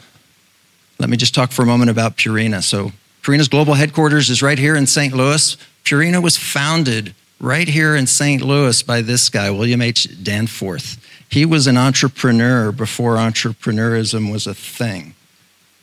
let 0.98 1.08
me 1.08 1.16
just 1.16 1.34
talk 1.34 1.52
for 1.52 1.62
a 1.62 1.66
moment 1.66 1.90
about 1.90 2.16
Purina. 2.16 2.62
So, 2.62 2.92
Purina's 3.22 3.48
global 3.48 3.74
headquarters 3.74 4.30
is 4.30 4.42
right 4.42 4.58
here 4.58 4.76
in 4.76 4.86
St. 4.86 5.14
Louis. 5.14 5.56
Purina 5.84 6.22
was 6.22 6.36
founded 6.36 7.14
right 7.40 7.68
here 7.68 7.96
in 7.96 8.06
St. 8.06 8.42
Louis 8.42 8.82
by 8.82 9.00
this 9.00 9.28
guy, 9.28 9.50
William 9.50 9.80
H. 9.80 10.22
Danforth. 10.22 10.98
He 11.28 11.44
was 11.44 11.66
an 11.66 11.76
entrepreneur 11.76 12.70
before 12.70 13.16
entrepreneurism 13.16 14.30
was 14.30 14.46
a 14.46 14.54
thing. 14.54 15.14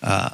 Uh, 0.01 0.29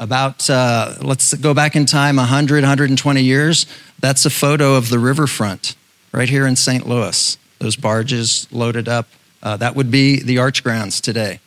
About, 0.00 0.48
uh, 0.48 0.94
let's 1.02 1.34
go 1.34 1.52
back 1.54 1.74
in 1.74 1.84
time 1.84 2.16
100, 2.16 2.62
120 2.62 3.20
years. 3.20 3.66
That's 3.98 4.24
a 4.24 4.30
photo 4.30 4.76
of 4.76 4.90
the 4.90 4.98
riverfront 5.00 5.74
right 6.12 6.28
here 6.28 6.46
in 6.46 6.54
St. 6.54 6.86
Louis. 6.86 7.36
Those 7.58 7.74
barges 7.74 8.46
loaded 8.52 8.88
up. 8.88 9.08
Uh, 9.42 9.56
that 9.56 9.74
would 9.74 9.90
be 9.90 10.22
the 10.22 10.38
arch 10.38 10.62
grounds 10.62 11.00
today. 11.00 11.40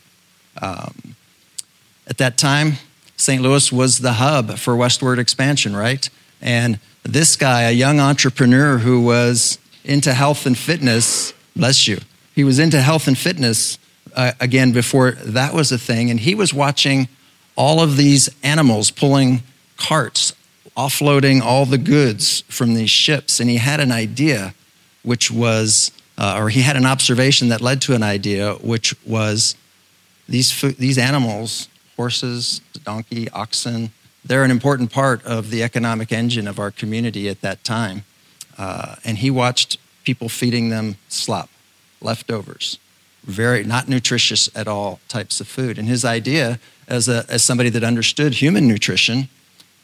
Um, 0.61 1.15
at 2.07 2.17
that 2.17 2.37
time, 2.37 2.73
St. 3.15 3.41
Louis 3.41 3.71
was 3.71 3.99
the 3.99 4.13
hub 4.13 4.57
for 4.57 4.75
westward 4.75 5.17
expansion, 5.17 5.73
right? 5.73 6.09
And 6.41 6.79
this 7.03 7.35
guy, 7.35 7.63
a 7.63 7.71
young 7.71 7.99
entrepreneur 7.99 8.79
who 8.79 9.01
was 9.01 9.59
into 9.83 10.13
health 10.13 10.45
and 10.45 10.57
fitness, 10.57 11.33
bless 11.55 11.87
you, 11.87 11.99
he 12.33 12.43
was 12.43 12.59
into 12.59 12.81
health 12.81 13.07
and 13.07 13.17
fitness 13.17 13.77
uh, 14.15 14.31
again 14.39 14.71
before 14.71 15.11
that 15.11 15.53
was 15.53 15.71
a 15.71 15.77
thing, 15.77 16.09
and 16.09 16.19
he 16.19 16.35
was 16.35 16.53
watching 16.53 17.07
all 17.55 17.81
of 17.81 17.97
these 17.97 18.29
animals 18.43 18.91
pulling 18.91 19.43
carts, 19.77 20.33
offloading 20.75 21.41
all 21.41 21.65
the 21.65 21.77
goods 21.77 22.41
from 22.47 22.73
these 22.73 22.89
ships, 22.89 23.39
and 23.39 23.49
he 23.49 23.57
had 23.57 23.79
an 23.79 23.91
idea, 23.91 24.53
which 25.03 25.31
was, 25.31 25.91
uh, 26.17 26.37
or 26.39 26.49
he 26.49 26.61
had 26.61 26.77
an 26.77 26.85
observation 26.85 27.49
that 27.49 27.61
led 27.61 27.81
to 27.81 27.93
an 27.93 28.03
idea, 28.03 28.53
which 28.55 28.95
was 29.05 29.55
these, 30.27 30.61
these 30.77 30.97
animals, 30.97 31.67
horses, 31.95 32.61
donkey, 32.83 33.29
oxen, 33.31 33.91
they're 34.23 34.43
an 34.43 34.51
important 34.51 34.91
part 34.91 35.23
of 35.25 35.49
the 35.49 35.63
economic 35.63 36.11
engine 36.11 36.47
of 36.47 36.59
our 36.59 36.71
community 36.71 37.27
at 37.27 37.41
that 37.41 37.63
time. 37.63 38.03
Uh, 38.57 38.95
and 39.03 39.17
he 39.17 39.31
watched 39.31 39.77
people 40.03 40.29
feeding 40.29 40.69
them 40.69 40.97
slop, 41.09 41.49
leftovers, 42.01 42.77
very 43.23 43.63
not 43.63 43.87
nutritious 43.87 44.49
at 44.55 44.67
all 44.67 44.99
types 45.07 45.41
of 45.41 45.47
food. 45.47 45.77
And 45.77 45.87
his 45.87 46.05
idea, 46.05 46.59
as, 46.87 47.07
a, 47.07 47.25
as 47.29 47.43
somebody 47.43 47.69
that 47.69 47.83
understood 47.83 48.35
human 48.35 48.67
nutrition, 48.67 49.29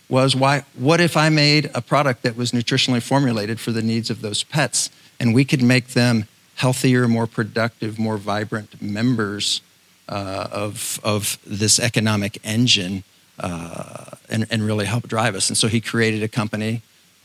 was 0.09 0.35
why, 0.35 0.63
what 0.75 1.01
if 1.01 1.17
I 1.17 1.29
made 1.29 1.69
a 1.73 1.81
product 1.81 2.23
that 2.23 2.37
was 2.37 2.51
nutritionally 2.51 3.01
formulated 3.01 3.59
for 3.59 3.71
the 3.71 3.81
needs 3.81 4.09
of 4.09 4.21
those 4.21 4.43
pets 4.43 4.89
and 5.19 5.33
we 5.33 5.43
could 5.43 5.61
make 5.61 5.89
them 5.89 6.27
healthier, 6.55 7.07
more 7.07 7.27
productive, 7.27 7.99
more 7.99 8.17
vibrant 8.17 8.81
members 8.81 9.61
uh, 10.07 10.47
of, 10.51 10.99
of 11.03 11.37
this 11.45 11.79
economic 11.79 12.39
engine 12.43 13.03
uh, 13.39 14.05
and, 14.29 14.47
and 14.49 14.63
really 14.63 14.85
help 14.85 15.07
drive 15.07 15.35
us. 15.35 15.49
And 15.49 15.57
so 15.57 15.67
he 15.67 15.81
created 15.81 16.23
a 16.23 16.27
company 16.27 16.81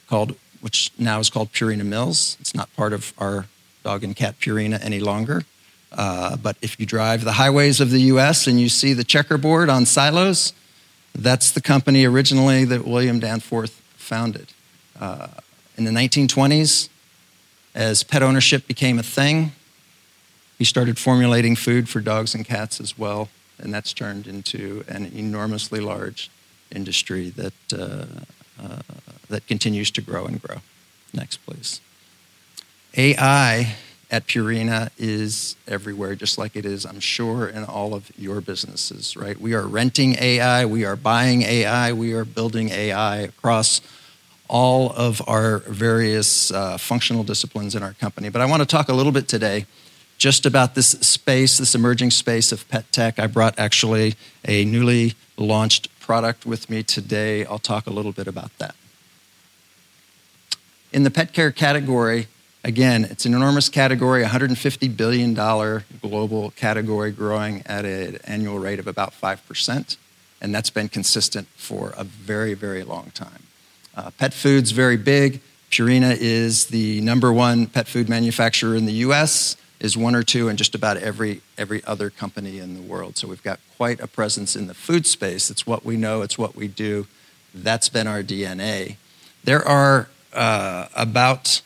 called, 0.08 0.36
which 0.60 0.90
now 0.98 1.18
is 1.20 1.30
called 1.30 1.52
Purina 1.52 1.84
Mills. 1.84 2.36
It's 2.40 2.54
not 2.54 2.74
part 2.76 2.92
of 2.92 3.12
our 3.18 3.46
dog 3.82 4.04
and 4.04 4.14
cat 4.14 4.38
Purina 4.38 4.82
any 4.82 5.00
longer. 5.00 5.42
Uh, 5.90 6.36
but 6.36 6.56
if 6.62 6.78
you 6.80 6.86
drive 6.86 7.24
the 7.24 7.32
highways 7.32 7.80
of 7.80 7.90
the 7.90 8.00
US 8.02 8.46
and 8.46 8.60
you 8.60 8.68
see 8.68 8.92
the 8.92 9.04
checkerboard 9.04 9.68
on 9.68 9.84
silos, 9.84 10.52
that's 11.14 11.50
the 11.50 11.60
company 11.60 12.04
originally 12.04 12.64
that 12.64 12.86
William 12.86 13.20
Danforth 13.20 13.72
founded. 13.96 14.48
Uh, 14.98 15.28
in 15.76 15.84
the 15.84 15.90
1920s, 15.90 16.88
as 17.74 18.02
pet 18.02 18.22
ownership 18.22 18.66
became 18.66 18.98
a 18.98 19.02
thing, 19.02 19.52
he 20.58 20.64
started 20.64 20.98
formulating 20.98 21.56
food 21.56 21.88
for 21.88 22.00
dogs 22.00 22.34
and 22.34 22.44
cats 22.44 22.80
as 22.80 22.98
well, 22.98 23.28
and 23.62 23.72
that's 23.72 23.92
turned 23.92 24.26
into 24.26 24.84
an 24.88 25.06
enormously 25.06 25.80
large 25.80 26.30
industry 26.70 27.30
that, 27.30 27.52
uh, 27.72 28.06
uh, 28.62 28.82
that 29.28 29.46
continues 29.46 29.90
to 29.92 30.00
grow 30.00 30.26
and 30.26 30.42
grow. 30.42 30.56
Next, 31.14 31.38
please. 31.38 31.80
AI 32.96 33.74
at 34.10 34.26
Purina 34.26 34.90
is 34.98 35.56
everywhere, 35.66 36.14
just 36.14 36.36
like 36.36 36.54
it 36.54 36.66
is, 36.66 36.84
I'm 36.84 37.00
sure, 37.00 37.48
in 37.48 37.64
all 37.64 37.94
of 37.94 38.10
your 38.18 38.42
businesses, 38.42 39.16
right? 39.16 39.40
We 39.40 39.54
are 39.54 39.66
renting 39.66 40.16
AI, 40.20 40.66
we 40.66 40.84
are 40.84 40.96
buying 40.96 41.42
AI, 41.42 41.94
we 41.94 42.12
are 42.12 42.26
building 42.26 42.68
AI 42.68 43.20
across 43.20 43.80
all 44.48 44.92
of 44.92 45.22
our 45.26 45.60
various 45.60 46.50
uh, 46.50 46.76
functional 46.76 47.22
disciplines 47.22 47.74
in 47.74 47.82
our 47.82 47.94
company. 47.94 48.28
But 48.28 48.42
I 48.42 48.44
want 48.44 48.60
to 48.60 48.66
talk 48.66 48.90
a 48.90 48.92
little 48.92 49.12
bit 49.12 49.28
today 49.28 49.64
just 50.22 50.46
about 50.46 50.76
this 50.76 50.90
space, 51.00 51.58
this 51.58 51.74
emerging 51.74 52.08
space 52.08 52.52
of 52.52 52.68
pet 52.68 52.84
tech. 52.92 53.18
I 53.18 53.26
brought 53.26 53.58
actually 53.58 54.14
a 54.44 54.64
newly 54.64 55.14
launched 55.36 55.88
product 55.98 56.46
with 56.46 56.70
me 56.70 56.84
today. 56.84 57.44
I'll 57.44 57.58
talk 57.58 57.88
a 57.88 57.90
little 57.90 58.12
bit 58.12 58.28
about 58.28 58.56
that. 58.58 58.76
In 60.92 61.02
the 61.02 61.10
pet 61.10 61.32
care 61.32 61.50
category, 61.50 62.28
again, 62.62 63.04
it's 63.04 63.26
an 63.26 63.34
enormous 63.34 63.68
category, 63.68 64.22
$150 64.22 64.96
billion 64.96 65.34
global 66.00 66.50
category 66.52 67.10
growing 67.10 67.64
at 67.66 67.84
an 67.84 68.18
annual 68.22 68.60
rate 68.60 68.78
of 68.78 68.86
about 68.86 69.12
5%. 69.20 69.96
And 70.40 70.54
that's 70.54 70.70
been 70.70 70.88
consistent 70.88 71.48
for 71.56 71.94
a 71.96 72.04
very, 72.04 72.54
very 72.54 72.84
long 72.84 73.10
time. 73.12 73.42
Uh, 73.96 74.12
pet 74.12 74.32
food's 74.32 74.70
very 74.70 74.96
big. 74.96 75.40
Purina 75.72 76.16
is 76.16 76.66
the 76.66 77.00
number 77.00 77.32
one 77.32 77.66
pet 77.66 77.88
food 77.88 78.08
manufacturer 78.08 78.76
in 78.76 78.86
the 78.86 79.02
US 79.06 79.56
is 79.82 79.96
one 79.96 80.14
or 80.14 80.22
two 80.22 80.48
in 80.48 80.56
just 80.56 80.76
about 80.76 80.96
every, 80.96 81.42
every 81.58 81.82
other 81.84 82.08
company 82.08 82.60
in 82.60 82.74
the 82.74 82.80
world. 82.80 83.16
So 83.18 83.26
we've 83.26 83.42
got 83.42 83.58
quite 83.76 83.98
a 84.00 84.06
presence 84.06 84.54
in 84.54 84.68
the 84.68 84.74
food 84.74 85.06
space. 85.06 85.50
It's 85.50 85.66
what 85.66 85.84
we 85.84 85.96
know, 85.96 86.22
it's 86.22 86.38
what 86.38 86.54
we 86.54 86.68
do. 86.68 87.08
That's 87.52 87.88
been 87.88 88.06
our 88.06 88.22
DNA. 88.22 88.96
There 89.42 89.66
are 89.66 90.08
uh, 90.32 90.86
about 90.94 91.62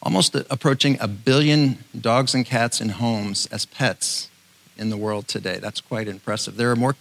almost 0.00 0.36
approaching 0.48 0.96
a 1.00 1.08
billion 1.08 1.78
dogs 2.00 2.34
and 2.34 2.46
cats 2.46 2.80
in 2.80 2.90
homes 2.90 3.46
as 3.46 3.66
pets 3.66 4.30
in 4.78 4.88
the 4.88 4.96
world 4.96 5.26
today. 5.26 5.58
That's 5.58 5.80
quite 5.80 6.06
impressive. 6.06 6.56
There 6.56 6.70
are 6.70 6.76
more 6.76 6.94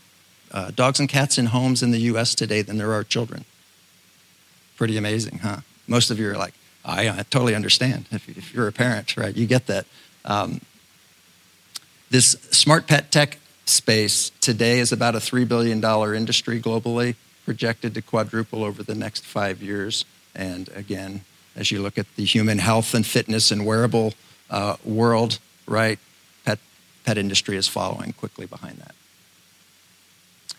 uh, 0.51 0.72
dogs 0.72 0.99
and 0.99 1.07
cats 1.07 1.38
in 1.38 1.47
homes 1.47 1.84
in 1.84 1.91
the 1.91 1.99
US 1.99 2.34
today 2.34 2.63
than 2.63 2.80
there 2.80 2.91
are 2.91 3.03
children. 3.03 3.45
Pretty 4.78 4.97
amazing, 4.97 5.39
huh? 5.39 5.57
Most 5.88 6.09
of 6.09 6.18
you 6.18 6.28
are 6.32 6.38
like, 6.38 6.55
I, 6.84 7.09
I 7.09 7.24
totally 7.30 7.53
understand. 7.53 8.05
If, 8.11 8.28
if, 8.30 8.53
you're 8.53 8.68
a 8.68 8.72
parent, 8.72 9.16
right, 9.18 9.36
you 9.36 9.45
get 9.45 9.68
that. 9.68 9.86
Um, 10.26 10.59
this 12.09 12.32
smart 12.51 12.88
pet 12.88 13.11
tech 13.11 13.38
space 13.65 14.32
today 14.41 14.80
is 14.80 14.91
about 14.91 15.15
a 15.15 15.19
$3 15.19 15.47
billion 15.47 15.84
industry 16.15 16.59
globally, 16.59 17.15
projected 17.45 17.93
to 17.93 18.01
quadruple 18.01 18.63
over 18.63 18.84
the 18.84 18.95
next 18.95 19.26
five 19.26 19.61
years. 19.61 20.05
And 20.36 20.69
again, 20.76 21.21
as 21.55 21.71
you 21.71 21.82
look 21.82 21.97
at 21.97 22.07
the 22.15 22.26
human 22.26 22.57
health 22.57 22.93
and 22.93 23.05
fitness 23.05 23.51
and 23.51 23.65
wearable 23.65 24.13
uh, 24.49 24.76
world, 24.84 25.39
right, 25.67 25.99
pet, 26.43 26.59
pet 27.05 27.17
industry 27.17 27.57
is 27.57 27.67
following 27.67 28.13
quickly 28.13 28.45
behind 28.45 28.78
that. 28.80 28.95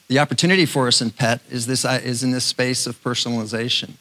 The 0.09 0.21
opportunity 0.21 0.67
for 0.67 0.87
us 0.87 1.03
in 1.03 1.11
pet 1.11 1.41
is, 1.51 1.67
this, 1.67 1.85
uh, 1.85 2.01
is 2.03 2.23
in 2.23 2.31
this 2.31 2.45
space 2.45 2.87
of 2.87 3.03
personalization. 3.03 3.95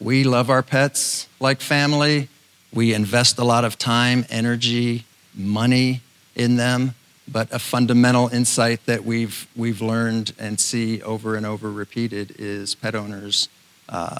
We 0.00 0.24
love 0.24 0.50
our 0.50 0.62
pets 0.62 1.28
like 1.38 1.60
family. 1.60 2.28
We 2.72 2.94
invest 2.94 3.38
a 3.38 3.44
lot 3.44 3.64
of 3.64 3.78
time, 3.78 4.24
energy, 4.30 5.04
money 5.34 6.00
in 6.34 6.56
them, 6.56 6.94
but 7.28 7.52
a 7.52 7.58
fundamental 7.58 8.28
insight 8.28 8.86
that 8.86 9.04
we've, 9.04 9.46
we've 9.54 9.82
learned 9.82 10.32
and 10.38 10.58
see 10.58 11.02
over 11.02 11.36
and 11.36 11.44
over 11.44 11.70
repeated 11.70 12.34
is 12.38 12.74
pet 12.74 12.94
owners 12.94 13.48
uh, 13.88 14.16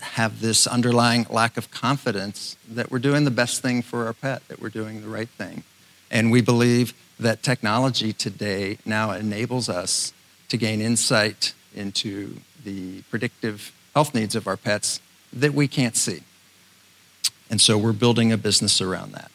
have 0.00 0.40
this 0.40 0.66
underlying 0.66 1.26
lack 1.30 1.56
of 1.56 1.70
confidence 1.70 2.56
that 2.68 2.90
we're 2.90 2.98
doing 2.98 3.24
the 3.24 3.30
best 3.30 3.60
thing 3.60 3.82
for 3.82 4.06
our 4.06 4.12
pet, 4.12 4.46
that 4.48 4.60
we're 4.60 4.68
doing 4.68 5.02
the 5.02 5.08
right 5.08 5.28
thing. 5.28 5.64
And 6.10 6.30
we 6.30 6.40
believe 6.40 6.94
that 7.18 7.42
technology 7.42 8.12
today 8.12 8.78
now 8.84 9.10
enables 9.10 9.68
us 9.68 10.12
to 10.48 10.56
gain 10.56 10.80
insight 10.80 11.52
into 11.74 12.36
the 12.64 13.02
predictive 13.02 13.72
health 13.94 14.14
needs 14.14 14.34
of 14.36 14.46
our 14.46 14.56
pets 14.56 15.00
that 15.32 15.52
we 15.52 15.68
can't 15.68 15.96
see. 15.96 16.22
And 17.50 17.60
so 17.60 17.78
we're 17.78 17.92
building 17.92 18.32
a 18.32 18.36
business 18.36 18.80
around 18.80 19.12
that. 19.12 19.30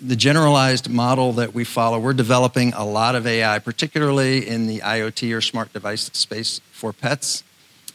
The 0.00 0.16
generalized 0.16 0.90
model 0.90 1.32
that 1.34 1.54
we 1.54 1.64
follow, 1.64 1.98
we're 1.98 2.12
developing 2.12 2.74
a 2.74 2.84
lot 2.84 3.14
of 3.14 3.26
AI, 3.26 3.58
particularly 3.60 4.46
in 4.46 4.66
the 4.66 4.80
IoT 4.80 5.34
or 5.34 5.40
smart 5.40 5.72
device 5.72 6.10
space 6.12 6.60
for 6.70 6.92
pets. 6.92 7.42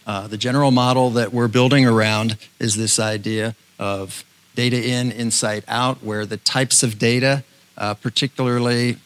Uh, 0.07 0.27
the 0.27 0.37
general 0.37 0.71
model 0.71 1.11
that 1.11 1.31
we're 1.31 1.47
building 1.47 1.85
around 1.85 2.37
is 2.59 2.75
this 2.75 2.99
idea 2.99 3.55
of 3.77 4.23
data 4.55 4.83
in, 4.83 5.11
insight 5.11 5.63
out, 5.67 6.01
where 6.03 6.25
the 6.25 6.37
types 6.37 6.81
of 6.81 6.97
data, 6.97 7.43
uh, 7.77 7.93
particularly, 7.93 8.97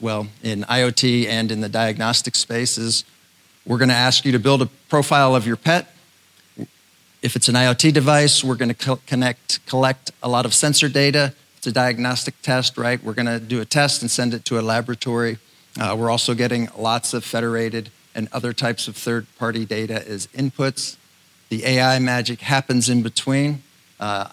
well, 0.00 0.26
in 0.42 0.62
IoT 0.62 1.28
and 1.28 1.52
in 1.52 1.60
the 1.60 1.68
diagnostic 1.68 2.34
spaces, 2.34 3.04
we're 3.64 3.78
going 3.78 3.88
to 3.88 3.94
ask 3.94 4.24
you 4.24 4.32
to 4.32 4.40
build 4.40 4.62
a 4.62 4.66
profile 4.88 5.36
of 5.36 5.46
your 5.46 5.56
pet 5.56 5.91
if 7.22 7.36
it's 7.36 7.48
an 7.48 7.54
IoT 7.54 7.92
device, 7.92 8.42
we're 8.42 8.56
going 8.56 8.68
to 8.68 8.74
co- 8.74 9.00
connect, 9.06 9.64
collect 9.66 10.10
a 10.22 10.28
lot 10.28 10.44
of 10.44 10.52
sensor 10.52 10.88
data. 10.88 11.34
It's 11.56 11.66
a 11.68 11.72
diagnostic 11.72 12.34
test, 12.42 12.76
right? 12.76 13.02
We're 13.02 13.14
going 13.14 13.26
to 13.26 13.38
do 13.38 13.60
a 13.60 13.64
test 13.64 14.02
and 14.02 14.10
send 14.10 14.34
it 14.34 14.44
to 14.46 14.58
a 14.58 14.62
laboratory. 14.62 15.38
Uh, 15.80 15.96
we're 15.98 16.10
also 16.10 16.34
getting 16.34 16.68
lots 16.76 17.14
of 17.14 17.24
federated 17.24 17.90
and 18.14 18.28
other 18.32 18.52
types 18.52 18.88
of 18.88 18.96
third 18.96 19.26
party 19.38 19.64
data 19.64 20.06
as 20.06 20.26
inputs. 20.28 20.96
The 21.48 21.64
AI 21.64 21.98
magic 22.00 22.40
happens 22.40 22.88
in 22.88 23.02
between. 23.02 23.62
Uh, 24.00 24.28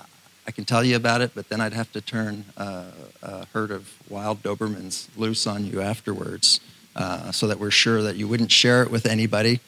I 0.48 0.52
can 0.52 0.66
tell 0.66 0.84
you 0.84 0.96
about 0.96 1.22
it, 1.22 1.32
but 1.36 1.48
then 1.50 1.62
I'd 1.62 1.74
have 1.74 1.92
to 1.92 2.02
turn 2.02 2.46
uh, 2.58 2.86
a 3.22 3.46
herd 3.54 3.70
of 3.70 3.94
wild 4.10 4.42
Dobermans 4.42 5.08
loose 5.16 5.46
on 5.46 5.66
you 5.66 5.80
afterwards. 5.82 6.60
uh, 6.96 7.32
so 7.32 7.48
that 7.48 7.60
we're 7.60 7.72
sure 7.72 8.02
that 8.02 8.16
you 8.16 8.28
wouldn't 8.28 8.52
share 8.52 8.82
it 8.84 8.92
with 8.92 9.06
anybody. 9.06 9.60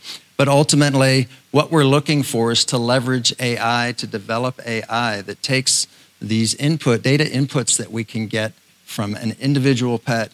But 0.42 0.48
ultimately, 0.48 1.28
what 1.52 1.70
we're 1.70 1.84
looking 1.84 2.24
for 2.24 2.52
is 2.52 2.66
to 2.66 2.80
leverage 2.80 3.32
AI 3.40 3.94
to 3.96 4.08
develop 4.08 4.60
AI 4.66 5.22
that 5.22 5.44
takes 5.44 5.86
these 6.20 6.56
input 6.56 7.04
data 7.04 7.24
inputs 7.26 7.78
that 7.78 7.92
we 7.92 8.04
can 8.04 8.26
get 8.26 8.54
from 8.84 9.14
an 9.14 9.36
individual 9.40 10.00
pet 10.00 10.32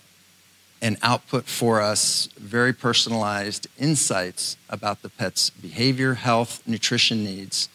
and 0.81 0.95
output 1.03 1.43
for 1.43 1.81
us 1.81 2.29
very 2.37 2.71
personalized 2.71 3.67
insights 3.77 4.55
about 4.69 5.01
the 5.01 5.09
pet's 5.09 5.49
behavior, 5.49 6.13
health, 6.13 6.63
nutrition 6.65 7.25
needs 7.25 7.67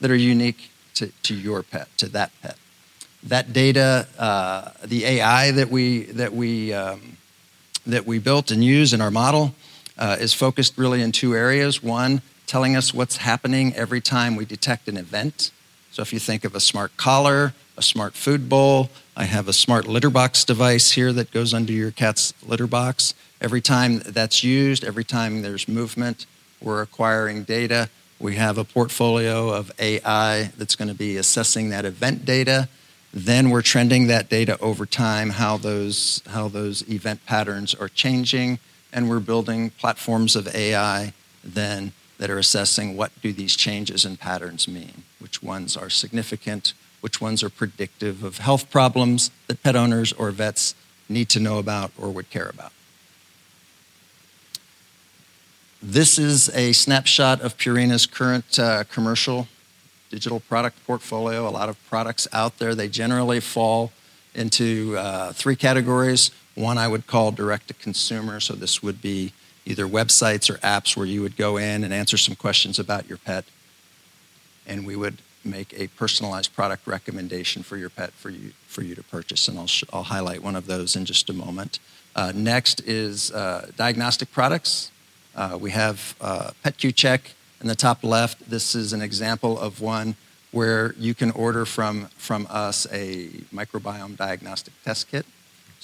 that 0.00 0.10
are 0.10 0.16
unique 0.16 0.72
to, 0.94 1.12
to 1.22 1.36
your 1.36 1.62
pet, 1.62 1.86
to 1.98 2.08
that 2.08 2.32
pet. 2.42 2.56
That 3.22 3.52
data, 3.52 4.08
uh, 4.18 4.72
the 4.84 5.04
AI 5.04 5.52
that 5.52 5.70
we, 5.70 6.06
that, 6.06 6.32
we, 6.32 6.72
um, 6.72 7.16
that 7.86 8.06
we 8.06 8.18
built 8.18 8.50
and 8.50 8.64
use 8.64 8.92
in 8.92 9.00
our 9.00 9.12
model 9.12 9.54
uh, 9.98 10.16
is 10.18 10.34
focused 10.34 10.76
really 10.76 11.02
in 11.02 11.12
two 11.12 11.34
areas. 11.34 11.82
One, 11.82 12.22
telling 12.46 12.76
us 12.76 12.94
what's 12.94 13.18
happening 13.18 13.74
every 13.74 14.00
time 14.00 14.36
we 14.36 14.44
detect 14.44 14.88
an 14.88 14.96
event. 14.96 15.50
So 15.90 16.02
if 16.02 16.12
you 16.12 16.18
think 16.18 16.44
of 16.44 16.54
a 16.54 16.60
smart 16.60 16.96
collar, 16.96 17.54
a 17.76 17.82
smart 17.82 18.14
food 18.14 18.48
bowl, 18.48 18.90
I 19.16 19.24
have 19.24 19.48
a 19.48 19.52
smart 19.52 19.86
litter 19.86 20.10
box 20.10 20.44
device 20.44 20.92
here 20.92 21.12
that 21.12 21.30
goes 21.30 21.54
under 21.54 21.72
your 21.72 21.90
cat's 21.90 22.34
litter 22.46 22.66
box. 22.66 23.14
Every 23.40 23.60
time 23.60 24.00
that's 24.00 24.44
used, 24.44 24.84
every 24.84 25.04
time 25.04 25.42
there's 25.42 25.68
movement, 25.68 26.26
we're 26.60 26.82
acquiring 26.82 27.44
data. 27.44 27.88
We 28.18 28.36
have 28.36 28.56
a 28.58 28.64
portfolio 28.64 29.50
of 29.50 29.70
AI 29.78 30.50
that's 30.56 30.74
going 30.74 30.88
to 30.88 30.94
be 30.94 31.16
assessing 31.16 31.70
that 31.70 31.84
event 31.84 32.24
data. 32.24 32.68
Then 33.12 33.50
we're 33.50 33.62
trending 33.62 34.06
that 34.08 34.28
data 34.28 34.58
over 34.60 34.84
time, 34.84 35.30
how 35.30 35.56
those, 35.56 36.22
how 36.28 36.48
those 36.48 36.82
event 36.88 37.24
patterns 37.26 37.74
are 37.74 37.88
changing, 37.88 38.58
and 38.96 39.10
we're 39.10 39.20
building 39.20 39.68
platforms 39.68 40.34
of 40.34 40.52
AI 40.54 41.12
then 41.44 41.92
that 42.18 42.30
are 42.30 42.38
assessing 42.38 42.96
what 42.96 43.12
do 43.20 43.30
these 43.30 43.54
changes 43.54 44.06
and 44.06 44.18
patterns 44.18 44.66
mean, 44.66 45.02
which 45.20 45.42
ones 45.42 45.76
are 45.76 45.90
significant, 45.90 46.72
which 47.02 47.20
ones 47.20 47.42
are 47.42 47.50
predictive 47.50 48.24
of 48.24 48.38
health 48.38 48.70
problems 48.70 49.30
that 49.48 49.62
pet 49.62 49.76
owners 49.76 50.14
or 50.14 50.30
vets 50.30 50.74
need 51.10 51.28
to 51.28 51.38
know 51.38 51.58
about 51.58 51.92
or 51.98 52.10
would 52.10 52.30
care 52.30 52.48
about. 52.48 52.72
This 55.82 56.18
is 56.18 56.48
a 56.54 56.72
snapshot 56.72 57.42
of 57.42 57.58
Purina's 57.58 58.06
current 58.06 58.58
uh, 58.58 58.84
commercial 58.84 59.46
digital 60.08 60.40
product 60.40 60.84
portfolio. 60.86 61.46
A 61.46 61.50
lot 61.50 61.68
of 61.68 61.76
products 61.90 62.26
out 62.32 62.58
there, 62.58 62.74
they 62.74 62.88
generally 62.88 63.40
fall 63.40 63.92
into 64.34 64.96
uh, 64.96 65.32
three 65.34 65.54
categories. 65.54 66.30
One 66.56 66.78
I 66.78 66.88
would 66.88 67.06
call 67.06 67.30
direct 67.30 67.68
to 67.68 67.74
consumer, 67.74 68.40
so 68.40 68.54
this 68.54 68.82
would 68.82 69.00
be 69.00 69.32
either 69.66 69.86
websites 69.86 70.48
or 70.48 70.58
apps 70.58 70.96
where 70.96 71.06
you 71.06 71.20
would 71.22 71.36
go 71.36 71.58
in 71.58 71.84
and 71.84 71.92
answer 71.92 72.16
some 72.16 72.34
questions 72.34 72.78
about 72.78 73.08
your 73.08 73.18
pet, 73.18 73.44
and 74.66 74.86
we 74.86 74.96
would 74.96 75.18
make 75.44 75.72
a 75.78 75.86
personalized 75.88 76.54
product 76.54 76.86
recommendation 76.86 77.62
for 77.62 77.76
your 77.76 77.90
pet 77.90 78.12
for 78.12 78.30
you, 78.30 78.52
for 78.66 78.82
you 78.82 78.94
to 78.94 79.02
purchase. 79.04 79.48
And 79.48 79.58
I'll, 79.58 79.68
I'll 79.92 80.02
highlight 80.02 80.42
one 80.42 80.56
of 80.56 80.66
those 80.66 80.96
in 80.96 81.04
just 81.04 81.30
a 81.30 81.32
moment. 81.32 81.78
Uh, 82.16 82.32
next 82.34 82.80
is 82.80 83.30
uh, 83.32 83.70
diagnostic 83.76 84.32
products. 84.32 84.90
Uh, 85.34 85.58
we 85.60 85.70
have 85.70 86.16
uh, 86.20 86.50
PetQ 86.64 86.94
Check 86.94 87.34
in 87.60 87.68
the 87.68 87.74
top 87.74 88.02
left. 88.02 88.48
This 88.48 88.74
is 88.74 88.92
an 88.92 89.02
example 89.02 89.58
of 89.58 89.80
one 89.80 90.16
where 90.52 90.94
you 90.98 91.14
can 91.14 91.30
order 91.32 91.66
from, 91.66 92.06
from 92.16 92.46
us 92.48 92.86
a 92.90 93.28
microbiome 93.54 94.16
diagnostic 94.16 94.72
test 94.84 95.10
kit. 95.10 95.26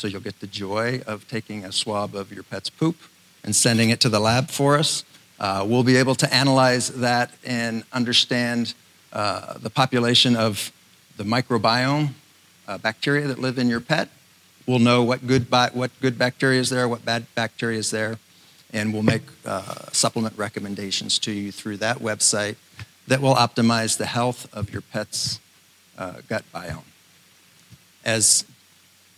So 0.03 0.09
you'll 0.09 0.20
get 0.20 0.40
the 0.40 0.48
joy 0.48 1.00
of 1.07 1.28
taking 1.28 1.64
a 1.64 1.70
swab 1.70 2.16
of 2.16 2.32
your 2.32 2.42
pet's 2.42 2.68
poop 2.68 2.96
and 3.44 3.55
sending 3.55 3.90
it 3.90 4.00
to 4.00 4.09
the 4.09 4.18
lab 4.18 4.50
for 4.50 4.76
us. 4.76 5.05
Uh, 5.38 5.64
we'll 5.64 5.84
be 5.84 5.94
able 5.94 6.16
to 6.16 6.34
analyze 6.34 6.88
that 6.88 7.30
and 7.44 7.84
understand 7.92 8.74
uh, 9.12 9.59
the 9.59 9.70
population 9.70 10.34
of 10.34 10.72
the 11.18 11.22
microbiome 11.22 12.14
uh, 12.66 12.78
bacteria 12.78 13.28
that 13.28 13.38
live 13.38 13.59
in 13.59 13.68
your 13.68 13.78
pet. 13.78 14.09
We'll 14.66 14.80
know 14.80 15.05
what 15.05 15.24
good, 15.24 15.48
bi- 15.48 15.70
what 15.72 15.92
good 16.00 16.18
bacteria 16.18 16.59
is 16.59 16.68
there, 16.68 16.88
what 16.88 17.05
bad 17.05 17.32
bacteria 17.36 17.78
is 17.78 17.92
there, 17.92 18.18
and 18.72 18.92
we'll 18.92 19.05
make 19.05 19.22
uh, 19.46 19.86
supplement 19.92 20.36
recommendations 20.36 21.16
to 21.20 21.30
you 21.30 21.53
through 21.53 21.76
that 21.76 21.98
website 21.98 22.57
that 23.07 23.20
will 23.20 23.36
optimize 23.36 23.98
the 23.98 24.07
health 24.07 24.53
of 24.53 24.72
your 24.72 24.82
pet's 24.82 25.38
uh, 25.96 26.14
gut 26.28 26.42
biome. 26.53 26.82
As 28.05 28.44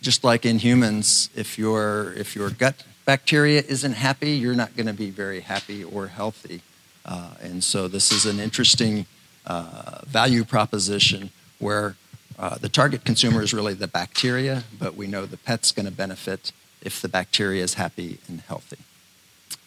just 0.05 0.23
like 0.23 0.45
in 0.45 0.59
humans, 0.59 1.31
if 1.35 1.57
your, 1.57 2.13
if 2.13 2.35
your 2.35 2.51
gut 2.51 2.83
bacteria 3.05 3.63
isn't 3.67 3.93
happy, 3.93 4.33
you're 4.33 4.53
not 4.53 4.75
going 4.77 4.85
to 4.85 4.93
be 4.93 5.09
very 5.09 5.39
happy 5.39 5.83
or 5.83 6.05
healthy. 6.05 6.61
Uh, 7.03 7.31
and 7.41 7.63
so 7.63 7.87
this 7.87 8.11
is 8.11 8.27
an 8.27 8.39
interesting 8.39 9.07
uh, 9.47 10.01
value 10.05 10.43
proposition 10.43 11.31
where 11.57 11.95
uh, 12.37 12.55
the 12.59 12.69
target 12.69 13.03
consumer 13.03 13.41
is 13.41 13.51
really 13.51 13.73
the 13.73 13.87
bacteria, 13.87 14.63
but 14.77 14.95
we 14.95 15.07
know 15.07 15.25
the 15.25 15.37
pet's 15.37 15.71
going 15.71 15.87
to 15.87 15.91
benefit 15.91 16.51
if 16.83 17.01
the 17.01 17.09
bacteria 17.09 17.63
is 17.63 17.73
happy 17.73 18.19
and 18.27 18.41
healthy. 18.41 18.77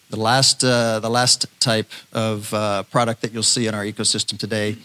The 0.09 0.19
last, 0.19 0.63
uh, 0.63 1.01
the 1.01 1.09
last 1.09 1.47
type 1.59 1.91
of 2.13 2.53
uh, 2.53 2.83
product 2.83 3.21
that 3.23 3.33
you'll 3.33 3.43
see 3.43 3.67
in 3.67 3.75
our 3.75 3.83
ecosystem 3.83 4.37
today 4.37 4.77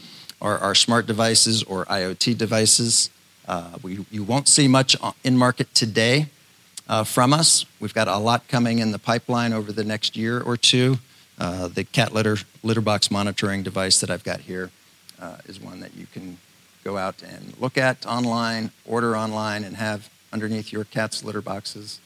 are 0.43 0.59
our 0.59 0.75
smart 0.75 1.07
devices 1.07 1.63
or 1.63 1.85
IoT 1.85 2.37
devices. 2.37 3.09
Uh, 3.47 3.77
we, 3.83 4.05
you 4.11 4.23
won't 4.23 4.49
see 4.49 4.69
much 4.69 4.97
in 5.23 5.37
market 5.37 5.73
today 5.75 6.27
uh, 6.89 7.05
from 7.05 7.33
us. 7.33 7.67
We've 7.81 7.95
got 7.95 8.09
a 8.09 8.19
lot 8.19 8.49
coming 8.49 8.79
in 8.79 8.91
the 8.91 8.99
pipeline 8.99 9.53
over 9.53 9.73
the 9.73 9.85
next 9.85 10.17
year 10.17 10.41
or 10.41 10.57
two. 10.57 10.99
the 11.39 11.87
cat 11.93 12.13
litter 12.13 12.39
litter 12.63 12.81
box 12.81 13.11
monitoring 13.11 13.63
device 13.63 14.01
that 14.01 14.11
I've 14.11 14.25
got 14.25 14.41
here 14.41 14.71
uh, 15.21 15.37
is 15.47 15.61
one 15.61 15.81
that 15.81 15.95
you 15.97 16.07
can 16.07 16.39
go 16.83 16.99
out 16.99 17.23
and 17.23 17.55
look 17.59 17.79
at 17.79 18.05
online, 18.07 18.71
order 18.85 19.17
online, 19.17 19.65
and 19.65 19.77
have 19.77 20.11
underneath 20.33 20.73
your 20.73 20.85
cat's 20.85 21.25
litter 21.25 21.41
boxes 21.41 22.01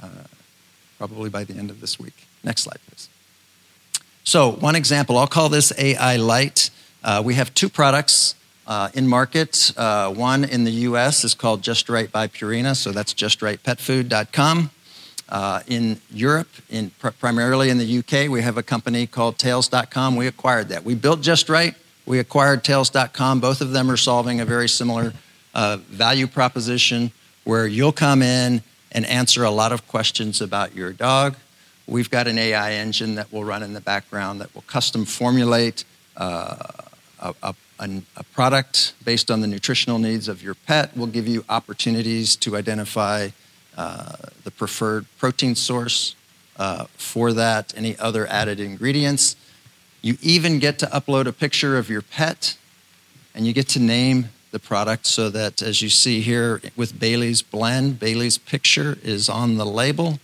uh, 0.00 0.08
probably 0.98 1.28
by 1.28 1.44
the 1.44 1.54
end 1.54 1.70
of 1.70 1.80
this 1.80 1.98
week. 1.98 2.26
Next 2.44 2.62
slide, 2.62 2.78
please. 2.88 3.08
So, 4.24 4.52
one 4.52 4.76
example, 4.76 5.18
I'll 5.18 5.26
call 5.26 5.48
this 5.48 5.72
AI 5.76 6.16
Light. 6.16 6.70
Uh, 7.02 7.22
we 7.24 7.34
have 7.34 7.52
two 7.54 7.68
products 7.68 8.36
uh, 8.66 8.88
in 8.94 9.08
market. 9.08 9.72
Uh, 9.76 10.12
one 10.12 10.44
in 10.44 10.64
the 10.64 10.70
US 10.70 11.24
is 11.24 11.34
called 11.34 11.62
Just 11.62 11.88
Right 11.88 12.10
by 12.10 12.28
Purina, 12.28 12.76
so 12.76 12.92
that's 12.92 13.14
justrightpetfood.com. 13.14 14.70
Uh, 15.28 15.60
in 15.66 15.98
Europe, 16.10 16.48
in 16.68 16.90
pr- 16.98 17.08
primarily 17.08 17.70
in 17.70 17.78
the 17.78 17.98
UK, 17.98 18.28
we 18.28 18.42
have 18.42 18.58
a 18.58 18.62
company 18.62 19.06
called 19.06 19.38
Tails.com. 19.38 20.16
We 20.16 20.26
acquired 20.26 20.68
that. 20.68 20.84
We 20.84 20.94
built 20.94 21.22
Just 21.22 21.48
Right 21.48 21.74
we 22.06 22.18
acquired 22.18 22.64
Tails.com. 22.64 23.40
Both 23.40 23.60
of 23.60 23.72
them 23.72 23.90
are 23.90 23.96
solving 23.96 24.40
a 24.40 24.44
very 24.44 24.68
similar 24.68 25.12
uh, 25.54 25.76
value 25.88 26.26
proposition 26.26 27.12
where 27.44 27.66
you'll 27.66 27.92
come 27.92 28.22
in 28.22 28.62
and 28.90 29.06
answer 29.06 29.44
a 29.44 29.50
lot 29.50 29.72
of 29.72 29.86
questions 29.88 30.40
about 30.40 30.74
your 30.74 30.92
dog. 30.92 31.36
We've 31.86 32.10
got 32.10 32.26
an 32.26 32.38
AI 32.38 32.72
engine 32.72 33.16
that 33.16 33.32
will 33.32 33.44
run 33.44 33.62
in 33.62 33.72
the 33.72 33.80
background 33.80 34.40
that 34.40 34.54
will 34.54 34.62
custom 34.62 35.04
formulate 35.04 35.84
uh, 36.16 36.56
a, 37.20 37.34
a, 37.42 37.54
a, 38.16 38.24
product 38.32 38.94
based 39.04 39.30
on 39.30 39.40
the 39.40 39.46
nutritional 39.46 39.98
needs 39.98 40.28
of 40.28 40.42
your 40.42 40.54
pet. 40.54 40.96
We'll 40.96 41.06
give 41.08 41.26
you 41.26 41.44
opportunities 41.48 42.36
to 42.36 42.56
identify 42.56 43.30
uh, 43.76 44.16
the 44.44 44.50
preferred 44.50 45.06
protein 45.18 45.54
source 45.54 46.14
uh, 46.56 46.86
for 46.96 47.32
that, 47.32 47.72
any 47.76 47.98
other 47.98 48.26
added 48.28 48.60
ingredients. 48.60 49.36
You 50.00 50.16
even 50.22 50.58
get 50.58 50.78
to 50.80 50.86
upload 50.86 51.26
a 51.26 51.32
picture 51.32 51.76
of 51.76 51.88
your 51.88 52.02
pet 52.02 52.56
and 53.34 53.46
you 53.46 53.52
get 53.52 53.68
to 53.70 53.80
name 53.80 54.28
the 54.50 54.58
product 54.58 55.06
so 55.06 55.30
that, 55.30 55.62
as 55.62 55.80
you 55.80 55.88
see 55.88 56.20
here 56.20 56.60
with 56.76 56.98
Bailey's 57.00 57.40
Blend, 57.42 57.98
Bailey's 57.98 58.38
picture 58.38 58.98
is 59.02 59.28
on 59.28 59.56
the 59.56 59.64
label 59.66 60.18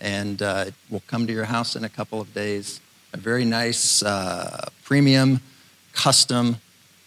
and 0.00 0.42
uh, 0.42 0.64
it 0.68 0.74
will 0.90 1.02
come 1.06 1.26
to 1.26 1.32
your 1.32 1.44
house 1.44 1.76
in 1.76 1.84
a 1.84 1.88
couple 1.88 2.20
of 2.20 2.32
days. 2.34 2.80
A 3.12 3.16
very 3.16 3.44
nice, 3.44 4.02
uh, 4.02 4.68
premium, 4.82 5.40
custom 5.92 6.56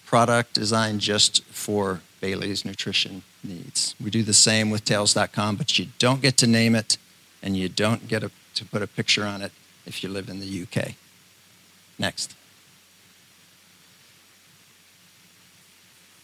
product 0.08 0.54
designed 0.54 1.02
just 1.02 1.44
for 1.46 2.02
Bailey's 2.22 2.66
nutrition 2.66 3.22
needs. 3.44 3.94
We 4.02 4.10
do 4.10 4.24
the 4.24 4.34
same 4.34 4.72
with 4.72 4.86
Tails.com, 4.86 5.58
but 5.58 5.78
you 5.78 5.88
don't 6.00 6.22
get 6.22 6.38
to 6.38 6.48
name 6.48 6.76
it 6.76 6.98
and 7.44 7.56
you 7.56 7.70
don't 7.70 8.08
get 8.08 8.24
a, 8.24 8.32
to 8.56 8.66
put 8.66 8.82
a 8.82 8.88
picture 8.88 9.26
on 9.26 9.42
it 9.42 9.52
if 9.86 10.02
you 10.02 10.10
live 10.10 10.30
in 10.30 10.40
the 10.40 10.64
UK. 10.64 10.94
Next. 12.00 12.36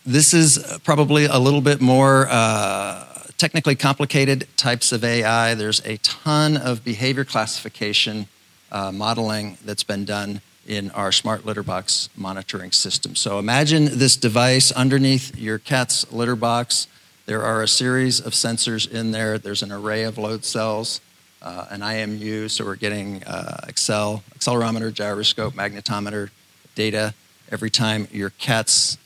This 0.05 0.33
is 0.33 0.79
probably 0.83 1.25
a 1.25 1.37
little 1.37 1.61
bit 1.61 1.81
more 1.81 2.27
uh, 2.29 3.05
technically 3.37 3.75
complicated 3.75 4.47
types 4.55 4.91
of 4.91 5.03
AI. 5.03 5.55
There's 5.55 5.85
a 5.85 5.97
ton 5.97 6.55
of 6.57 6.83
behavior 6.83 7.25
classification 7.25 8.27
uh, 8.71 8.91
modeling 8.91 9.57
that's 9.63 9.83
been 9.83 10.05
done 10.05 10.41
in 10.67 10.91
our 10.91 11.11
smart 11.11 11.45
litter 11.45 11.63
box 11.63 12.09
monitoring 12.15 12.71
system. 12.71 13.15
So 13.15 13.39
imagine 13.39 13.97
this 13.97 14.15
device 14.15 14.71
underneath 14.71 15.37
your 15.37 15.59
cat's 15.59 16.11
litter 16.11 16.35
box. 16.35 16.87
There 17.25 17.43
are 17.43 17.61
a 17.61 17.67
series 17.67 18.19
of 18.19 18.33
sensors 18.33 18.89
in 18.89 19.11
there. 19.11 19.37
There's 19.37 19.63
an 19.63 19.71
array 19.71 20.03
of 20.03 20.17
load 20.17 20.45
cells 20.45 21.01
uh, 21.43 21.65
an 21.69 21.81
IMU, 21.81 22.49
so 22.49 22.63
we're 22.63 22.75
getting 22.75 23.23
uh, 23.25 23.65
Excel, 23.67 24.23
accelerometer, 24.35 24.93
gyroscope, 24.93 25.53
magnetometer 25.53 26.29
data 26.73 27.13
every 27.51 27.69
time 27.69 28.07
your 28.11 28.31
cat's 28.31 28.97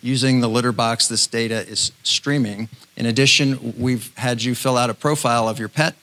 using 0.00 0.40
the 0.40 0.48
litter 0.48 0.72
box. 0.72 1.08
This 1.08 1.26
data 1.26 1.66
is 1.68 1.92
streaming. 2.02 2.68
In 2.96 3.06
addition, 3.06 3.74
we've 3.78 4.16
had 4.16 4.42
you 4.42 4.54
fill 4.54 4.76
out 4.76 4.90
a 4.90 4.94
profile 4.94 5.48
of 5.48 5.58
your 5.58 5.68
pet 5.68 5.94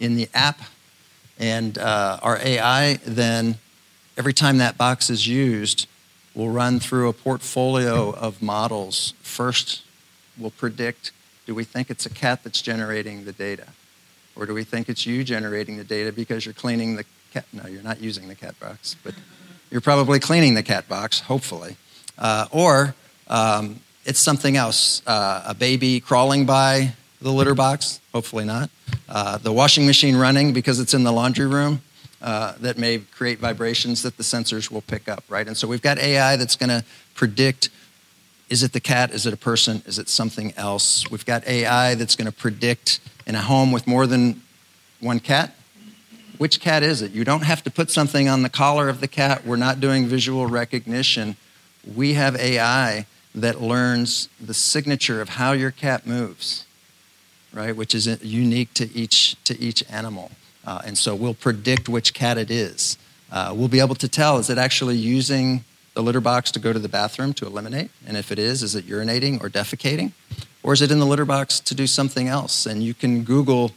in 0.00 0.16
the 0.16 0.28
app, 0.34 0.60
and 1.38 1.78
uh, 1.78 2.18
our 2.22 2.38
AI 2.42 2.94
then, 3.06 3.56
every 4.20 4.34
time 4.34 4.58
that 4.58 4.76
box 4.76 5.08
is 5.08 5.26
used, 5.26 5.88
we'll 6.34 6.50
run 6.50 6.78
through 6.78 7.08
a 7.08 7.12
portfolio 7.14 8.10
of 8.10 8.42
models. 8.42 9.14
First, 9.22 9.80
we'll 10.36 10.50
predict 10.50 11.12
do 11.46 11.54
we 11.54 11.64
think 11.64 11.88
it's 11.88 12.04
a 12.04 12.10
cat 12.10 12.44
that's 12.44 12.60
generating 12.60 13.24
the 13.24 13.32
data? 13.32 13.68
Or 14.36 14.44
do 14.44 14.52
we 14.52 14.62
think 14.62 14.90
it's 14.90 15.06
you 15.06 15.24
generating 15.24 15.78
the 15.78 15.84
data 15.84 16.12
because 16.12 16.44
you're 16.44 16.52
cleaning 16.52 16.96
the 16.96 17.06
cat? 17.32 17.46
No, 17.54 17.66
you're 17.66 17.82
not 17.82 18.02
using 18.02 18.28
the 18.28 18.34
cat 18.34 18.60
box, 18.60 18.94
but 19.02 19.14
you're 19.70 19.80
probably 19.80 20.20
cleaning 20.20 20.52
the 20.52 20.62
cat 20.62 20.86
box, 20.86 21.20
hopefully. 21.20 21.78
Uh, 22.18 22.44
or 22.50 22.94
um, 23.28 23.80
it's 24.04 24.20
something 24.20 24.54
else 24.54 25.00
uh, 25.06 25.44
a 25.46 25.54
baby 25.54 25.98
crawling 25.98 26.44
by 26.44 26.92
the 27.22 27.32
litter 27.32 27.54
box, 27.54 28.02
hopefully 28.12 28.44
not. 28.44 28.68
Uh, 29.08 29.38
the 29.38 29.50
washing 29.50 29.86
machine 29.86 30.14
running 30.14 30.52
because 30.52 30.78
it's 30.78 30.92
in 30.92 31.04
the 31.04 31.12
laundry 31.12 31.46
room. 31.46 31.80
Uh, 32.22 32.54
that 32.60 32.76
may 32.76 32.98
create 32.98 33.38
vibrations 33.38 34.02
that 34.02 34.18
the 34.18 34.22
sensors 34.22 34.70
will 34.70 34.82
pick 34.82 35.08
up, 35.08 35.24
right? 35.30 35.46
And 35.46 35.56
so 35.56 35.66
we've 35.66 35.80
got 35.80 35.98
AI 35.98 36.36
that's 36.36 36.54
going 36.54 36.68
to 36.68 36.84
predict 37.14 37.70
is 38.50 38.64
it 38.64 38.72
the 38.72 38.80
cat? 38.80 39.12
Is 39.12 39.26
it 39.26 39.32
a 39.32 39.36
person? 39.36 39.80
Is 39.86 39.98
it 39.98 40.08
something 40.08 40.52
else? 40.56 41.08
We've 41.08 41.24
got 41.24 41.46
AI 41.46 41.94
that's 41.94 42.16
going 42.16 42.26
to 42.26 42.36
predict 42.36 42.98
in 43.24 43.36
a 43.36 43.40
home 43.40 43.70
with 43.70 43.86
more 43.86 44.08
than 44.08 44.42
one 44.98 45.20
cat. 45.20 45.54
Which 46.36 46.60
cat 46.60 46.82
is 46.82 47.00
it? 47.00 47.12
You 47.12 47.24
don't 47.24 47.44
have 47.44 47.62
to 47.62 47.70
put 47.70 47.90
something 47.90 48.28
on 48.28 48.42
the 48.42 48.48
collar 48.48 48.88
of 48.88 49.00
the 49.00 49.06
cat. 49.06 49.46
We're 49.46 49.56
not 49.56 49.78
doing 49.78 50.06
visual 50.06 50.46
recognition. 50.46 51.36
We 51.94 52.14
have 52.14 52.34
AI 52.36 53.06
that 53.34 53.60
learns 53.60 54.28
the 54.40 54.54
signature 54.54 55.20
of 55.20 55.30
how 55.30 55.52
your 55.52 55.70
cat 55.70 56.06
moves, 56.06 56.66
right? 57.52 57.76
Which 57.76 57.94
is 57.94 58.06
unique 58.22 58.74
to 58.74 58.92
each 58.92 59.36
to 59.44 59.58
each 59.60 59.84
animal, 59.88 60.32
uh, 60.66 60.82
and 60.84 60.96
so 60.96 61.14
we'll 61.14 61.34
predict 61.34 61.88
which 61.88 62.14
cat 62.14 62.38
it 62.38 62.50
is. 62.50 62.98
Uh, 63.32 63.52
we'll 63.56 63.68
be 63.68 63.80
able 63.80 63.94
to 63.94 64.08
tell 64.08 64.38
is 64.38 64.50
it 64.50 64.58
actually 64.58 64.96
using 64.96 65.64
the 65.94 66.02
litter 66.02 66.20
box 66.20 66.50
to 66.52 66.58
go 66.58 66.72
to 66.72 66.78
the 66.78 66.88
bathroom 66.88 67.32
to 67.34 67.46
eliminate? 67.46 67.90
And 68.06 68.16
if 68.16 68.30
it 68.30 68.38
is, 68.38 68.62
is 68.62 68.74
it 68.74 68.86
urinating 68.86 69.42
or 69.42 69.48
defecating? 69.48 70.12
Or 70.62 70.72
is 70.72 70.82
it 70.82 70.90
in 70.90 70.98
the 70.98 71.06
litter 71.06 71.24
box 71.24 71.58
to 71.60 71.74
do 71.74 71.86
something 71.86 72.28
else? 72.28 72.66
And 72.66 72.82
you 72.82 72.94
can 72.94 73.24
Google 73.24 73.72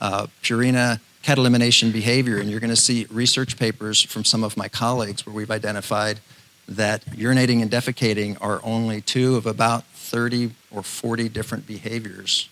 uh, 0.00 0.26
Purina 0.42 1.00
cat 1.22 1.38
elimination 1.38 1.90
behavior, 1.90 2.38
and 2.38 2.50
you're 2.50 2.60
going 2.60 2.74
to 2.74 2.76
see 2.76 3.06
research 3.10 3.56
papers 3.58 4.02
from 4.02 4.24
some 4.24 4.44
of 4.44 4.56
my 4.56 4.68
colleagues 4.68 5.24
where 5.24 5.34
we've 5.34 5.50
identified 5.50 6.20
that 6.68 7.04
urinating 7.06 7.62
and 7.62 7.70
defecating 7.70 8.36
are 8.40 8.60
only 8.62 9.00
two 9.00 9.36
of 9.36 9.46
about 9.46 9.84
30 9.84 10.50
or 10.70 10.82
40 10.82 11.28
different 11.28 11.66
behaviors 11.66 12.48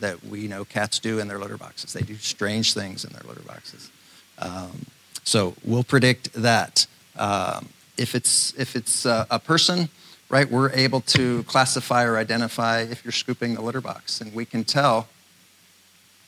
that 0.00 0.24
we 0.24 0.48
know 0.48 0.64
cats 0.64 0.98
do 0.98 1.18
in 1.18 1.28
their 1.28 1.38
litter 1.38 1.56
boxes. 1.56 1.92
They 1.92 2.02
do 2.02 2.16
strange 2.16 2.74
things 2.74 3.04
in 3.04 3.12
their 3.12 3.22
litter 3.26 3.42
boxes. 3.42 3.90
Um, 4.38 4.86
so 5.24 5.54
we'll 5.64 5.84
predict 5.84 6.32
that. 6.34 6.86
Um, 7.16 7.68
if 7.96 8.14
it's 8.14 8.54
if 8.58 8.76
it's 8.76 9.04
uh, 9.04 9.26
a 9.30 9.38
person, 9.38 9.88
right, 10.28 10.50
we're 10.50 10.70
able 10.72 11.00
to 11.02 11.42
classify 11.44 12.04
or 12.04 12.16
identify 12.16 12.80
if 12.80 13.04
you're 13.04 13.12
scooping 13.12 13.54
the 13.54 13.60
litter 13.60 13.80
box, 13.80 14.20
and 14.20 14.32
we 14.34 14.44
can 14.44 14.64
tell 14.64 15.08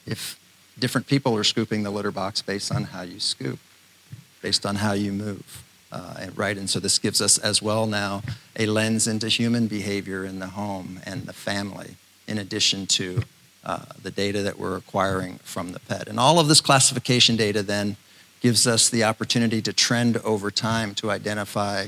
if 0.06 0.38
different 0.78 1.06
people 1.06 1.36
are 1.36 1.44
scooping 1.44 1.82
the 1.82 1.90
litter 1.90 2.10
box 2.10 2.42
based 2.42 2.72
on 2.72 2.84
how 2.84 3.02
you 3.02 3.20
scoop, 3.20 3.58
based 4.42 4.66
on 4.66 4.76
how 4.76 4.92
you 4.92 5.12
move. 5.12 5.64
Uh, 5.90 6.14
and, 6.20 6.38
right, 6.38 6.56
and 6.56 6.70
so 6.70 6.80
this 6.80 6.98
gives 6.98 7.20
us 7.20 7.36
as 7.36 7.60
well 7.60 7.86
now 7.86 8.22
a 8.58 8.64
lens 8.64 9.06
into 9.06 9.28
human 9.28 9.66
behavior 9.66 10.24
in 10.24 10.38
the 10.38 10.46
home 10.48 11.00
and 11.04 11.24
the 11.24 11.34
family, 11.34 11.96
in 12.26 12.38
addition 12.38 12.86
to 12.86 13.22
uh, 13.64 13.84
the 14.02 14.10
data 14.10 14.42
that 14.42 14.58
we're 14.58 14.76
acquiring 14.76 15.38
from 15.44 15.72
the 15.72 15.80
pet. 15.80 16.08
And 16.08 16.18
all 16.18 16.38
of 16.38 16.48
this 16.48 16.60
classification 16.60 17.36
data 17.36 17.62
then 17.62 17.96
gives 18.40 18.66
us 18.66 18.90
the 18.90 19.04
opportunity 19.04 19.62
to 19.62 19.72
trend 19.72 20.16
over 20.18 20.50
time 20.50 20.94
to 20.96 21.10
identify 21.10 21.86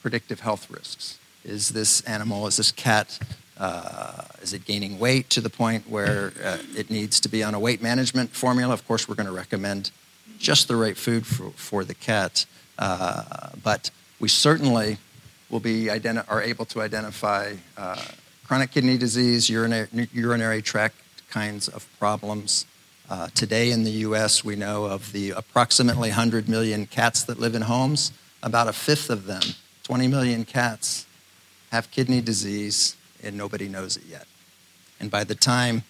predictive 0.00 0.40
health 0.40 0.70
risks. 0.70 1.18
Is 1.44 1.70
this 1.70 2.00
animal, 2.02 2.46
is 2.46 2.56
this 2.56 2.72
cat, 2.72 3.18
uh, 3.58 4.24
is 4.40 4.54
it 4.54 4.64
gaining 4.64 4.98
weight 4.98 5.28
to 5.30 5.40
the 5.42 5.50
point 5.50 5.88
where 5.88 6.32
uh, 6.42 6.58
it 6.76 6.90
needs 6.90 7.20
to 7.20 7.28
be 7.28 7.42
on 7.42 7.54
a 7.54 7.58
weight 7.60 7.82
management 7.82 8.30
formula? 8.30 8.72
Of 8.72 8.86
course, 8.86 9.08
we're 9.08 9.14
going 9.14 9.26
to 9.26 9.32
recommend 9.32 9.90
just 10.38 10.68
the 10.68 10.76
right 10.76 10.96
food 10.96 11.26
for, 11.26 11.50
for 11.50 11.84
the 11.84 11.94
cat, 11.94 12.46
uh, 12.78 13.50
but 13.62 13.90
we 14.20 14.28
certainly 14.28 14.96
will 15.50 15.60
be 15.60 15.86
identi- 15.86 16.24
are 16.28 16.42
able 16.42 16.64
to 16.64 16.80
identify 16.80 17.54
uh, 17.76 18.02
chronic 18.44 18.70
kidney 18.70 18.98
disease, 18.98 19.48
urinary, 19.48 19.88
urinary 20.12 20.62
tract 20.62 20.96
kinds 21.30 21.68
of 21.68 21.86
problems, 21.98 22.66
uh, 23.10 23.28
today 23.34 23.70
in 23.70 23.84
the 23.84 23.90
US, 23.90 24.44
we 24.44 24.56
know 24.56 24.84
of 24.86 25.12
the 25.12 25.30
approximately 25.30 26.08
100 26.08 26.48
million 26.48 26.86
cats 26.86 27.22
that 27.24 27.38
live 27.38 27.54
in 27.54 27.62
homes, 27.62 28.12
about 28.42 28.68
a 28.68 28.72
fifth 28.72 29.10
of 29.10 29.26
them, 29.26 29.42
20 29.82 30.08
million 30.08 30.44
cats, 30.44 31.06
have 31.70 31.90
kidney 31.90 32.20
disease, 32.20 32.96
and 33.22 33.36
nobody 33.36 33.68
knows 33.68 33.96
it 33.96 34.04
yet. 34.08 34.26
And 35.00 35.10
by 35.10 35.24
the 35.24 35.34
time 35.34 35.82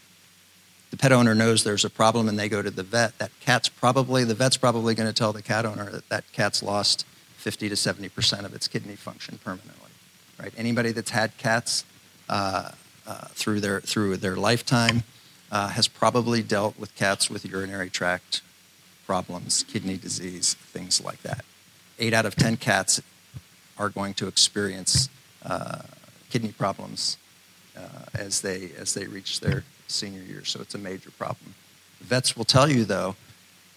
the 0.91 0.97
pet 0.97 1.13
owner 1.13 1.35
knows 1.35 1.65
there's 1.65 1.85
a 1.85 1.91
problem 1.91 2.29
and 2.29 2.39
they 2.39 2.49
go 2.49 2.63
to 2.63 2.71
the 2.71 2.83
vet, 2.83 3.19
that 3.19 3.31
cat's 3.41 3.69
probably, 3.69 4.25
the 4.25 4.35
vet's 4.35 4.57
probably 4.57 4.95
going 4.95 5.09
to 5.09 5.13
tell 5.13 5.33
the 5.33 5.43
cat 5.43 5.67
owner 5.67 5.91
that 5.91 6.09
that 6.09 6.25
cat's 6.33 6.63
lost 6.63 7.05
50 7.37 7.69
to 7.69 7.75
70% 7.75 8.45
of 8.45 8.55
its 8.55 8.69
kidney 8.69 8.97
function 8.97 9.39
permanently. 9.45 9.91
Right? 10.41 10.53
Anybody 10.57 10.93
that's 10.93 11.11
had 11.11 11.37
cats 11.37 11.85
through, 12.29 13.61
their, 13.61 13.81
through 13.81 14.17
their 14.17 14.37
lifetime 14.37 15.03
uh, 15.55 15.69
has 15.69 15.87
probably 15.87 16.43
dealt 16.43 16.79
with 16.79 16.95
cats 16.97 17.31
with 17.31 17.45
urinary 17.45 17.89
tract 17.89 18.43
problems, 19.07 19.65
kidney 19.65 19.97
disease, 19.97 20.55
things 20.55 21.03
like 21.03 21.23
that. 21.23 21.45
Eight 21.99 22.13
out 22.13 22.27
of 22.27 22.35
10 22.35 22.57
cats 22.57 23.01
are 23.79 23.89
going 23.89 24.15
to 24.15 24.27
experience 24.27 25.09
uh, 25.45 25.83
kidney 26.31 26.53
problems 26.53 27.19
uh, 27.77 27.81
as, 28.15 28.41
they, 28.41 28.71
as 28.77 28.95
they 28.95 29.07
reach 29.07 29.41
their 29.41 29.63
senior 29.87 30.23
year, 30.23 30.45
so 30.45 30.61
it's 30.61 30.75
a 30.75 30.79
major 30.79 31.11
problem. 31.13 31.55
Vets 32.01 32.37
will 32.37 32.45
tell 32.45 32.69
you, 32.69 32.85
though, 32.85 33.15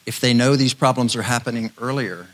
if 0.06 0.20
they 0.20 0.34
know 0.34 0.56
these 0.56 0.74
problems 0.74 1.16
are 1.16 1.24
happening 1.24 1.72
earlier, 1.80 2.28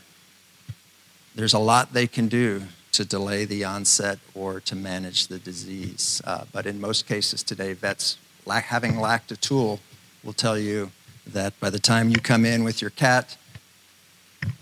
there's 1.34 1.52
a 1.52 1.58
lot 1.58 1.92
they 1.92 2.06
can 2.06 2.28
do 2.28 2.62
to 2.94 3.04
delay 3.04 3.44
the 3.44 3.64
onset 3.64 4.18
or 4.34 4.60
to 4.60 4.74
manage 4.74 5.26
the 5.26 5.38
disease. 5.38 6.22
Uh, 6.24 6.44
but 6.52 6.66
in 6.66 6.80
most 6.80 7.06
cases 7.06 7.42
today, 7.42 7.72
vets 7.72 8.18
lack, 8.46 8.64
having 8.64 8.98
lacked 8.98 9.30
a 9.30 9.36
tool 9.36 9.80
will 10.22 10.32
tell 10.32 10.58
you 10.58 10.90
that 11.26 11.58
by 11.60 11.70
the 11.70 11.78
time 11.78 12.08
you 12.08 12.16
come 12.16 12.44
in 12.44 12.64
with 12.64 12.80
your 12.80 12.90
cat, 12.90 13.36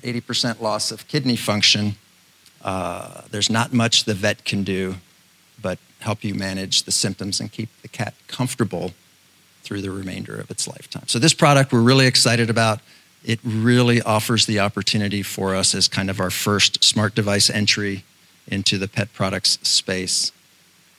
80% 0.02 0.60
loss 0.60 0.90
of 0.90 1.08
kidney 1.08 1.36
function, 1.36 1.96
uh, 2.62 3.22
there's 3.30 3.50
not 3.50 3.72
much 3.72 4.04
the 4.04 4.14
vet 4.14 4.44
can 4.44 4.62
do 4.62 4.96
but 5.62 5.78
help 6.00 6.24
you 6.24 6.34
manage 6.34 6.82
the 6.82 6.92
symptoms 6.92 7.40
and 7.40 7.50
keep 7.52 7.70
the 7.80 7.88
cat 7.88 8.14
comfortable 8.26 8.92
through 9.62 9.80
the 9.80 9.90
remainder 9.90 10.34
of 10.34 10.50
its 10.50 10.66
lifetime. 10.66 11.04
So, 11.06 11.18
this 11.18 11.32
product 11.32 11.72
we're 11.72 11.80
really 11.80 12.06
excited 12.06 12.50
about. 12.50 12.80
It 13.24 13.38
really 13.44 14.02
offers 14.02 14.46
the 14.46 14.58
opportunity 14.58 15.22
for 15.22 15.54
us 15.54 15.76
as 15.76 15.86
kind 15.86 16.10
of 16.10 16.18
our 16.18 16.30
first 16.30 16.82
smart 16.82 17.14
device 17.14 17.48
entry 17.48 18.02
into 18.48 18.78
the 18.78 18.88
pet 18.88 19.12
products 19.12 19.58
space 19.62 20.32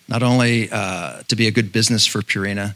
not 0.07 0.23
only 0.23 0.69
uh, 0.71 1.23
to 1.27 1.35
be 1.35 1.47
a 1.47 1.51
good 1.51 1.71
business 1.71 2.05
for 2.05 2.21
Purina, 2.21 2.75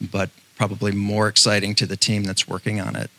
but 0.00 0.30
probably 0.56 0.92
more 0.92 1.28
exciting 1.28 1.74
to 1.74 1.86
the 1.86 1.96
team 1.96 2.24
that's 2.24 2.46
working 2.46 2.80
on 2.80 2.96
it. 2.96 3.10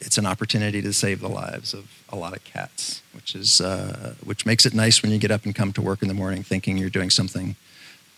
It's 0.00 0.18
an 0.18 0.26
opportunity 0.26 0.80
to 0.82 0.92
save 0.92 1.20
the 1.20 1.28
lives 1.28 1.74
of 1.74 1.86
a 2.08 2.16
lot 2.16 2.34
of 2.34 2.42
cats, 2.42 3.02
which 3.12 3.34
is 3.34 3.60
uh, 3.60 4.14
which 4.24 4.46
makes 4.46 4.64
it 4.64 4.72
nice 4.72 5.02
when 5.02 5.12
you 5.12 5.18
get 5.18 5.30
up 5.30 5.44
and 5.44 5.54
come 5.54 5.72
to 5.74 5.82
work 5.82 6.00
in 6.02 6.08
the 6.08 6.14
morning 6.14 6.42
thinking 6.42 6.78
you're 6.78 6.90
doing 6.90 7.10
something 7.10 7.54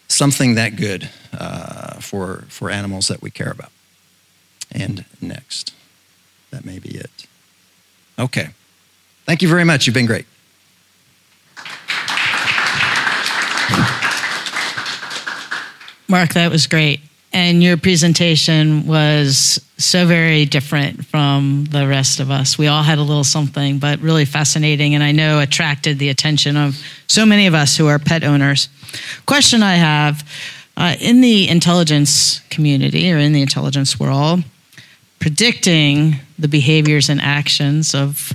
something 0.06 0.54
that 0.54 0.76
good 0.76 1.10
uh, 1.32 1.94
for 2.00 2.44
for 2.48 2.70
animals 2.70 3.08
that 3.08 3.20
we 3.20 3.30
care 3.30 3.50
about. 3.50 3.72
And 4.70 5.04
next, 5.20 5.74
that 6.50 6.64
may 6.64 6.78
be 6.78 6.90
it. 6.90 7.26
Okay, 8.16 8.50
thank 9.26 9.42
you 9.42 9.48
very 9.48 9.64
much. 9.64 9.86
You've 9.86 9.94
been 9.94 10.06
great. 10.06 10.26
Mark, 16.08 16.34
that 16.34 16.50
was 16.50 16.66
great. 16.66 17.00
And 17.32 17.62
your 17.62 17.78
presentation 17.78 18.86
was 18.86 19.64
so 19.78 20.06
very 20.06 20.44
different 20.44 21.06
from 21.06 21.66
the 21.70 21.88
rest 21.88 22.20
of 22.20 22.30
us. 22.30 22.58
We 22.58 22.66
all 22.66 22.82
had 22.82 22.98
a 22.98 23.02
little 23.02 23.24
something, 23.24 23.78
but 23.78 24.00
really 24.00 24.26
fascinating, 24.26 24.94
and 24.94 25.02
I 25.02 25.12
know 25.12 25.40
attracted 25.40 25.98
the 25.98 26.10
attention 26.10 26.58
of 26.58 26.78
so 27.06 27.24
many 27.24 27.46
of 27.46 27.54
us 27.54 27.76
who 27.76 27.86
are 27.86 27.98
pet 27.98 28.22
owners. 28.22 28.68
Question 29.24 29.62
I 29.62 29.74
have 29.74 30.28
uh, 30.76 30.96
in 31.00 31.20
the 31.20 31.48
intelligence 31.48 32.40
community 32.50 33.12
or 33.12 33.18
in 33.18 33.32
the 33.32 33.42
intelligence 33.42 33.98
world, 33.98 34.42
predicting 35.18 36.16
the 36.38 36.48
behaviors 36.48 37.08
and 37.08 37.20
actions 37.20 37.94
of 37.94 38.32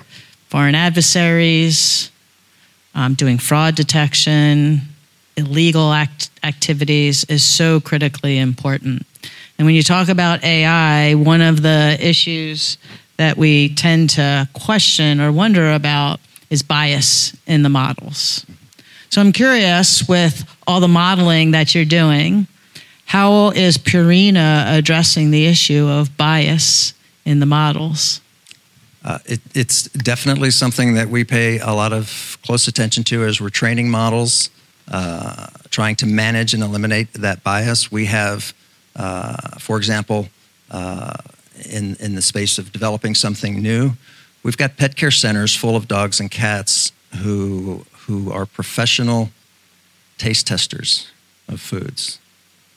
foreign 0.49 0.75
adversaries, 0.75 2.11
um, 2.95 3.13
doing 3.13 3.37
fraud 3.37 3.75
detection, 3.75 4.81
illegal 5.37 5.93
act- 5.93 6.29
activities 6.43 7.23
is 7.25 7.43
so 7.43 7.79
critically 7.79 8.37
important. 8.37 9.05
And 9.57 9.65
when 9.65 9.75
you 9.75 9.83
talk 9.83 10.09
about 10.09 10.43
AI, 10.43 11.13
one 11.15 11.41
of 11.41 11.61
the 11.61 11.97
issues 11.99 12.77
that 13.17 13.37
we 13.37 13.73
tend 13.73 14.11
to 14.11 14.47
question 14.53 15.21
or 15.21 15.31
wonder 15.31 15.71
about 15.71 16.19
is 16.49 16.63
bias 16.63 17.35
in 17.47 17.63
the 17.63 17.69
models. 17.69 18.45
So 19.09 19.21
I'm 19.21 19.31
curious 19.31 20.07
with 20.07 20.45
all 20.67 20.79
the 20.79 20.87
modeling 20.87 21.51
that 21.51 21.73
you're 21.73 21.85
doing, 21.85 22.47
how 23.05 23.51
is 23.51 23.77
Purina 23.77 24.77
addressing 24.77 25.31
the 25.31 25.45
issue 25.45 25.87
of 25.87 26.17
bias 26.17 26.93
in 27.25 27.39
the 27.39 27.45
models? 27.45 28.21
Uh, 29.03 29.19
it, 29.25 29.39
it's 29.55 29.83
definitely 29.83 30.51
something 30.51 30.95
that 30.95 31.07
we 31.07 31.23
pay 31.23 31.59
a 31.59 31.71
lot 31.71 31.93
of 31.93 32.37
close 32.45 32.67
attention 32.67 33.03
to 33.05 33.23
as 33.23 33.39
we're 33.39 33.49
training 33.49 33.89
models, 33.89 34.49
uh, 34.89 35.47
trying 35.69 35.95
to 35.97 36.05
manage 36.05 36.53
and 36.53 36.63
eliminate 36.63 37.13
that 37.13 37.43
bias. 37.43 37.91
We 37.91 38.05
have, 38.05 38.53
uh, 38.95 39.57
for 39.59 39.77
example, 39.77 40.29
uh, 40.71 41.17
in, 41.69 41.95
in 41.99 42.15
the 42.15 42.21
space 42.21 42.57
of 42.57 42.71
developing 42.71 43.15
something 43.15 43.61
new, 43.61 43.91
we've 44.43 44.57
got 44.57 44.77
pet 44.77 44.95
care 44.95 45.11
centers 45.11 45.55
full 45.55 45.75
of 45.75 45.87
dogs 45.87 46.19
and 46.19 46.29
cats 46.29 46.91
who, 47.17 47.85
who 48.05 48.31
are 48.31 48.45
professional 48.45 49.29
taste 50.17 50.47
testers 50.47 51.11
of 51.47 51.61
foods, 51.61 52.19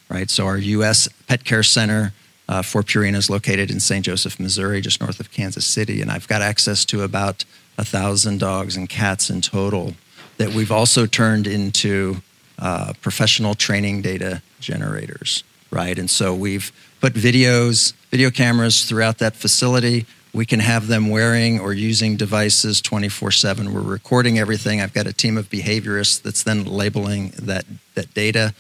right? 0.09 0.31
So 0.31 0.47
our 0.47 0.59
U.S. 0.59 1.09
Pet 1.27 1.45
Care 1.45 1.63
Center 1.63 2.13
uh, 2.49 2.63
for 2.63 2.83
Purina 2.83 3.17
is 3.17 3.31
located 3.31 3.71
in 3.71 3.81
St. 3.81 4.05
Joseph, 4.05 4.41
Missouri, 4.41 4.81
just 4.81 5.01
north 5.01 5.21
of 5.21 5.31
Kansas 5.31 5.65
City. 5.65 6.03
And 6.03 6.11
I've 6.11 6.29
got 6.29 6.43
access 6.43 6.85
to 6.87 7.03
about 7.03 7.45
a 7.79 7.85
thousand 7.85 8.41
dogs 8.41 8.77
and 8.77 8.89
cats 8.89 9.31
in 9.31 9.41
total 9.41 9.95
that 10.41 10.55
we've 10.55 10.73
also 10.73 11.05
turned 11.05 11.47
into 11.47 12.17
uh, 12.59 12.95
professional 13.03 13.55
training 13.55 14.01
data 14.01 14.41
generators, 14.59 15.45
right? 15.71 15.99
And 15.99 16.09
so 16.09 16.35
we've 16.35 16.73
put 17.03 17.13
videos, 17.13 17.93
video 18.11 18.31
cameras 18.31 18.87
throughout 18.87 19.19
that 19.19 19.37
facility. 19.37 20.07
We 20.33 20.47
can 20.47 20.61
have 20.61 20.87
them 20.87 21.11
wearing 21.11 21.61
or 21.61 21.75
using 21.75 22.17
devices 22.17 22.81
24 22.81 23.33
7. 23.33 23.75
We're 23.75 23.83
recording 23.83 24.39
everything. 24.39 24.81
I've 24.81 24.95
got 24.95 25.07
a 25.07 25.13
team 25.13 25.37
of 25.37 25.51
behaviorists 25.51 26.23
that's 26.23 26.43
then 26.43 26.65
labeling 26.65 27.35
that, 27.37 27.67
that 27.95 28.15
data 28.15 28.55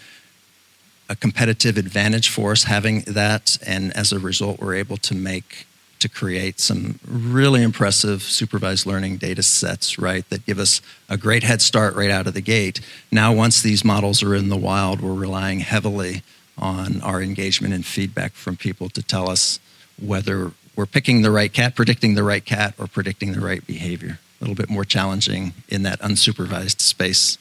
a 1.08 1.16
competitive 1.16 1.78
advantage 1.78 2.28
for 2.28 2.52
us 2.52 2.64
having 2.64 3.00
that, 3.00 3.58
and 3.66 3.92
as 3.96 4.12
a 4.12 4.18
result, 4.20 4.60
we're 4.60 4.76
able 4.76 4.96
to 4.98 5.14
make 5.14 5.66
to 6.00 6.08
create 6.08 6.58
some 6.60 6.98
really 7.06 7.62
impressive 7.62 8.22
supervised 8.22 8.86
learning 8.86 9.18
data 9.18 9.42
sets, 9.42 9.98
right, 9.98 10.28
that 10.30 10.46
give 10.46 10.58
us 10.58 10.80
a 11.08 11.16
great 11.16 11.42
head 11.42 11.62
start 11.62 11.94
right 11.94 12.10
out 12.10 12.26
of 12.26 12.34
the 12.34 12.40
gate. 12.40 12.80
Now, 13.12 13.32
once 13.32 13.62
these 13.62 13.84
models 13.84 14.22
are 14.22 14.34
in 14.34 14.48
the 14.48 14.56
wild, 14.56 15.00
we're 15.00 15.14
relying 15.14 15.60
heavily 15.60 16.22
on 16.58 17.00
our 17.02 17.22
engagement 17.22 17.72
and 17.72 17.86
feedback 17.86 18.32
from 18.32 18.56
people 18.56 18.88
to 18.90 19.02
tell 19.02 19.30
us 19.30 19.60
whether 20.00 20.52
we're 20.76 20.86
picking 20.86 21.22
the 21.22 21.30
right 21.30 21.52
cat, 21.52 21.74
predicting 21.74 22.14
the 22.14 22.22
right 22.22 22.44
cat, 22.44 22.74
or 22.78 22.86
predicting 22.86 23.32
the 23.32 23.40
right 23.40 23.66
behavior. 23.66 24.18
A 24.40 24.44
little 24.44 24.54
bit 24.56 24.70
more 24.70 24.84
challenging 24.84 25.52
in 25.68 25.82
that 25.82 26.00
unsupervised 26.00 26.80
space 26.80 27.36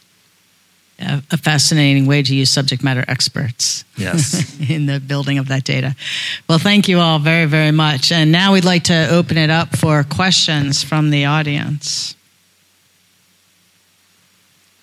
a 0.99 1.37
fascinating 1.37 2.05
way 2.05 2.21
to 2.21 2.35
use 2.35 2.49
subject 2.49 2.83
matter 2.83 3.05
experts 3.07 3.85
yes. 3.95 4.59
in 4.69 4.85
the 4.85 4.99
building 4.99 5.37
of 5.37 5.47
that 5.47 5.63
data. 5.63 5.95
Well, 6.47 6.59
thank 6.59 6.89
you 6.89 6.99
all 6.99 7.19
very, 7.19 7.45
very 7.45 7.71
much. 7.71 8.11
And 8.11 8.31
now 8.31 8.53
we'd 8.53 8.65
like 8.65 8.83
to 8.85 9.07
open 9.09 9.37
it 9.37 9.49
up 9.49 9.77
for 9.77 10.03
questions 10.03 10.83
from 10.83 11.09
the 11.09 11.25
audience. 11.25 12.15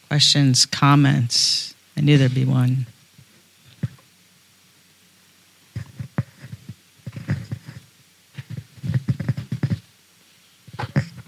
Questions, 0.08 0.64
comments. 0.64 1.74
I 1.96 2.00
knew 2.00 2.16
there'd 2.16 2.34
be 2.34 2.44
one. 2.44 2.86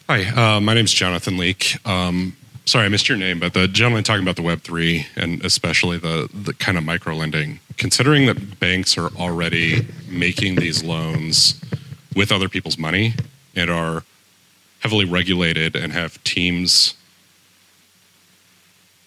Hi, 0.09 0.25
uh, 0.57 0.61
my 0.61 0.73
name 0.73 0.87
is 0.87 0.93
Jonathan 0.95 1.37
Leake. 1.37 1.77
Um, 1.87 2.35
sorry, 2.69 2.85
I 2.85 2.89
missed 2.89 3.09
your 3.09 3.17
name, 3.17 3.41
but 3.41 3.55
the 3.55 3.67
gentleman 3.67 4.05
talking 4.05 4.23
about 4.23 4.37
the 4.37 4.43
Web 4.43 4.61
three 4.61 5.07
and 5.17 5.43
especially 5.45 5.97
the 5.99 6.29
the 6.33 6.53
kind 6.53 6.77
of 6.77 6.85
micro 6.85 7.15
lending. 7.15 7.61
Considering 7.79 8.27
that 8.27 8.61
banks 8.61 8.99
are 8.99 9.09
already 9.17 9.87
making 10.09 10.57
these 10.57 10.85
loans 10.85 11.61
with 12.15 12.31
other 12.31 12.49
people's 12.49 12.77
money 12.77 13.15
and 13.57 13.71
are 13.71 14.05
heavily 14.81 15.07
regulated 15.07 15.75
and 15.75 15.93
have 15.93 16.23
teams 16.25 16.95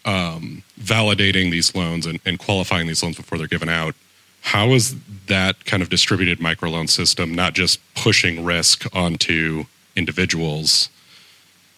um, 0.05 0.63
validating 0.79 1.51
these 1.51 1.75
loans 1.75 2.05
and, 2.05 2.19
and 2.25 2.39
qualifying 2.39 2.87
these 2.87 3.03
loans 3.03 3.15
before 3.15 3.37
they're 3.37 3.47
given 3.47 3.69
out. 3.69 3.93
How 4.41 4.69
is 4.69 4.95
that 5.27 5.65
kind 5.65 5.83
of 5.83 5.89
distributed 5.89 6.39
microloan 6.39 6.89
system 6.89 7.35
not 7.35 7.53
just 7.53 7.79
pushing 7.93 8.43
risk 8.43 8.87
onto 8.95 9.65
individuals? 9.95 10.89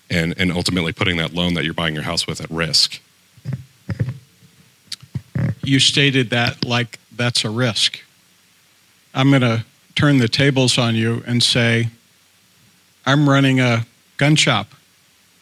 And, 0.09 0.33
and 0.37 0.51
ultimately 0.51 0.93
putting 0.93 1.17
that 1.17 1.33
loan 1.33 1.53
that 1.53 1.63
you're 1.63 1.73
buying 1.73 1.93
your 1.93 2.03
house 2.03 2.27
with 2.27 2.41
at 2.41 2.49
risk. 2.49 2.99
You 5.63 5.79
stated 5.79 6.29
that 6.29 6.65
like 6.65 6.99
that's 7.15 7.43
a 7.45 7.49
risk. 7.49 8.01
I'm 9.13 9.29
going 9.29 9.41
to 9.41 9.65
turn 9.95 10.17
the 10.17 10.27
tables 10.27 10.77
on 10.77 10.95
you 10.95 11.23
and 11.25 11.41
say, 11.41 11.89
I'm 13.05 13.29
running 13.29 13.59
a 13.59 13.85
gun 14.17 14.35
shop 14.35 14.73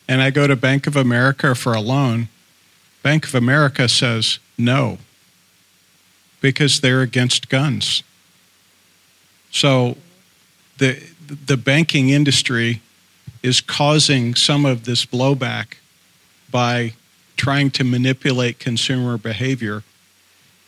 and 0.08 0.22
I 0.22 0.30
go 0.30 0.48
to 0.48 0.56
Bank 0.56 0.88
of 0.88 0.96
America 0.96 1.56
for 1.56 1.74
a 1.74 1.80
loan. 1.80 2.28
Bank 3.04 3.26
of 3.26 3.36
America 3.36 3.88
says 3.88 4.40
no 4.58 4.98
because 6.42 6.82
they're 6.82 7.02
against 7.02 7.50
guns. 7.50 8.04
So 9.52 9.98
the, 10.80 11.02
the 11.28 11.58
banking 11.58 12.10
industry 12.10 12.82
is 13.44 13.62
causing 13.62 14.36
some 14.36 14.66
of 14.66 14.86
this 14.86 15.06
blowback 15.06 15.76
by 16.52 16.94
trying 17.38 17.72
to 17.72 17.84
manipulate 17.84 18.60
consumer 18.60 19.18
behavior. 19.18 19.84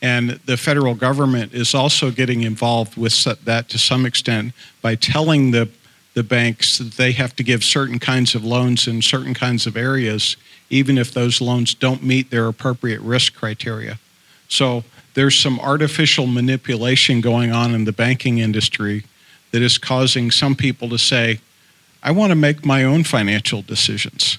And 0.02 0.32
the 0.46 0.58
federal 0.58 0.96
government 0.96 1.54
is 1.54 1.74
also 1.74 2.12
getting 2.12 2.42
involved 2.42 2.98
with 2.98 3.24
that 3.46 3.70
to 3.70 3.78
some 3.78 4.06
extent 4.06 4.54
by 4.82 4.96
telling 4.96 5.52
the, 5.52 5.70
the 6.14 6.24
banks 6.24 6.78
that 6.80 6.94
they 6.94 7.12
have 7.14 7.36
to 7.36 7.44
give 7.44 7.64
certain 7.64 8.00
kinds 8.00 8.36
of 8.36 8.44
loans 8.44 8.88
in 8.88 9.02
certain 9.02 9.34
kinds 9.34 9.68
of 9.68 9.78
areas, 9.78 10.36
even 10.70 10.98
if 10.98 11.14
those 11.14 11.40
loans 11.42 11.74
don't 11.74 12.04
meet 12.04 12.32
their 12.32 12.48
appropriate 12.48 13.02
risk 13.02 13.36
criteria. 13.36 14.00
So 14.50 14.84
there's 15.14 15.40
some 15.40 15.60
artificial 15.60 16.28
manipulation 16.28 17.22
going 17.22 17.52
on 17.52 17.74
in 17.74 17.86
the 17.86 17.92
banking 17.92 18.40
industry 18.40 19.04
that 19.52 19.62
is 19.62 19.78
causing 19.78 20.32
some 20.32 20.56
people 20.56 20.90
to 20.90 20.98
say, 20.98 21.40
I 22.04 22.12
want 22.12 22.32
to 22.32 22.36
make 22.36 22.66
my 22.66 22.84
own 22.84 23.06
financial 23.06 23.62
decisions. 23.62 24.38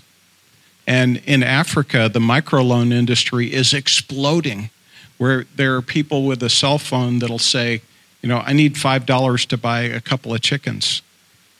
And 0.87 1.17
in 1.25 1.43
Africa, 1.43 2.11
the 2.13 2.21
microloan 2.21 2.93
industry 2.93 3.53
is 3.53 3.73
exploding, 3.73 4.69
where 5.17 5.47
there 5.57 5.75
are 5.77 5.83
people 5.83 6.27
with 6.27 6.43
a 6.43 6.51
cell 6.51 6.77
phone 6.77 7.21
that'll 7.21 7.39
say, 7.39 7.81
you 8.21 8.29
know, 8.29 8.43
I 8.45 8.53
need 8.53 8.75
$5 8.75 9.47
to 9.47 9.57
buy 9.57 9.81
a 9.81 10.01
couple 10.01 10.35
of 10.35 10.43
chickens 10.43 11.01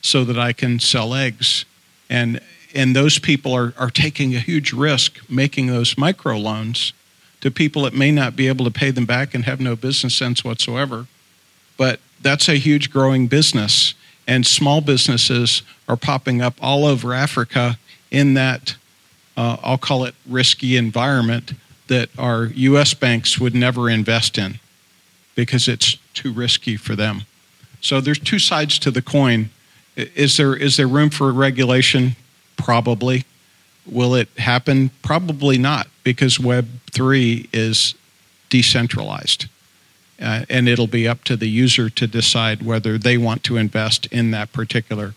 so 0.01 0.23
that 0.25 0.37
I 0.37 0.53
can 0.53 0.79
sell 0.79 1.15
eggs. 1.15 1.65
And, 2.07 2.39
and 2.75 2.95
those 2.95 3.17
people 3.17 3.53
are, 3.53 3.73
are 3.75 3.89
taking 3.89 4.35
a 4.35 4.39
huge 4.39 4.73
risk 4.73 5.17
making 5.27 5.67
those 5.67 5.95
microloans 5.95 6.93
to 7.41 7.49
people 7.49 7.81
that 7.83 7.93
may 7.93 8.11
not 8.11 8.35
be 8.35 8.47
able 8.47 8.65
to 8.65 8.71
pay 8.71 8.91
them 8.91 9.07
back 9.07 9.33
and 9.33 9.45
have 9.45 9.59
no 9.59 9.75
business 9.75 10.13
sense 10.13 10.43
whatsoever. 10.43 11.07
But 11.77 11.99
that's 12.21 12.47
a 12.47 12.55
huge 12.55 12.91
growing 12.91 13.25
business 13.27 13.95
and 14.27 14.45
small 14.45 14.81
businesses 14.81 15.61
are 15.87 15.95
popping 15.95 16.41
up 16.41 16.55
all 16.61 16.85
over 16.85 17.13
Africa 17.13 17.77
in 18.11 18.33
that, 18.35 18.75
uh, 19.37 19.57
I'll 19.61 19.77
call 19.77 20.05
it 20.05 20.15
risky 20.27 20.77
environment 20.77 21.53
that 21.87 22.09
our 22.17 22.45
US 22.45 22.93
banks 22.93 23.39
would 23.39 23.53
never 23.53 23.89
invest 23.89 24.37
in 24.37 24.59
because 25.35 25.67
it's 25.67 25.97
too 26.13 26.31
risky 26.31 26.77
for 26.77 26.95
them. 26.95 27.23
So 27.81 28.01
there's 28.01 28.19
two 28.19 28.39
sides 28.39 28.79
to 28.79 28.91
the 28.91 29.01
coin. 29.01 29.49
Is 29.95 30.37
there, 30.37 30.55
is 30.55 30.77
there 30.77 30.87
room 30.87 31.09
for 31.09 31.31
regulation? 31.31 32.15
Probably. 32.57 33.25
Will 33.85 34.15
it 34.15 34.29
happen? 34.37 34.89
Probably 35.03 35.59
not, 35.59 35.87
because 36.03 36.39
Web3 36.39 37.49
is 37.53 37.93
decentralized 38.49 39.47
uh, 40.21 40.45
and 40.49 40.69
it'll 40.69 40.87
be 40.87 41.07
up 41.07 41.23
to 41.25 41.35
the 41.35 41.49
user 41.49 41.89
to 41.89 42.07
decide 42.07 42.63
whether 42.63 42.97
they 42.97 43.17
want 43.17 43.43
to 43.43 43.57
invest 43.57 44.05
in 44.07 44.31
that 44.31 44.53
particular 44.53 45.13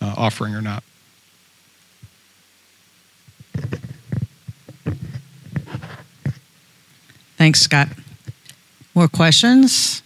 uh, 0.00 0.14
offering 0.16 0.54
or 0.54 0.60
not. 0.60 0.82
Thanks, 7.36 7.60
Scott. 7.60 7.88
More 8.94 9.08
questions? 9.08 10.02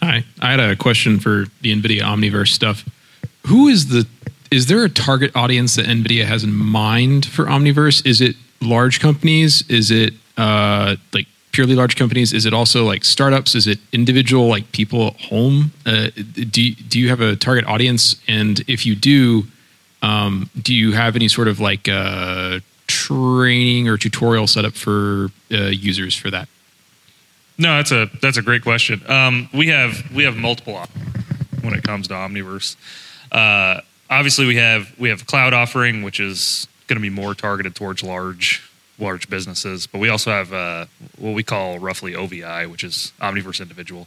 Hi, 0.00 0.24
I 0.40 0.50
had 0.50 0.60
a 0.60 0.76
question 0.76 1.18
for 1.18 1.46
the 1.60 1.74
NVIDIA 1.74 2.00
Omniverse 2.00 2.48
stuff. 2.48 2.88
Who 3.46 3.68
is 3.68 3.88
the 3.88 4.06
is 4.50 4.66
there 4.66 4.84
a 4.84 4.88
target 4.88 5.34
audience 5.34 5.74
that 5.74 5.86
NVIDIA 5.86 6.24
has 6.24 6.44
in 6.44 6.54
mind 6.54 7.26
for 7.26 7.46
Omniverse? 7.46 8.06
Is 8.06 8.20
it 8.20 8.36
large 8.60 9.00
companies? 9.00 9.64
Is 9.68 9.90
it 9.90 10.14
uh, 10.36 10.96
like 11.12 11.26
purely 11.52 11.74
large 11.74 11.96
companies? 11.96 12.32
Is 12.32 12.44
it 12.46 12.52
also 12.52 12.84
like 12.84 13.04
startups? 13.04 13.54
Is 13.54 13.66
it 13.66 13.78
individual 13.92 14.48
like 14.48 14.70
people 14.72 15.08
at 15.08 15.20
home? 15.20 15.72
Uh, 15.86 16.08
do 16.50 16.74
do 16.74 17.00
you 17.00 17.08
have 17.08 17.20
a 17.20 17.36
target 17.36 17.64
audience? 17.66 18.16
And 18.28 18.60
if 18.68 18.84
you 18.84 18.94
do, 18.94 19.44
um, 20.02 20.50
do 20.60 20.74
you 20.74 20.92
have 20.92 21.16
any 21.16 21.28
sort 21.28 21.48
of 21.48 21.60
like 21.60 21.88
uh, 21.88 22.60
training 22.86 23.88
or 23.88 23.96
tutorial 23.96 24.46
set 24.46 24.64
up 24.64 24.74
for 24.74 25.30
uh, 25.50 25.68
users 25.68 26.14
for 26.14 26.30
that? 26.30 26.48
No, 27.58 27.76
that's 27.76 27.92
a 27.92 28.10
that's 28.20 28.36
a 28.36 28.42
great 28.42 28.62
question. 28.62 29.02
Um, 29.08 29.48
we 29.54 29.68
have 29.68 30.12
we 30.14 30.24
have 30.24 30.36
multiple 30.36 30.78
when 31.62 31.74
it 31.74 31.82
comes 31.82 32.08
to 32.08 32.14
Omniverse. 32.14 32.76
Uh, 33.32 33.80
obviously, 34.10 34.46
we 34.46 34.56
have 34.56 34.92
we 34.98 35.08
have 35.08 35.26
cloud 35.26 35.54
offering, 35.54 36.02
which 36.02 36.20
is 36.20 36.68
going 36.86 36.96
to 36.96 37.02
be 37.02 37.10
more 37.10 37.34
targeted 37.34 37.74
towards 37.74 38.02
large 38.02 38.70
large 38.98 39.28
businesses. 39.28 39.86
But 39.86 39.98
we 39.98 40.08
also 40.08 40.30
have 40.30 40.52
uh, 40.52 40.86
what 41.18 41.34
we 41.34 41.42
call 41.42 41.78
roughly 41.78 42.14
OVI, 42.14 42.66
which 42.66 42.84
is 42.84 43.12
Omniverse 43.20 43.60
Individual, 43.60 44.06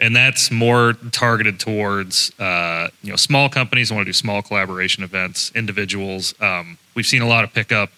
and 0.00 0.14
that's 0.14 0.50
more 0.50 0.94
targeted 1.12 1.60
towards 1.60 2.32
uh, 2.40 2.88
you 3.02 3.10
know 3.10 3.16
small 3.16 3.48
companies 3.48 3.92
want 3.92 4.02
to 4.02 4.06
do 4.06 4.12
small 4.12 4.42
collaboration 4.42 5.04
events, 5.04 5.52
individuals. 5.54 6.34
Um, 6.40 6.78
we've 6.94 7.06
seen 7.06 7.22
a 7.22 7.28
lot 7.28 7.44
of 7.44 7.52
pickup 7.52 7.90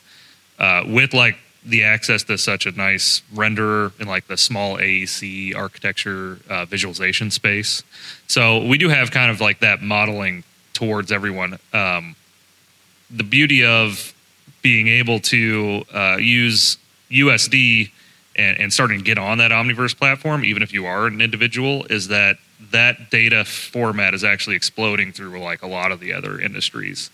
uh, 0.58 0.84
with 0.86 1.14
like 1.14 1.36
the 1.64 1.82
access 1.82 2.22
to 2.24 2.38
such 2.38 2.64
a 2.66 2.70
nice 2.72 3.22
renderer 3.34 3.98
in 4.00 4.06
like 4.06 4.28
the 4.28 4.36
small 4.36 4.76
AEC 4.76 5.54
architecture 5.56 6.38
uh, 6.48 6.64
visualization 6.64 7.30
space. 7.30 7.82
So 8.28 8.64
we 8.64 8.78
do 8.78 8.88
have 8.88 9.10
kind 9.10 9.30
of 9.30 9.40
like 9.40 9.60
that 9.60 9.82
modeling 9.82 10.44
towards 10.74 11.10
everyone. 11.10 11.58
Um, 11.72 12.14
the 13.10 13.24
beauty 13.24 13.64
of 13.64 14.14
being 14.62 14.88
able 14.88 15.20
to 15.20 15.84
uh, 15.92 16.16
use 16.18 16.76
USD 17.10 17.90
and, 18.34 18.58
and 18.58 18.72
starting 18.72 18.98
to 18.98 19.04
get 19.04 19.18
on 19.18 19.38
that 19.38 19.50
Omniverse 19.50 19.96
platform, 19.96 20.44
even 20.44 20.62
if 20.62 20.72
you 20.72 20.86
are 20.86 21.06
an 21.06 21.20
individual, 21.20 21.84
is 21.86 22.08
that 22.08 22.38
that 22.72 23.10
data 23.10 23.44
format 23.44 24.14
is 24.14 24.24
actually 24.24 24.56
exploding 24.56 25.12
through 25.12 25.40
like 25.40 25.62
a 25.62 25.66
lot 25.66 25.92
of 25.92 26.00
the 26.00 26.12
other 26.12 26.40
industries. 26.40 27.10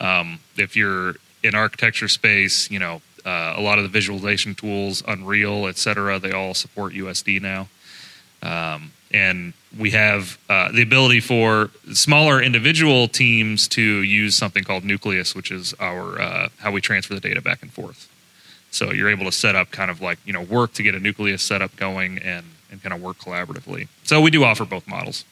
Um, 0.00 0.40
if 0.56 0.76
you're 0.76 1.16
in 1.42 1.54
architecture 1.54 2.08
space, 2.08 2.70
you 2.70 2.78
know, 2.78 3.02
uh, 3.24 3.54
a 3.56 3.60
lot 3.60 3.78
of 3.78 3.84
the 3.84 3.88
visualization 3.88 4.54
tools, 4.54 5.02
Unreal, 5.06 5.66
et 5.66 5.76
cetera, 5.76 6.18
they 6.18 6.32
all 6.32 6.54
support 6.54 6.92
USD 6.92 7.40
now. 7.40 7.68
Um, 8.42 8.92
and 9.14 9.52
we 9.78 9.90
have 9.90 10.38
uh, 10.50 10.72
the 10.72 10.82
ability 10.82 11.20
for 11.20 11.70
smaller 11.92 12.42
individual 12.42 13.06
teams 13.06 13.68
to 13.68 13.80
use 13.80 14.34
something 14.34 14.64
called 14.64 14.84
Nucleus, 14.84 15.36
which 15.36 15.52
is 15.52 15.72
our 15.78 16.20
uh, 16.20 16.48
how 16.58 16.72
we 16.72 16.80
transfer 16.80 17.14
the 17.14 17.20
data 17.20 17.40
back 17.40 17.62
and 17.62 17.72
forth. 17.72 18.10
So 18.72 18.92
you're 18.92 19.08
able 19.08 19.24
to 19.24 19.32
set 19.32 19.54
up 19.54 19.70
kind 19.70 19.90
of 19.90 20.00
like 20.00 20.18
you 20.26 20.32
know 20.32 20.42
work 20.42 20.72
to 20.74 20.82
get 20.82 20.96
a 20.96 21.00
Nucleus 21.00 21.42
setup 21.42 21.76
going 21.76 22.18
and 22.18 22.44
and 22.72 22.82
kind 22.82 22.92
of 22.92 23.00
work 23.00 23.18
collaboratively. 23.18 23.86
So 24.02 24.20
we 24.20 24.32
do 24.32 24.42
offer 24.42 24.64
both 24.64 24.86
models. 24.88 25.24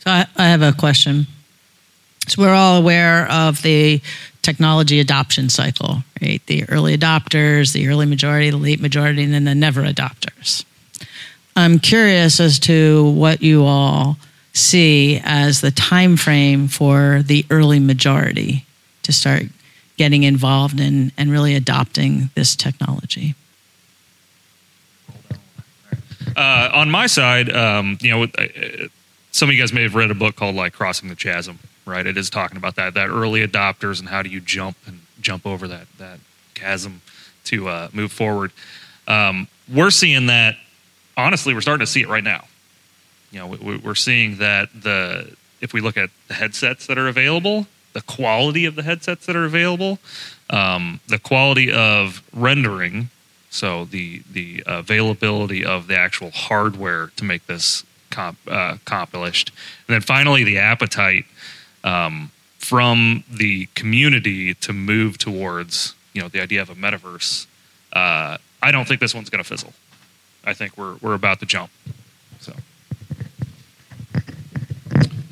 So 0.00 0.10
I, 0.10 0.26
I 0.36 0.48
have 0.48 0.62
a 0.62 0.72
question. 0.72 1.26
So 2.28 2.40
we're 2.40 2.54
all 2.54 2.78
aware 2.78 3.30
of 3.30 3.60
the 3.60 4.00
technology 4.44 5.00
adoption 5.00 5.48
cycle, 5.48 6.04
right? 6.22 6.44
The 6.46 6.68
early 6.68 6.96
adopters, 6.96 7.72
the 7.72 7.88
early 7.88 8.06
majority, 8.06 8.50
the 8.50 8.58
late 8.58 8.80
majority, 8.80 9.24
and 9.24 9.32
then 9.32 9.44
the 9.44 9.54
never 9.54 9.82
adopters. 9.82 10.64
I'm 11.56 11.78
curious 11.78 12.38
as 12.40 12.58
to 12.60 13.10
what 13.10 13.42
you 13.42 13.64
all 13.64 14.18
see 14.52 15.20
as 15.24 15.60
the 15.60 15.70
time 15.70 16.16
frame 16.16 16.68
for 16.68 17.22
the 17.24 17.44
early 17.50 17.80
majority 17.80 18.66
to 19.02 19.12
start 19.12 19.44
getting 19.96 20.22
involved 20.24 20.78
in 20.78 21.10
and 21.16 21.30
really 21.30 21.54
adopting 21.54 22.30
this 22.34 22.54
technology. 22.54 23.34
Uh, 26.36 26.68
on 26.72 26.90
my 26.90 27.06
side, 27.06 27.54
um, 27.54 27.96
you 28.00 28.10
know, 28.10 28.26
some 29.30 29.48
of 29.48 29.54
you 29.54 29.60
guys 29.60 29.72
may 29.72 29.82
have 29.82 29.94
read 29.94 30.10
a 30.10 30.14
book 30.14 30.36
called 30.36 30.56
like 30.56 30.72
Crossing 30.72 31.08
the 31.08 31.16
Chasm 31.16 31.58
right? 31.86 32.06
It 32.06 32.16
is 32.16 32.30
talking 32.30 32.56
about 32.56 32.76
that 32.76 32.94
that 32.94 33.08
early 33.08 33.46
adopters 33.46 34.00
and 34.00 34.08
how 34.08 34.22
do 34.22 34.28
you 34.28 34.40
jump 34.40 34.76
and 34.86 35.00
jump 35.20 35.46
over 35.46 35.68
that 35.68 35.86
that 35.98 36.18
chasm 36.54 37.02
to 37.44 37.68
uh, 37.68 37.88
move 37.92 38.12
forward. 38.12 38.52
Um, 39.06 39.48
we're 39.72 39.90
seeing 39.90 40.26
that. 40.26 40.56
Honestly, 41.16 41.54
we're 41.54 41.60
starting 41.60 41.84
to 41.86 41.90
see 41.90 42.02
it 42.02 42.08
right 42.08 42.24
now. 42.24 42.44
You 43.30 43.40
know, 43.40 43.46
we, 43.46 43.76
we're 43.78 43.94
seeing 43.94 44.38
that 44.38 44.68
the 44.74 45.36
if 45.60 45.72
we 45.72 45.80
look 45.80 45.96
at 45.96 46.10
the 46.28 46.34
headsets 46.34 46.86
that 46.86 46.98
are 46.98 47.08
available, 47.08 47.66
the 47.92 48.02
quality 48.02 48.64
of 48.64 48.74
the 48.74 48.82
headsets 48.82 49.26
that 49.26 49.36
are 49.36 49.44
available, 49.44 49.98
um, 50.50 51.00
the 51.08 51.18
quality 51.18 51.72
of 51.72 52.22
rendering, 52.32 53.10
so 53.50 53.84
the 53.84 54.22
the 54.30 54.62
availability 54.66 55.64
of 55.64 55.86
the 55.86 55.96
actual 55.96 56.30
hardware 56.30 57.12
to 57.16 57.24
make 57.24 57.46
this 57.46 57.84
comp, 58.10 58.38
uh, 58.48 58.76
accomplished, 58.76 59.50
and 59.88 59.94
then 59.94 60.00
finally 60.00 60.44
the 60.44 60.58
appetite 60.58 61.24
um, 61.84 62.32
from 62.58 63.22
the 63.30 63.66
community 63.74 64.54
to 64.54 64.72
move 64.72 65.18
towards 65.18 65.94
you 66.12 66.22
know 66.22 66.28
the 66.28 66.40
idea 66.40 66.62
of 66.62 66.70
a 66.70 66.74
metaverse. 66.74 67.46
Uh, 67.92 68.38
I 68.62 68.72
don't 68.72 68.88
think 68.88 69.00
this 69.00 69.14
one's 69.14 69.30
going 69.30 69.44
to 69.44 69.48
fizzle. 69.48 69.72
I 70.44 70.54
think 70.54 70.76
we're 70.76 70.96
we're 70.96 71.14
about 71.14 71.40
to 71.40 71.46
jump. 71.46 71.70
So. 72.40 72.54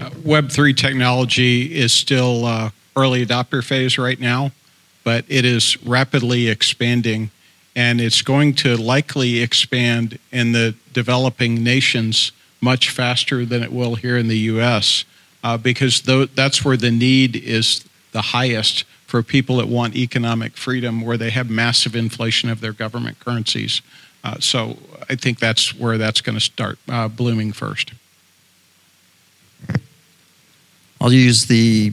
Uh, 0.01 0.11
Web3 0.11 0.77
technology 0.77 1.75
is 1.75 1.93
still 1.93 2.45
uh, 2.45 2.71
early 2.97 3.25
adopter 3.25 3.65
phase 3.65 3.99
right 3.99 4.21
now, 4.21 4.51
but 5.05 5.25
it 5.29 5.45
is 5.45 5.81
rapidly 5.85 6.49
expanding 6.49 7.31
and 7.75 8.01
it's 8.01 8.21
going 8.21 8.55
to 8.55 8.77
likely 8.77 9.41
expand 9.41 10.19
in 10.31 10.53
the 10.53 10.75
developing 10.93 11.65
nations 11.65 12.33
much 12.61 12.91
faster 12.91 13.47
than 13.47 13.63
it 13.63 13.73
will 13.73 13.95
here 13.95 14.17
in 14.19 14.29
the 14.29 14.39
US 14.39 15.05
uh, 15.43 15.57
because 15.57 16.01
th- 16.01 16.31
that's 16.35 16.65
where 16.65 16.77
the 16.77 16.91
need 16.91 17.37
is 17.37 17.85
the 18.13 18.23
highest 18.23 18.85
for 19.07 19.23
people 19.23 19.57
that 19.57 19.69
want 19.69 19.95
economic 19.95 20.57
freedom, 20.57 21.03
where 21.03 21.17
they 21.17 21.31
have 21.31 21.51
massive 21.51 21.95
inflation 21.95 22.49
of 22.49 22.61
their 22.61 22.73
government 22.73 23.19
currencies. 23.21 23.83
Uh, 24.25 24.39
so 24.39 24.79
I 25.11 25.17
think 25.17 25.39
that's 25.39 25.75
where 25.75 25.99
that's 25.99 26.21
going 26.21 26.37
to 26.37 26.41
start 26.41 26.79
uh, 26.89 27.09
blooming 27.09 27.53
first. 27.53 27.93
I'll 31.01 31.13
use 31.13 31.47
the 31.47 31.93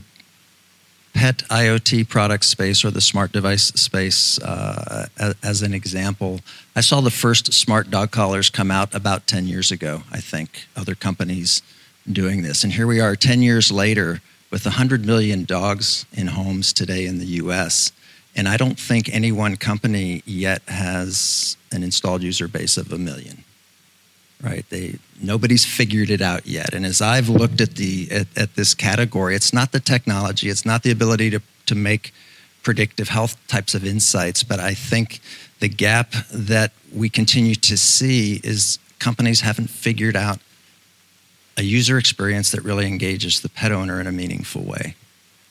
pet 1.12 1.38
IoT 1.50 2.08
product 2.08 2.44
space 2.44 2.84
or 2.84 2.90
the 2.90 3.00
smart 3.00 3.32
device 3.32 3.64
space 3.64 4.40
uh, 4.40 5.08
as 5.42 5.62
an 5.62 5.74
example. 5.74 6.40
I 6.76 6.80
saw 6.80 7.00
the 7.00 7.10
first 7.10 7.52
smart 7.52 7.90
dog 7.90 8.12
collars 8.12 8.48
come 8.48 8.70
out 8.70 8.94
about 8.94 9.26
10 9.26 9.46
years 9.46 9.72
ago, 9.72 10.04
I 10.12 10.20
think. 10.20 10.66
Other 10.76 10.94
companies 10.94 11.62
doing 12.12 12.42
this. 12.42 12.64
And 12.64 12.72
here 12.72 12.86
we 12.86 13.00
are 13.00 13.16
10 13.16 13.42
years 13.42 13.70
later 13.70 14.20
with 14.50 14.64
100 14.64 15.06
million 15.06 15.44
dogs 15.44 16.06
in 16.12 16.28
homes 16.28 16.72
today 16.72 17.06
in 17.06 17.18
the 17.18 17.26
US. 17.26 17.92
And 18.34 18.48
I 18.48 18.56
don't 18.56 18.78
think 18.78 19.08
any 19.08 19.32
one 19.32 19.56
company 19.56 20.22
yet 20.24 20.62
has 20.68 21.56
an 21.72 21.82
installed 21.82 22.22
user 22.22 22.48
base 22.48 22.76
of 22.76 22.92
a 22.92 22.98
million. 22.98 23.44
Right? 24.42 24.64
They 24.70 24.98
nobody's 25.20 25.66
figured 25.66 26.08
it 26.08 26.22
out 26.22 26.46
yet. 26.46 26.72
And 26.72 26.86
as 26.86 27.02
I've 27.02 27.28
looked 27.28 27.60
at 27.60 27.74
the 27.74 28.08
at, 28.10 28.26
at 28.36 28.54
this 28.54 28.74
category, 28.74 29.36
it's 29.36 29.52
not 29.52 29.72
the 29.72 29.80
technology, 29.80 30.48
it's 30.48 30.64
not 30.64 30.82
the 30.82 30.90
ability 30.90 31.28
to, 31.30 31.42
to 31.66 31.74
make 31.74 32.14
predictive 32.62 33.08
health 33.08 33.36
types 33.48 33.74
of 33.74 33.84
insights, 33.84 34.42
but 34.42 34.60
I 34.60 34.74
think 34.74 35.20
the 35.60 35.68
gap 35.68 36.12
that 36.32 36.72
we 36.94 37.08
continue 37.08 37.54
to 37.54 37.76
see 37.76 38.40
is 38.42 38.78
companies 38.98 39.40
haven't 39.40 39.68
figured 39.68 40.16
out 40.16 40.38
a 41.60 41.62
user 41.62 41.98
experience 41.98 42.50
that 42.52 42.64
really 42.64 42.86
engages 42.86 43.40
the 43.40 43.48
pet 43.50 43.70
owner 43.70 44.00
in 44.00 44.06
a 44.06 44.12
meaningful 44.12 44.62
way. 44.62 44.94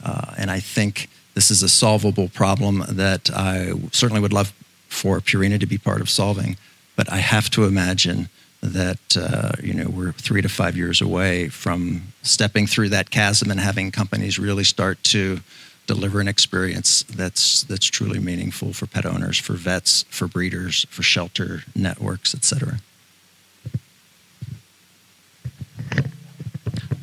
Uh, 0.03 0.33
and 0.39 0.49
I 0.49 0.59
think 0.59 1.07
this 1.35 1.51
is 1.51 1.61
a 1.61 1.69
solvable 1.69 2.29
problem 2.29 2.83
that 2.89 3.29
I 3.29 3.73
certainly 3.91 4.21
would 4.21 4.33
love 4.33 4.51
for 4.87 5.19
Purina 5.19 5.59
to 5.59 5.67
be 5.67 5.77
part 5.77 6.01
of 6.01 6.09
solving. 6.09 6.57
But 6.95 7.11
I 7.11 7.17
have 7.17 7.49
to 7.51 7.65
imagine 7.65 8.29
that 8.61 9.03
uh, 9.15 9.51
you 9.61 9.73
know 9.73 9.87
we're 9.87 10.11
three 10.13 10.41
to 10.41 10.49
five 10.49 10.75
years 10.75 10.99
away 10.99 11.47
from 11.47 12.01
stepping 12.23 12.65
through 12.67 12.89
that 12.89 13.11
chasm 13.11 13.51
and 13.51 13.59
having 13.59 13.91
companies 13.91 14.39
really 14.39 14.65
start 14.65 15.01
to 15.15 15.39
deliver 15.85 16.19
an 16.19 16.27
experience 16.27 17.03
that's 17.03 17.63
that's 17.63 17.85
truly 17.85 18.19
meaningful 18.19 18.73
for 18.73 18.87
pet 18.87 19.05
owners, 19.05 19.37
for 19.37 19.53
vets, 19.53 20.03
for 20.09 20.27
breeders, 20.27 20.85
for 20.89 21.03
shelter 21.03 21.63
networks, 21.75 22.33
et 22.33 22.43
cetera. 22.43 22.79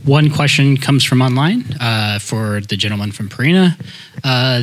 One 0.07 0.31
question 0.31 0.77
comes 0.77 1.03
from 1.03 1.21
online 1.21 1.65
uh, 1.81 2.21
for 2.21 2.61
the 2.61 2.77
gentleman 2.77 3.11
from 3.11 3.29
Purina. 3.29 3.77
Uh, 4.23 4.63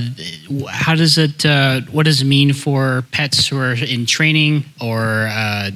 how 0.69 0.95
does 0.95 1.17
it? 1.17 1.45
Uh, 1.45 1.81
what 1.91 2.05
does 2.05 2.21
it 2.21 2.25
mean 2.25 2.53
for 2.53 3.03
pets 3.11 3.49
who 3.49 3.57
are 3.57 3.73
in 3.73 4.05
training 4.05 4.63
or 4.81 5.27
uh, 5.29 5.71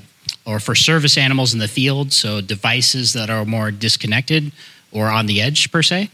or 0.45 0.61
for 0.61 0.73
service 0.73 1.17
animals 1.17 1.53
in 1.53 1.59
the 1.59 1.67
field, 1.67 2.13
so 2.13 2.39
devices 2.39 3.11
that 3.11 3.29
are 3.29 3.43
more 3.43 3.69
disconnected 3.69 4.53
or 4.93 5.07
on 5.07 5.25
the 5.25 5.41
edge 5.41 5.69
per 5.69 5.83
se? 5.83 6.09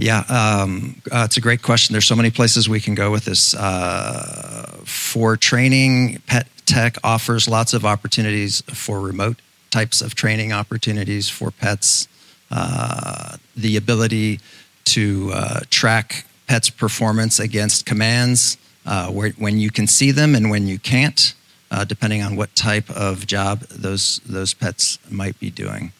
Yeah, 0.00 0.20
um, 0.30 1.02
uh, 1.12 1.24
it's 1.26 1.36
a 1.36 1.42
great 1.42 1.60
question. 1.60 1.92
There's 1.92 2.06
so 2.06 2.16
many 2.16 2.30
places 2.30 2.66
we 2.66 2.80
can 2.80 2.94
go 2.94 3.10
with 3.10 3.26
this. 3.26 3.54
Uh, 3.54 4.80
for 4.84 5.36
training, 5.36 6.22
Pet 6.26 6.48
Tech 6.64 6.96
offers 7.04 7.46
lots 7.46 7.74
of 7.74 7.84
opportunities 7.84 8.62
for 8.62 9.00
remote 9.00 9.36
types 9.72 10.00
of 10.00 10.14
training 10.14 10.52
opportunities 10.52 11.28
for 11.28 11.50
pets. 11.50 12.06
Uh, 12.50 13.36
the 13.56 13.76
ability 13.76 14.38
to 14.84 15.30
uh, 15.32 15.60
track 15.70 16.26
pets' 16.46 16.70
performance 16.70 17.40
against 17.40 17.86
commands 17.86 18.58
uh, 18.84 19.08
where, 19.10 19.30
when 19.30 19.58
you 19.58 19.70
can 19.70 19.86
see 19.86 20.10
them 20.10 20.34
and 20.34 20.50
when 20.50 20.66
you 20.66 20.78
can't, 20.78 21.34
uh, 21.70 21.82
depending 21.84 22.22
on 22.22 22.36
what 22.36 22.54
type 22.54 22.90
of 22.90 23.26
job 23.26 23.60
those 23.70 24.20
those 24.26 24.52
pets 24.52 24.98
might 25.10 25.38
be 25.40 25.50
doing. 25.50 25.92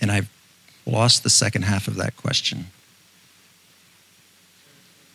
And 0.00 0.10
I've 0.10 0.28
lost 0.86 1.22
the 1.22 1.30
second 1.30 1.62
half 1.62 1.86
of 1.86 1.94
that 1.96 2.16
question. 2.16 2.66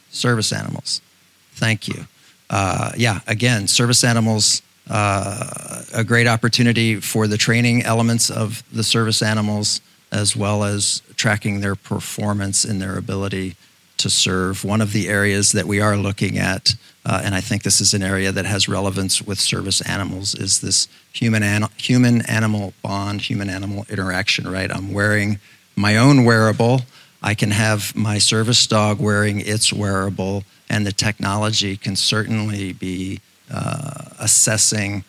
Service 0.09 0.53
animals. 0.53 1.01
Thank 1.55 1.88
you. 1.89 2.07
Uh, 2.49 2.91
yeah, 2.95 3.19
again, 3.28 3.67
service 3.67 4.03
animals, 4.03 4.61
uh, 4.89 5.83
a 5.93 6.03
great 6.03 6.27
opportunity 6.27 6.99
for 6.99 7.27
the 7.27 7.38
training 7.38 7.83
elements 7.83 8.29
of 8.29 8.63
the 8.71 8.83
service 8.83 9.21
animals, 9.21 9.81
as 10.11 10.36
well 10.36 10.63
as 10.63 11.01
tracking 11.15 11.61
their 11.61 11.75
performance 11.75 12.63
and 12.63 12.81
their 12.81 12.97
ability 12.97 13.55
to 13.97 14.09
serve. 14.09 14.63
One 14.63 14.81
of 14.81 14.91
the 14.91 15.07
areas 15.07 15.53
that 15.53 15.65
we 15.65 15.79
are 15.79 15.97
looking 15.97 16.38
at, 16.38 16.75
uh, 17.05 17.21
and 17.23 17.33
I 17.33 17.41
think 17.41 17.63
this 17.63 17.79
is 17.81 17.93
an 17.93 18.03
area 18.03 18.31
that 18.31 18.45
has 18.45 18.67
relevance 18.67 19.21
with 19.21 19.39
service 19.39 19.81
animals, 19.81 20.36
is 20.36 20.59
this 20.59 20.88
human 21.13 21.43
an- 21.43 21.69
human 21.77 22.21
animal 22.29 22.73
bond, 22.83 23.21
human 23.21 23.49
animal 23.49 23.86
interaction. 23.89 24.47
Right? 24.47 24.71
I'm 24.71 24.93
wearing 24.93 25.39
my 25.75 25.97
own 25.97 26.25
wearable. 26.25 26.81
I 27.23 27.33
can 27.33 27.51
have 27.51 27.95
my 27.95 28.19
service 28.19 28.67
dog 28.67 28.99
wearing 28.99 29.39
its 29.39 29.73
wearable, 29.73 30.43
and 30.69 30.86
the 30.86 30.91
technology 30.91 31.77
can 31.77 31.95
certainly 31.95 32.73
be 32.73 33.21
uh, 33.51 34.05
assessing 34.19 35.03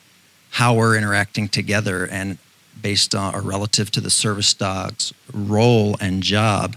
how 0.50 0.74
we're 0.74 0.96
interacting 0.96 1.48
together 1.48 2.06
and 2.06 2.38
based 2.80 3.14
on 3.14 3.34
or 3.34 3.40
relative 3.40 3.90
to 3.90 4.00
the 4.00 4.10
service 4.10 4.52
dog's 4.54 5.12
role 5.32 5.96
and 6.00 6.22
job 6.22 6.76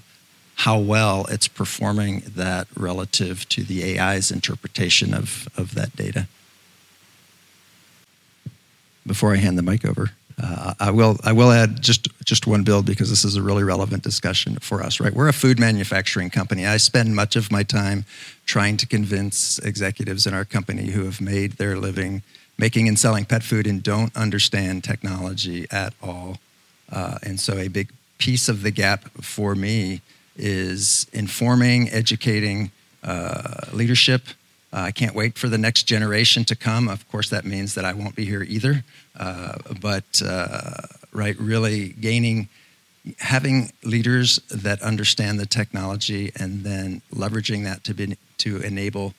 how 0.60 0.78
well 0.78 1.26
it's 1.30 1.48
performing 1.48 2.22
that 2.36 2.68
relative 2.76 3.48
to 3.48 3.64
the 3.64 3.98
AI's 3.98 4.30
interpretation 4.30 5.14
of, 5.14 5.48
of 5.56 5.74
that 5.76 5.96
data. 5.96 6.28
Before 9.08 9.34
I 9.34 9.38
hand 9.38 9.58
the 9.58 9.62
mic 9.62 9.86
over, 9.86 10.12
uh, 10.42 10.74
I 10.80 10.92
will 10.92 11.18
I 11.24 11.34
will 11.34 11.52
add 11.52 11.82
just 11.82 12.08
just 12.24 12.48
one 12.48 12.64
build 12.64 12.86
because 12.86 13.10
this 13.10 13.26
is 13.26 13.36
a 13.36 13.42
really 13.42 13.64
relevant 13.64 14.04
discussion 14.04 14.58
for 14.60 14.82
us. 14.82 15.00
Right, 15.00 15.14
we're 15.14 15.28
a 15.28 15.34
food 15.34 15.60
manufacturing 15.60 16.30
company. 16.30 16.66
I 16.66 16.78
spend 16.78 17.16
much 17.16 17.36
of 17.36 17.52
my 17.52 17.64
time 17.64 18.06
trying 18.46 18.78
to 18.78 18.88
convince 18.88 19.60
executives 19.60 20.26
in 20.26 20.34
our 20.34 20.46
company 20.46 20.92
who 20.92 21.06
have 21.06 21.20
made 21.22 21.54
their 21.54 21.78
living 21.78 22.24
making 22.58 22.88
and 22.88 23.00
selling 23.00 23.26
pet 23.26 23.42
food 23.42 23.66
and 23.66 23.82
don't 23.82 24.16
understand 24.16 24.84
technology 24.84 25.66
at 25.72 25.94
all. 26.04 26.38
Uh, 26.92 27.18
and 27.24 27.40
so, 27.40 27.58
a 27.58 27.68
big 27.68 27.92
piece 28.18 28.50
of 28.50 28.64
the 28.64 28.72
gap 28.72 29.10
for 29.22 29.56
me 29.56 30.02
is 30.36 31.08
informing, 31.14 31.90
educating 31.90 32.72
uh, 33.04 33.62
leadership. 33.74 34.24
Uh, 34.72 34.82
I 34.82 34.92
can't 34.92 35.16
wait 35.16 35.38
for 35.38 35.50
the 35.50 35.58
next 35.58 35.84
generation 35.84 36.46
to 36.46 36.56
come. 36.56 36.88
Of 36.88 37.08
course, 37.10 37.30
that 37.30 37.46
means 37.46 37.76
that 37.76 37.86
I 37.86 37.94
won't 37.94 38.16
be 38.16 38.26
here 38.26 38.44
either. 38.44 38.84
Uh, 39.18 39.58
but 39.82 40.22
uh, 40.24 40.82
right, 41.12 41.38
really 41.40 41.90
gaining, 41.90 42.50
having 43.20 43.72
leaders 43.84 44.38
that 44.50 44.82
understand 44.82 45.40
the 45.40 45.46
technology, 45.46 46.32
and 46.36 46.64
then 46.64 47.02
leveraging 47.14 47.64
that 47.64 47.84
to 47.86 47.94
be 47.94 48.18
to 48.38 48.58
enable 48.62 49.14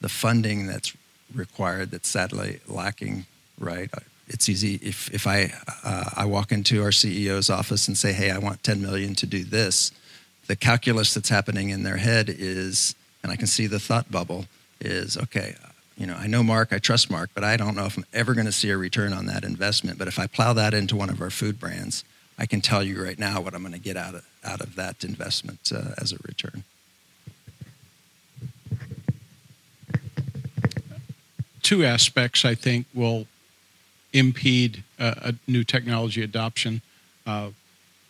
the 0.00 0.08
funding 0.08 0.66
that's 0.66 0.96
required. 1.34 1.90
That's 1.90 2.08
sadly 2.08 2.60
lacking. 2.68 3.26
Right, 3.58 3.90
it's 4.28 4.48
easy 4.48 4.74
if 4.82 5.10
if 5.12 5.26
I 5.26 5.52
uh, 5.82 6.10
I 6.16 6.24
walk 6.26 6.52
into 6.52 6.82
our 6.82 6.90
CEO's 6.90 7.48
office 7.48 7.88
and 7.88 7.96
say, 7.96 8.12
"Hey, 8.12 8.30
I 8.30 8.38
want 8.38 8.62
10 8.62 8.82
million 8.82 9.14
to 9.16 9.26
do 9.26 9.44
this." 9.44 9.92
the 10.50 10.56
calculus 10.56 11.14
that's 11.14 11.28
happening 11.28 11.70
in 11.70 11.84
their 11.84 11.98
head 11.98 12.28
is, 12.28 12.96
and 13.22 13.30
I 13.30 13.36
can 13.36 13.46
see 13.46 13.68
the 13.68 13.78
thought 13.78 14.10
bubble, 14.10 14.46
is 14.80 15.16
okay, 15.16 15.54
you 16.00 16.06
know, 16.06 16.16
I 16.16 16.26
know 16.26 16.42
Mark, 16.42 16.72
I 16.72 16.78
trust 16.78 17.10
Mark, 17.10 17.28
but 17.34 17.44
I 17.44 17.58
don't 17.58 17.76
know 17.76 17.84
if 17.84 17.98
I'm 17.98 18.06
ever 18.14 18.32
going 18.32 18.46
to 18.46 18.52
see 18.52 18.70
a 18.70 18.76
return 18.78 19.12
on 19.12 19.26
that 19.26 19.44
investment. 19.44 19.98
But 19.98 20.08
if 20.08 20.18
I 20.18 20.26
plow 20.26 20.54
that 20.54 20.72
into 20.72 20.96
one 20.96 21.10
of 21.10 21.20
our 21.20 21.28
food 21.28 21.60
brands, 21.60 22.04
I 22.38 22.46
can 22.46 22.62
tell 22.62 22.82
you 22.82 23.04
right 23.04 23.18
now 23.18 23.42
what 23.42 23.54
I'm 23.54 23.60
going 23.60 23.74
to 23.74 23.78
get 23.78 23.98
out 23.98 24.14
of, 24.14 24.26
out 24.42 24.62
of 24.62 24.76
that 24.76 25.04
investment 25.04 25.70
uh, 25.74 25.92
as 25.98 26.12
a 26.12 26.16
return. 26.26 26.64
Two 31.60 31.84
aspects 31.84 32.46
I 32.46 32.54
think 32.54 32.86
will 32.94 33.26
impede 34.14 34.82
uh, 34.98 35.14
a 35.16 35.34
new 35.46 35.64
technology 35.64 36.22
adoption. 36.22 36.80
Uh, 37.26 37.50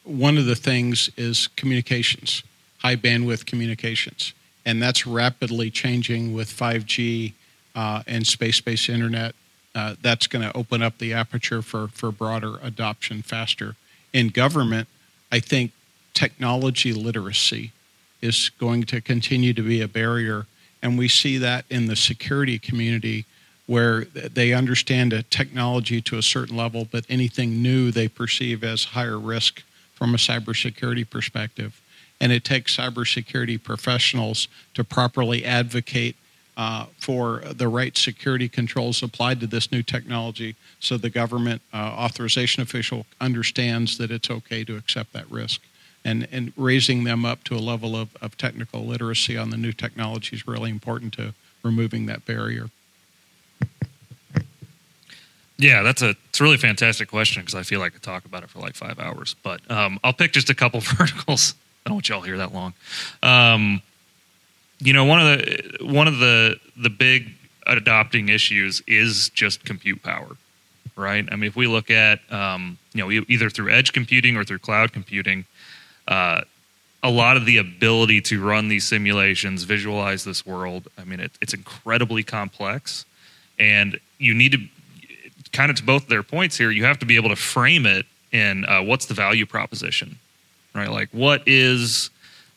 one 0.05 0.39
of 0.39 0.47
the 0.47 0.55
things 0.55 1.11
is 1.17 1.49
communications, 1.49 2.45
high 2.79 2.95
bandwidth 2.95 3.47
communications. 3.47 4.33
And 4.65 4.83
that's 4.83 5.07
rapidly 5.07 5.71
changing 5.71 6.35
with 6.35 6.49
5G 6.49 7.33
uh, 7.75 8.03
and 8.07 8.27
space 8.27 8.61
based 8.61 8.89
internet. 8.89 9.35
Uh, 9.75 9.95
that's 10.03 10.27
going 10.27 10.43
to 10.43 10.57
open 10.57 10.83
up 10.83 10.99
the 10.99 11.15
aperture 11.15 11.63
for, 11.63 11.89
for 11.89 12.11
broader 12.11 12.59
adoption 12.63 13.23
faster. 13.23 13.77
In 14.13 14.29
government, 14.29 14.89
I 15.31 15.39
think 15.39 15.71
technology 16.13 16.93
literacy 16.93 17.73
is 18.21 18.51
going 18.59 18.83
to 18.85 19.01
continue 19.01 19.55
to 19.55 19.63
be 19.63 19.81
a 19.81 19.89
barrier. 19.89 20.47
And 20.83 20.99
we 20.99 21.09
see 21.09 21.39
that 21.39 21.65
in 21.71 21.87
the 21.87 21.97
security 21.97 22.59
community 22.59 23.27
where 23.67 24.05
they 24.05 24.53
understand 24.53 25.13
a 25.13 25.23
technology 25.23 26.01
to 26.03 26.19
a 26.19 26.23
certain 26.23 26.57
level, 26.57 26.89
but 26.91 27.05
anything 27.09 27.63
new 27.63 27.93
they 27.93 28.09
perceive 28.09 28.65
as 28.65 28.85
higher 28.85 29.19
risk 29.19 29.63
from 29.95 30.13
a 30.13 30.19
cybersecurity 30.19 31.09
perspective. 31.09 31.81
And 32.21 32.33
it 32.33 32.45
takes 32.45 32.77
cybersecurity 32.77 33.63
professionals 33.63 34.49
to 34.75 34.85
properly 34.85 35.45
advocate 35.45 36.17
uh, 36.57 36.87
for 36.99 37.39
the 37.39 37.69
right 37.69 37.97
security 37.97 38.49
controls 38.49 39.03
applied 39.03 39.41
to 39.41 39.47
this 39.47 39.73
new 39.73 39.83
technology 39.83 40.57
so 40.79 40.99
the 40.99 41.09
government 41.09 41.63
uh, 41.73 41.77
authorization 41.77 42.63
official 42.63 43.07
understands 43.21 43.97
that 43.97 44.11
it's 44.11 44.31
okay 44.31 44.65
to 44.65 44.77
accept 44.77 45.13
that 45.15 45.31
risk. 45.31 45.63
And, 46.05 46.29
and 46.33 46.53
raising 46.57 47.05
them 47.05 47.25
up 47.25 47.45
to 47.45 47.55
a 47.55 47.61
level 47.61 47.95
of, 47.95 48.17
of 48.23 48.37
technical 48.37 48.85
literacy 48.85 49.37
on 49.37 49.51
the 49.51 49.57
new 49.57 49.73
technology 49.73 50.37
is 50.37 50.47
really 50.47 50.71
important 50.71 51.13
to 51.15 51.35
removing 51.63 52.07
that 52.07 52.25
barrier. 52.25 52.71
Yeah, 55.61 55.83
that's 55.83 56.01
a 56.01 56.17
it's 56.31 56.41
a 56.41 56.43
really 56.43 56.57
fantastic 56.57 57.09
question 57.09 57.43
because 57.43 57.55
I 57.55 57.63
feel 57.63 57.81
like 57.81 57.93
I 57.93 57.95
could 57.95 58.03
talk 58.03 58.25
about 58.25 58.43
it 58.43 58.49
for 58.49 58.61
like 58.61 58.75
five 58.75 58.99
hours. 58.99 59.37
But 59.43 59.71
um, 59.71 60.01
I'll 60.03 60.15
pick 60.15 60.33
just 60.33 60.49
a 60.49 60.55
couple 60.55 60.81
verticals. 60.99 61.55
I 61.85 61.91
don't 61.91 61.97
want 61.97 62.09
y'all 62.09 62.21
here 62.21 62.39
that 62.39 62.53
long. 62.53 62.75
Um, 63.23 63.83
you 64.79 64.93
know, 64.93 65.05
one 65.05 65.21
of 65.21 65.39
the 65.39 65.85
one 65.85 66.09
of 66.09 66.19
the 66.19 66.59
the 66.77 66.91
big 66.91 67.33
adopting 67.67 68.29
issues 68.29 68.83
is 68.87 69.29
just 69.31 69.65
compute 69.65 70.03
power, 70.03 70.37
right? 70.97 71.27
I 71.31 71.37
mean, 71.37 71.49
if 71.49 71.57
we 71.57 71.67
look 71.67 71.91
at 71.91 72.21
um, 72.33 72.79
you 72.93 73.03
know 73.03 73.25
either 73.29 73.51
through 73.51 73.71
edge 73.71 73.93
computing 73.93 74.37
or 74.37 74.45
through 74.45 74.59
cloud 74.59 74.93
computing, 74.93 75.45
uh, 76.09 76.43
a 77.03 77.11
lot 77.11 77.37
of 77.37 77.47
the 77.47 77.59
ability 77.59 78.21
to 78.23 78.43
run 78.43 78.69
these 78.69 78.87
simulations, 78.87 79.65
visualize 79.65 80.25
this 80.25 80.47
world. 80.47 80.89
I 80.99 81.05
mean, 81.05 81.21
it, 81.21 81.33
it's 81.41 81.55
incredibly 81.55 82.23
complex, 82.23 83.05
and 83.59 83.99
you 84.19 84.35
need 84.35 84.53
to 84.53 84.59
kind 85.53 85.71
of 85.71 85.77
to 85.77 85.83
both 85.83 86.09
their 86.09 86.23
points 86.23 86.57
here, 86.57 86.71
you 86.71 86.85
have 86.85 86.99
to 87.01 87.07
be 87.07 87.17
able 87.17 87.29
to 87.31 87.37
frame 87.37 87.87
it 87.87 88.07
in 88.33 88.65
uh, 88.67 88.83
what's 88.83 89.07
the 89.07 89.15
value 89.15 89.47
proposition, 89.47 90.19
right? 90.81 90.91
Like 91.01 91.11
what 91.13 91.43
is, 91.47 92.11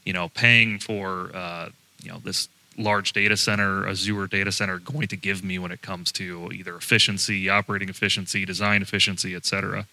you 0.05 0.13
know, 0.13 0.29
paying 0.29 0.79
for, 0.79 1.31
uh, 1.33 1.69
you 2.01 2.11
know, 2.11 2.19
this 2.23 2.47
large 2.77 3.13
data 3.13 3.37
center, 3.37 3.87
Azure 3.87 4.27
data 4.27 4.51
center 4.51 4.79
going 4.79 5.07
to 5.07 5.15
give 5.15 5.43
me 5.43 5.59
when 5.59 5.71
it 5.71 5.81
comes 5.81 6.11
to 6.13 6.49
either 6.51 6.75
efficiency, 6.75 7.49
operating 7.49 7.89
efficiency, 7.89 8.45
design 8.45 8.81
efficiency, 8.81 9.35
et 9.35 9.45
cetera. 9.45 9.85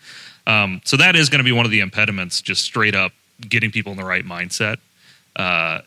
Um, 0.47 0.81
so 0.85 0.97
that 0.97 1.15
is 1.15 1.29
going 1.29 1.41
to 1.45 1.45
be 1.45 1.53
one 1.53 1.67
of 1.67 1.71
the 1.71 1.81
impediments, 1.81 2.41
just 2.41 2.63
straight 2.65 2.95
up 2.95 3.13
getting 3.49 3.71
people 3.71 3.93
in 3.93 3.99
the 3.99 4.05
right 4.15 4.25
mindset. 4.25 4.79
Uh, 5.37 5.81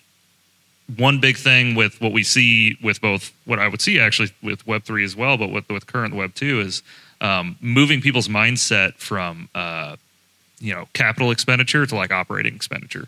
one 0.98 1.20
big 1.20 1.38
thing 1.38 1.76
with 1.76 1.99
what 2.02 2.11
we 2.11 2.24
see 2.24 2.78
with 2.82 2.99
both 3.02 3.32
what 3.45 3.57
I 3.57 3.68
would 3.68 3.82
see 3.82 3.99
actually 3.99 4.30
with 4.41 4.65
Web 4.68 4.84
three 4.84 5.03
as 5.03 5.15
well, 5.15 5.38
but 5.38 5.49
with 5.49 5.68
with 5.70 5.88
current 5.88 6.14
Web 6.14 6.32
two 6.36 6.60
is 6.60 6.84
um, 7.22 7.56
moving 7.61 8.02
people's 8.02 8.28
mindset 8.28 8.91
from 8.95 9.49
uh, 9.56 9.95
you 10.59 10.73
know 10.73 10.88
capital 10.93 11.31
expenditure 11.31 11.85
to 11.85 11.95
like 11.95 12.11
operating 12.11 12.55
expenditure, 12.55 13.07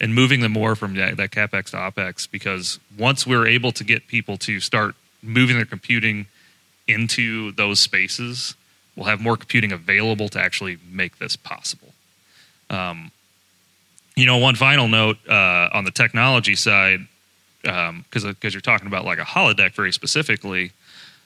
and 0.00 0.14
moving 0.14 0.40
them 0.40 0.52
more 0.52 0.74
from 0.74 0.94
that, 0.94 1.16
that 1.16 1.30
capex 1.30 1.70
to 1.70 1.76
opex. 1.76 2.30
Because 2.30 2.78
once 2.98 3.26
we're 3.26 3.46
able 3.46 3.72
to 3.72 3.84
get 3.84 4.06
people 4.06 4.36
to 4.38 4.60
start 4.60 4.94
moving 5.22 5.56
their 5.56 5.66
computing 5.66 6.26
into 6.86 7.52
those 7.52 7.80
spaces, 7.80 8.54
we'll 8.96 9.06
have 9.06 9.20
more 9.20 9.36
computing 9.36 9.72
available 9.72 10.28
to 10.30 10.40
actually 10.40 10.78
make 10.90 11.18
this 11.18 11.36
possible. 11.36 11.92
Um, 12.70 13.10
you 14.16 14.26
know, 14.26 14.38
one 14.38 14.56
final 14.56 14.88
note 14.88 15.18
uh, 15.28 15.68
on 15.72 15.84
the 15.84 15.90
technology 15.90 16.56
side, 16.56 17.06
because 17.62 18.24
um, 18.24 18.30
because 18.30 18.54
you're 18.54 18.60
talking 18.60 18.86
about 18.86 19.04
like 19.04 19.18
a 19.18 19.24
holodeck 19.24 19.74
very 19.74 19.92
specifically. 19.92 20.72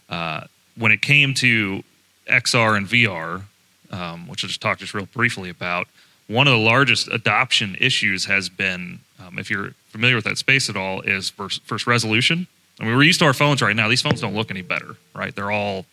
Uh, 0.09 0.43
when 0.77 0.93
it 0.93 1.01
came 1.01 1.35
to 1.35 1.83
XR 2.29 2.77
and 2.77 2.87
VR, 2.87 3.43
um, 3.93 4.27
which 4.29 4.45
I'll 4.45 4.49
just 4.49 4.61
talk 4.61 4.79
just 4.79 4.95
real 4.95 5.07
briefly 5.07 5.51
about, 5.51 5.87
one 6.29 6.47
of 6.47 6.53
the 6.53 6.59
largest 6.59 7.09
adoption 7.09 7.77
issues 7.81 8.25
has 8.25 8.49
been, 8.49 9.01
um, 9.25 9.39
if 9.39 9.51
you're 9.51 9.75
familiar 9.89 10.17
with 10.17 10.25
that 10.25 10.39
space 10.39 10.71
at 10.71 10.77
all, 10.77 11.01
is 11.03 11.31
first, 11.31 11.63
first 11.65 11.87
resolution. 11.87 12.47
I 12.81 12.85
mean, 12.85 12.97
we're 12.97 13.03
used 13.03 13.19
to 13.21 13.27
our 13.27 13.35
phones 13.35 13.61
right 13.61 13.77
now. 13.77 13.89
These 13.89 14.03
phones 14.03 14.21
don't 14.21 14.35
look 14.35 14.51
any 14.51 14.63
better, 14.63 14.97
right? 15.15 15.35
They're 15.35 15.51
all 15.51 15.85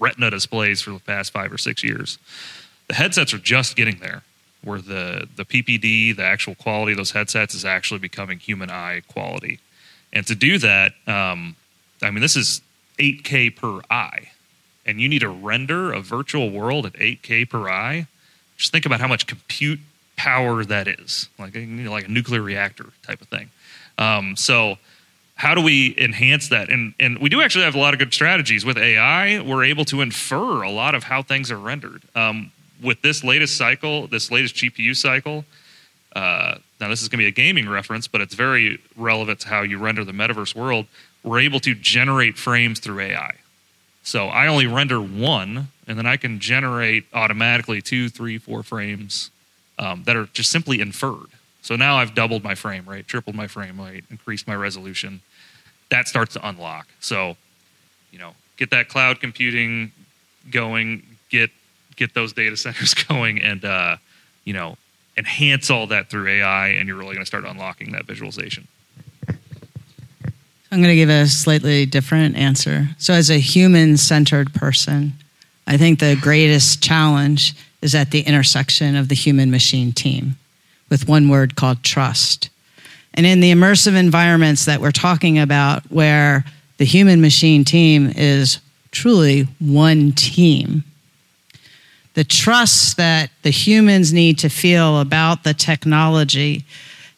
retina 0.00 0.30
displays 0.30 0.82
for 0.82 0.90
the 0.90 0.98
past 0.98 1.32
five 1.32 1.52
or 1.52 1.58
six 1.58 1.84
years. 1.84 2.18
The 2.88 2.94
headsets 2.94 3.32
are 3.34 3.38
just 3.38 3.76
getting 3.76 3.98
there, 3.98 4.22
where 4.62 4.80
the, 4.80 5.28
the 5.36 5.44
PPD, 5.44 6.16
the 6.16 6.24
actual 6.24 6.54
quality 6.54 6.92
of 6.92 6.98
those 6.98 7.12
headsets, 7.12 7.54
is 7.54 7.64
actually 7.64 8.00
becoming 8.00 8.38
human 8.38 8.70
eye 8.70 9.02
quality. 9.08 9.60
And 10.12 10.26
to 10.26 10.34
do 10.34 10.58
that, 10.58 10.94
um, 11.06 11.56
I 12.02 12.10
mean, 12.10 12.20
this 12.20 12.36
is 12.36 12.60
8K 12.98 13.56
per 13.56 13.80
eye, 13.90 14.31
and 14.84 15.00
you 15.00 15.08
need 15.08 15.20
to 15.20 15.28
render 15.28 15.92
a 15.92 16.00
virtual 16.00 16.50
world 16.50 16.86
at 16.86 16.94
8K 16.94 17.48
per 17.48 17.68
eye. 17.68 18.06
Just 18.56 18.72
think 18.72 18.86
about 18.86 19.00
how 19.00 19.08
much 19.08 19.26
compute 19.26 19.80
power 20.16 20.64
that 20.64 20.88
is, 20.88 21.28
like 21.38 21.54
you 21.54 21.66
know, 21.66 21.90
like 21.90 22.06
a 22.06 22.10
nuclear 22.10 22.42
reactor 22.42 22.86
type 23.02 23.20
of 23.20 23.28
thing. 23.28 23.50
Um, 23.98 24.36
so, 24.36 24.78
how 25.34 25.54
do 25.54 25.62
we 25.62 25.94
enhance 25.98 26.48
that? 26.48 26.68
And 26.68 26.94
and 27.00 27.18
we 27.18 27.28
do 27.28 27.42
actually 27.42 27.64
have 27.64 27.74
a 27.74 27.78
lot 27.78 27.94
of 27.94 27.98
good 27.98 28.12
strategies 28.12 28.64
with 28.64 28.78
AI. 28.78 29.40
We're 29.40 29.64
able 29.64 29.84
to 29.86 30.00
infer 30.00 30.62
a 30.62 30.70
lot 30.70 30.94
of 30.94 31.04
how 31.04 31.22
things 31.22 31.50
are 31.50 31.58
rendered. 31.58 32.02
Um, 32.14 32.52
with 32.82 33.00
this 33.02 33.22
latest 33.22 33.56
cycle, 33.56 34.08
this 34.08 34.30
latest 34.30 34.56
GPU 34.56 34.96
cycle. 34.96 35.44
Uh, 36.14 36.56
now, 36.80 36.88
this 36.88 37.00
is 37.00 37.08
going 37.08 37.18
to 37.18 37.24
be 37.24 37.28
a 37.28 37.30
gaming 37.30 37.68
reference, 37.68 38.08
but 38.08 38.20
it's 38.20 38.34
very 38.34 38.80
relevant 38.96 39.40
to 39.40 39.48
how 39.48 39.62
you 39.62 39.78
render 39.78 40.04
the 40.04 40.12
metaverse 40.12 40.54
world. 40.54 40.86
We're 41.22 41.40
able 41.40 41.60
to 41.60 41.74
generate 41.74 42.36
frames 42.36 42.80
through 42.80 43.00
AI. 43.00 43.34
So 44.02 44.28
I 44.28 44.48
only 44.48 44.66
render 44.66 45.00
one, 45.00 45.68
and 45.86 45.96
then 45.96 46.06
I 46.06 46.16
can 46.16 46.40
generate 46.40 47.04
automatically 47.14 47.80
two, 47.80 48.08
three, 48.08 48.38
four 48.38 48.62
frames 48.62 49.30
um, 49.78 50.02
that 50.04 50.16
are 50.16 50.26
just 50.32 50.50
simply 50.50 50.80
inferred. 50.80 51.28
So 51.62 51.76
now 51.76 51.96
I've 51.96 52.14
doubled 52.14 52.42
my 52.42 52.56
frame 52.56 52.84
rate, 52.86 53.06
tripled 53.06 53.36
my 53.36 53.46
frame 53.46 53.80
rate, 53.80 54.04
increased 54.10 54.48
my 54.48 54.54
resolution. 54.54 55.20
That 55.90 56.08
starts 56.08 56.34
to 56.34 56.46
unlock. 56.46 56.88
So, 57.00 57.36
you 58.10 58.18
know, 58.18 58.34
get 58.56 58.70
that 58.70 58.88
cloud 58.88 59.20
computing 59.20 59.92
going, 60.50 61.04
get 61.30 61.50
get 61.94 62.14
those 62.14 62.32
data 62.32 62.56
centers 62.66 62.94
going, 62.94 63.40
and 63.40 63.64
uh, 63.64 63.96
you 64.44 64.52
know, 64.52 64.76
enhance 65.16 65.70
all 65.70 65.86
that 65.88 66.10
through 66.10 66.26
AI, 66.26 66.68
and 66.68 66.88
you're 66.88 66.96
really 66.96 67.14
going 67.14 67.24
to 67.24 67.26
start 67.26 67.44
unlocking 67.44 67.92
that 67.92 68.06
visualization. 68.06 68.66
I'm 70.72 70.78
going 70.78 70.88
to 70.88 70.96
give 70.96 71.10
a 71.10 71.26
slightly 71.26 71.84
different 71.84 72.34
answer. 72.34 72.88
So, 72.96 73.12
as 73.12 73.28
a 73.28 73.36
human 73.36 73.98
centered 73.98 74.54
person, 74.54 75.12
I 75.66 75.76
think 75.76 75.98
the 75.98 76.16
greatest 76.18 76.82
challenge 76.82 77.54
is 77.82 77.94
at 77.94 78.10
the 78.10 78.22
intersection 78.22 78.96
of 78.96 79.10
the 79.10 79.14
human 79.14 79.50
machine 79.50 79.92
team 79.92 80.36
with 80.88 81.06
one 81.06 81.28
word 81.28 81.56
called 81.56 81.82
trust. 81.82 82.48
And 83.12 83.26
in 83.26 83.40
the 83.40 83.52
immersive 83.52 83.94
environments 83.94 84.64
that 84.64 84.80
we're 84.80 84.92
talking 84.92 85.38
about, 85.38 85.82
where 85.92 86.42
the 86.78 86.86
human 86.86 87.20
machine 87.20 87.64
team 87.64 88.10
is 88.16 88.58
truly 88.92 89.42
one 89.58 90.12
team, 90.12 90.84
the 92.14 92.24
trust 92.24 92.96
that 92.96 93.28
the 93.42 93.50
humans 93.50 94.10
need 94.14 94.38
to 94.38 94.48
feel 94.48 95.00
about 95.00 95.44
the 95.44 95.52
technology 95.52 96.64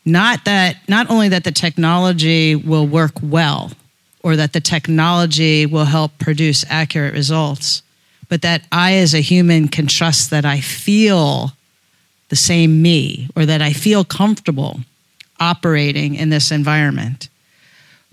not 0.05 0.44
that 0.44 0.76
not 0.89 1.09
only 1.10 1.28
that 1.28 1.44
the 1.44 1.52
technology 1.52 2.55
will 2.55 2.86
work 2.86 3.12
well 3.22 3.72
or 4.22 4.36
that 4.36 4.52
the 4.52 4.60
technology 4.60 5.66
will 5.66 5.85
help 5.86 6.18
produce 6.18 6.64
accurate 6.68 7.14
results 7.14 7.82
but 8.28 8.43
that 8.43 8.62
i 8.70 8.94
as 8.94 9.14
a 9.14 9.20
human 9.20 9.68
can 9.68 9.86
trust 9.86 10.31
that 10.31 10.44
i 10.44 10.60
feel 10.60 11.52
the 12.28 12.36
same 12.36 12.82
me 12.82 13.28
or 13.35 13.47
that 13.47 13.62
i 13.62 13.72
feel 13.72 14.05
comfortable 14.05 14.81
operating 15.40 16.14
in 16.14 16.31
this 16.31 16.51
environment. 16.51 17.28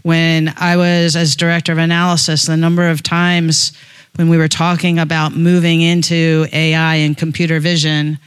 When 0.03 0.53
i 0.57 0.75
was 0.77 1.15
as 1.15 1.35
director 1.35 1.71
of 1.71 1.77
analysis 1.77 2.45
the 2.45 2.57
number 2.57 2.89
of 2.89 3.03
times 3.03 3.73
when 4.15 4.29
we 4.29 4.37
were 4.37 4.47
talking 4.47 4.97
about 4.97 5.35
moving 5.35 5.81
into 5.81 6.47
ai 6.51 6.95
and 6.95 7.15
computer 7.15 7.59
vision 7.59 8.17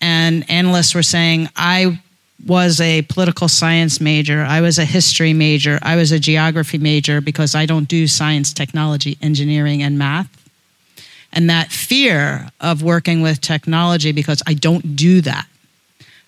and 0.00 0.48
analysts 0.48 0.94
were 0.94 1.02
saying 1.02 1.48
i 1.56 2.00
was 2.44 2.80
a 2.80 3.02
political 3.02 3.48
science 3.48 4.00
major. 4.00 4.42
I 4.42 4.60
was 4.60 4.78
a 4.78 4.84
history 4.84 5.32
major. 5.32 5.78
I 5.82 5.96
was 5.96 6.12
a 6.12 6.18
geography 6.18 6.78
major 6.78 7.20
because 7.20 7.54
I 7.54 7.66
don't 7.66 7.88
do 7.88 8.06
science, 8.06 8.52
technology, 8.52 9.16
engineering, 9.22 9.82
and 9.82 9.98
math. 9.98 10.28
And 11.32 11.50
that 11.50 11.70
fear 11.70 12.48
of 12.60 12.82
working 12.82 13.22
with 13.22 13.40
technology 13.40 14.12
because 14.12 14.42
I 14.46 14.54
don't 14.54 14.96
do 14.96 15.20
that, 15.22 15.46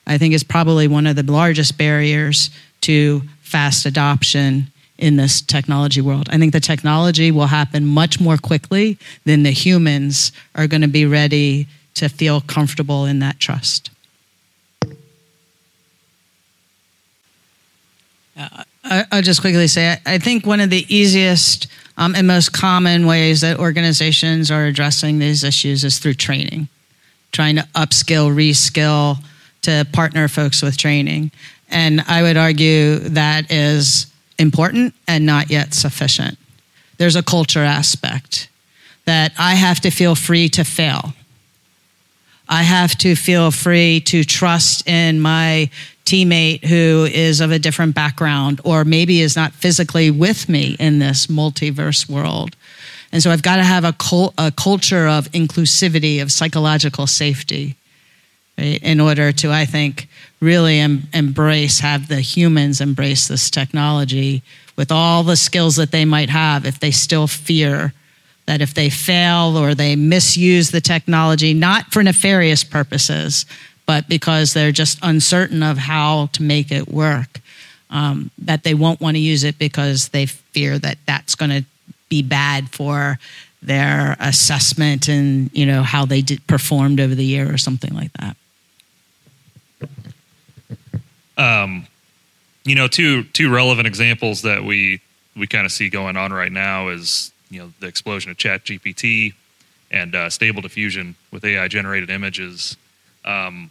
I 0.07 0.19
think 0.19 0.35
is 0.35 0.45
probably 0.45 0.89
one 0.89 1.07
of 1.07 1.17
the 1.17 1.23
largest 1.23 1.79
barriers 1.79 2.51
to 2.83 3.23
fast 3.43 3.87
adoption 3.87 4.69
in 4.99 5.17
this 5.17 5.41
technology 5.41 6.01
world. 6.01 6.29
I 6.31 6.39
think 6.39 6.53
the 6.53 6.61
technology 6.61 7.31
will 7.31 7.47
happen 7.47 7.87
much 7.87 8.21
more 8.21 8.37
quickly 8.37 8.99
than 9.25 9.45
the 9.45 9.51
humans 9.51 10.33
are 10.55 10.67
going 10.67 10.83
to 10.83 10.89
be 10.89 11.07
ready 11.07 11.69
to 11.95 12.09
feel 12.09 12.41
comfortable 12.41 13.07
in 13.07 13.21
that 13.21 13.39
trust. 13.39 13.91
I, 18.85 19.05
will 19.13 19.23
just 19.23 19.41
quickly 19.41 19.67
say 19.67 19.99
I 20.07 20.19
think 20.19 20.47
one 20.47 20.61
of 20.61 20.71
the 20.71 20.87
easiest 20.95 21.67
um, 21.97 22.15
and 22.15 22.27
most 22.27 22.53
common 22.53 23.07
ways 23.07 23.41
that 23.41 23.59
organizations 23.59 24.51
are 24.51 24.67
addressing 24.67 25.19
these 25.19 25.43
issues 25.43 25.85
is 25.85 25.99
through 25.99 26.15
training, 26.15 26.69
trying 27.33 27.57
to 27.57 27.63
upskill, 27.75 28.35
reskill, 28.35 29.19
to 29.63 29.87
partner 29.93 30.29
folks 30.29 30.63
with 30.63 30.77
training. 30.77 31.33
And 31.69 32.03
I 32.07 32.23
would 32.23 32.37
argue 32.37 32.99
that 33.01 33.51
is 33.51 34.07
important 34.39 34.95
and 35.09 35.27
not 35.27 35.51
yet 35.51 35.75
sufficient. 35.75 36.39
There's 36.99 37.17
a 37.17 37.23
culture 37.23 37.65
aspect 37.65 38.49
that 39.05 39.33
I 39.39 39.55
have 39.55 39.81
to 39.81 39.91
feel 39.91 40.15
free 40.15 40.49
to 40.51 40.65
fail. 40.65 41.15
I 42.49 42.63
have 42.63 42.97
to 42.99 43.15
feel 43.15 43.51
free 43.51 44.01
to 44.03 44.25
trust 44.25 44.89
in 44.89 45.21
my 45.21 45.71
teammate 46.09 46.65
who 46.65 47.07
is 47.11 47.41
of 47.41 47.51
a 47.51 47.59
different 47.59 47.95
background 47.95 48.61
or 48.65 48.85
maybe 48.85 49.21
is 49.21 49.37
not 49.37 49.53
physically 49.53 50.11
with 50.11 50.49
me 50.49 50.77
in 50.79 50.99
this 50.99 51.27
multiverse 51.27 52.09
world. 52.09 52.57
And 53.13 53.23
so 53.23 53.31
I've 53.31 53.43
got 53.43 53.57
to 53.57 53.65
have 53.65 53.85
a, 53.85 53.93
cult, 53.93 54.35
a 54.39 54.51
culture 54.51 55.07
of 55.07 55.31
inclusivity, 55.33 56.23
of 56.23 56.33
psychological 56.33 57.07
safety, 57.07 57.77
right, 58.57 58.83
in 58.83 59.01
order 59.01 59.33
to, 59.33 59.51
I 59.51 59.65
think, 59.65 60.09
really 60.41 60.79
em- 60.79 61.09
embrace, 61.13 61.81
have 61.81 62.09
the 62.09 62.21
humans 62.21 62.81
embrace 62.81 63.29
this 63.29 63.51
technology 63.51 64.43
with 64.77 64.91
all 64.91 65.23
the 65.25 65.37
skills 65.37 65.77
that 65.77 65.91
they 65.91 66.05
might 66.05 66.31
have 66.31 66.65
if 66.65 66.81
they 66.81 66.91
still 66.91 67.27
fear 67.27 67.93
that 68.49 68.63
if 68.63 68.73
they 68.73 68.89
fail 68.89 69.59
or 69.59 69.75
they 69.75 69.95
misuse 69.95 70.71
the 70.71 70.81
technology, 70.81 71.53
not 71.53 71.93
for 71.93 72.03
nefarious 72.03 72.65
purposes, 72.65 73.45
but 73.89 74.07
because 74.07 74.53
they're 74.53 74.71
just 74.71 74.99
uncertain 75.03 75.63
of 75.63 75.79
how 75.79 76.27
to 76.35 76.43
make 76.43 76.71
it 76.71 76.89
work, 76.89 77.41
um, 77.89 78.31
that 78.37 78.63
they 78.63 78.75
won't 78.75 79.01
want 79.01 79.17
to 79.17 79.19
use 79.19 79.45
it 79.45 79.59
because 79.59 80.11
they 80.11 80.27
fear 80.27 80.79
that 80.79 80.99
that's 81.07 81.35
going 81.35 81.51
to 81.51 81.65
be 82.11 82.21
bad 82.21 82.69
for 82.69 83.19
their 83.63 84.15
assessment 84.21 85.09
and 85.09 85.51
you 85.55 85.65
know 85.65 85.83
how 85.83 86.05
they 86.05 86.21
did, 86.21 86.47
performed 86.47 87.01
over 87.01 87.15
the 87.15 87.25
year 87.25 87.51
or 87.51 87.57
something 87.57 87.95
like 87.95 88.13
that. 88.13 88.37
Um, 91.39 91.87
you 92.65 92.75
know, 92.75 92.89
two 92.89 93.25
two 93.25 93.51
relevant 93.51 93.87
examples 93.87 94.43
that 94.43 94.65
we 94.65 95.01
we 95.35 95.47
kind 95.47 95.65
of 95.65 95.73
see 95.73 95.89
going 95.89 96.19
on 96.19 96.31
right 96.31 96.53
now 96.53 96.89
is 96.89 97.33
you 97.49 97.59
know 97.61 97.73
the 97.81 97.87
explosion 97.87 98.31
of 98.31 98.37
Chat 98.37 98.65
GPT 98.65 99.33
and 99.91 100.15
uh, 100.15 100.29
Stable 100.29 100.61
Diffusion 100.61 101.15
with 101.33 101.43
AI 101.43 101.69
generated 101.69 102.11
images. 102.11 102.77
Um, 103.25 103.71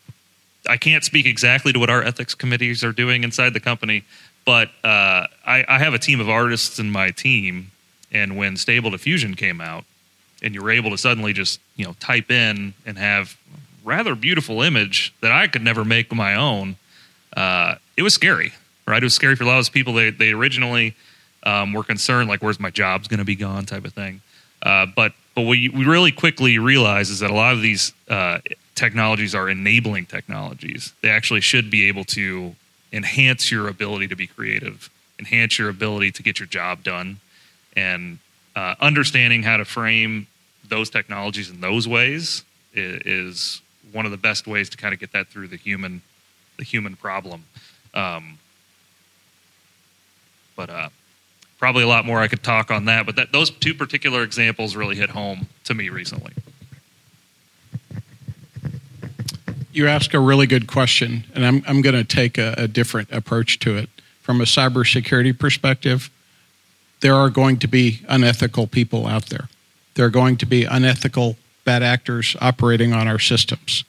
I 0.69 0.77
can't 0.77 1.03
speak 1.03 1.25
exactly 1.25 1.73
to 1.73 1.79
what 1.79 1.89
our 1.89 2.03
ethics 2.03 2.35
committees 2.35 2.83
are 2.83 2.91
doing 2.91 3.23
inside 3.23 3.53
the 3.53 3.59
company, 3.59 4.03
but 4.45 4.69
uh, 4.83 5.27
I, 5.45 5.65
I, 5.67 5.79
have 5.79 5.93
a 5.93 5.99
team 5.99 6.19
of 6.19 6.29
artists 6.29 6.79
in 6.79 6.89
my 6.91 7.11
team, 7.11 7.71
and 8.11 8.37
when 8.37 8.57
Stable 8.57 8.91
Diffusion 8.91 9.35
came 9.35 9.61
out, 9.61 9.83
and 10.41 10.53
you 10.53 10.61
were 10.61 10.71
able 10.71 10.91
to 10.91 10.97
suddenly 10.97 11.33
just 11.33 11.59
you 11.75 11.85
know 11.85 11.93
type 11.99 12.31
in 12.31 12.73
and 12.85 12.97
have 12.97 13.37
rather 13.83 14.15
beautiful 14.15 14.61
image 14.61 15.13
that 15.21 15.31
I 15.31 15.47
could 15.47 15.63
never 15.63 15.85
make 15.85 16.13
my 16.13 16.35
own, 16.35 16.75
uh, 17.35 17.75
it 17.95 18.03
was 18.03 18.13
scary, 18.13 18.53
right? 18.85 19.01
It 19.01 19.05
was 19.05 19.15
scary 19.15 19.35
for 19.35 19.43
a 19.43 19.47
lot 19.47 19.59
of 19.59 19.71
people. 19.71 19.93
They 19.93 20.11
they 20.11 20.31
originally 20.31 20.95
um, 21.43 21.73
were 21.73 21.83
concerned 21.83 22.29
like, 22.29 22.41
where's 22.41 22.59
my 22.59 22.69
job's 22.69 23.07
going 23.07 23.19
to 23.19 23.25
be 23.25 23.35
gone, 23.35 23.65
type 23.65 23.85
of 23.85 23.93
thing. 23.93 24.21
Uh, 24.61 24.85
but 24.95 25.13
but 25.35 25.43
what 25.43 25.51
we 25.51 25.69
really 25.69 26.11
quickly 26.11 26.57
realize 26.57 27.09
is 27.09 27.19
that 27.19 27.29
a 27.29 27.33
lot 27.33 27.53
of 27.53 27.61
these 27.61 27.93
uh, 28.09 28.39
technologies 28.77 29.35
are 29.35 29.49
enabling 29.49 30.05
technologies. 30.05 30.93
They 31.01 31.09
actually 31.09 31.41
should 31.41 31.69
be 31.69 31.89
able 31.89 32.05
to 32.05 32.55
enhance 32.93 33.51
your 33.51 33.67
ability 33.67 34.07
to 34.07 34.15
be 34.15 34.27
creative, 34.27 34.89
enhance 35.19 35.59
your 35.59 35.69
ability 35.69 36.11
to 36.11 36.23
get 36.23 36.39
your 36.39 36.47
job 36.47 36.83
done, 36.83 37.19
and 37.75 38.19
uh, 38.55 38.75
understanding 38.79 39.43
how 39.43 39.57
to 39.57 39.65
frame 39.65 40.27
those 40.69 40.89
technologies 40.89 41.49
in 41.49 41.59
those 41.59 41.87
ways 41.87 42.43
is, 42.73 43.61
one 43.93 44.05
of 44.05 44.11
the 44.11 44.17
best 44.17 44.45
ways 44.47 44.69
to 44.69 44.77
kind 44.77 44.93
of 44.93 44.99
get 44.99 45.13
that 45.13 45.27
through 45.27 45.47
the 45.47 45.55
human 45.55 46.01
the 46.57 46.63
human 46.65 46.95
problem. 46.97 47.45
Um, 47.93 48.37
but 50.57 50.69
uh, 50.69 50.89
probably 51.57 51.83
a 51.83 51.87
lot 51.87 52.05
more 52.05 52.19
I 52.19 52.27
could 52.27 52.43
talk 52.43 52.69
on 52.69 52.85
that. 52.85 53.05
But 53.05 53.15
that, 53.15 53.31
those 53.31 53.49
two 53.49 53.73
particular 53.73 54.23
examples 54.23 54.75
really 54.75 54.97
hit 54.97 55.09
home 55.09 55.47
to 55.63 55.73
me 55.73 55.87
recently. 55.87 56.33
You 59.77 59.87
ask 59.87 60.15
a 60.15 60.19
really 60.19 60.47
good 60.47 60.65
question, 60.65 61.25
and 61.35 61.45
I'm, 61.45 61.63
I'm 61.67 61.83
going 61.83 61.93
to 61.93 62.03
take 62.03 62.39
a, 62.39 62.55
a 62.57 62.67
different 62.67 63.11
approach 63.11 63.59
to 63.59 63.77
it. 63.77 63.91
From 64.23 64.41
a 64.41 64.45
cybersecurity 64.45 65.37
perspective, 65.37 66.09
there 67.01 67.13
are 67.13 67.29
going 67.29 67.59
to 67.59 67.67
be 67.67 68.01
unethical 68.09 68.65
people 68.65 69.05
out 69.05 69.27
there. 69.27 69.49
There 69.93 70.07
are 70.07 70.09
going 70.09 70.37
to 70.37 70.47
be 70.47 70.63
unethical 70.63 71.37
bad 71.63 71.83
actors 71.83 72.35
operating 72.41 72.91
on 72.91 73.07
our 73.07 73.19
systems. 73.19 73.83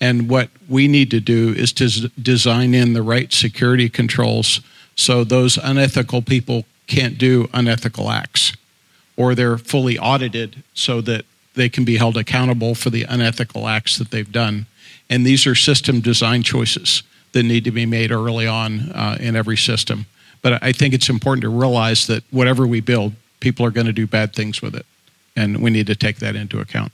And 0.00 0.28
what 0.28 0.48
we 0.68 0.86
need 0.86 1.10
to 1.10 1.18
do 1.18 1.52
is 1.54 1.72
to 1.72 2.08
design 2.10 2.72
in 2.72 2.92
the 2.92 3.02
right 3.02 3.32
security 3.32 3.88
controls 3.88 4.60
so 4.94 5.24
those 5.24 5.58
unethical 5.58 6.22
people 6.22 6.66
can't 6.86 7.18
do 7.18 7.48
unethical 7.52 8.10
acts, 8.10 8.52
or 9.16 9.34
they're 9.34 9.58
fully 9.58 9.98
audited 9.98 10.62
so 10.72 11.00
that 11.00 11.24
they 11.54 11.68
can 11.68 11.84
be 11.84 11.96
held 11.96 12.16
accountable 12.16 12.76
for 12.76 12.90
the 12.90 13.02
unethical 13.02 13.66
acts 13.66 13.98
that 13.98 14.12
they've 14.12 14.30
done. 14.30 14.66
And 15.12 15.26
these 15.26 15.46
are 15.46 15.54
system 15.54 16.00
design 16.00 16.42
choices 16.42 17.02
that 17.32 17.42
need 17.42 17.64
to 17.64 17.70
be 17.70 17.84
made 17.84 18.10
early 18.10 18.46
on 18.46 18.90
uh, 18.92 19.18
in 19.20 19.36
every 19.36 19.58
system. 19.58 20.06
But 20.40 20.62
I 20.62 20.72
think 20.72 20.94
it's 20.94 21.10
important 21.10 21.42
to 21.42 21.50
realize 21.50 22.06
that 22.06 22.24
whatever 22.30 22.66
we 22.66 22.80
build, 22.80 23.12
people 23.38 23.66
are 23.66 23.70
going 23.70 23.86
to 23.86 23.92
do 23.92 24.06
bad 24.06 24.34
things 24.34 24.62
with 24.62 24.74
it. 24.74 24.86
And 25.36 25.60
we 25.60 25.68
need 25.68 25.86
to 25.88 25.94
take 25.94 26.16
that 26.20 26.34
into 26.34 26.60
account. 26.60 26.92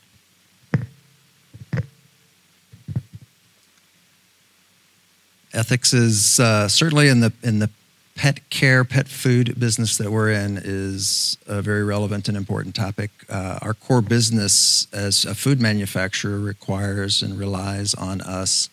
Ethics 5.52 5.94
is 5.94 6.40
uh, 6.40 6.66
certainly 6.66 7.06
in 7.08 7.20
the 7.20 7.32
in 7.44 7.60
the 7.60 7.70
pet 8.18 8.50
care, 8.50 8.82
pet 8.82 9.06
food 9.06 9.58
business 9.60 9.96
that 9.96 10.10
we're 10.10 10.32
in 10.32 10.60
is 10.62 11.38
a 11.46 11.62
very 11.62 11.84
relevant 11.84 12.28
and 12.28 12.36
important 12.36 12.74
topic. 12.74 13.10
Uh, 13.30 13.60
our 13.62 13.72
core 13.72 14.02
business 14.02 14.88
as 14.92 15.24
a 15.24 15.36
food 15.36 15.60
manufacturer 15.60 16.40
requires 16.40 17.22
and 17.22 17.38
relies 17.38 17.94
on 17.94 18.20
us 18.20 18.70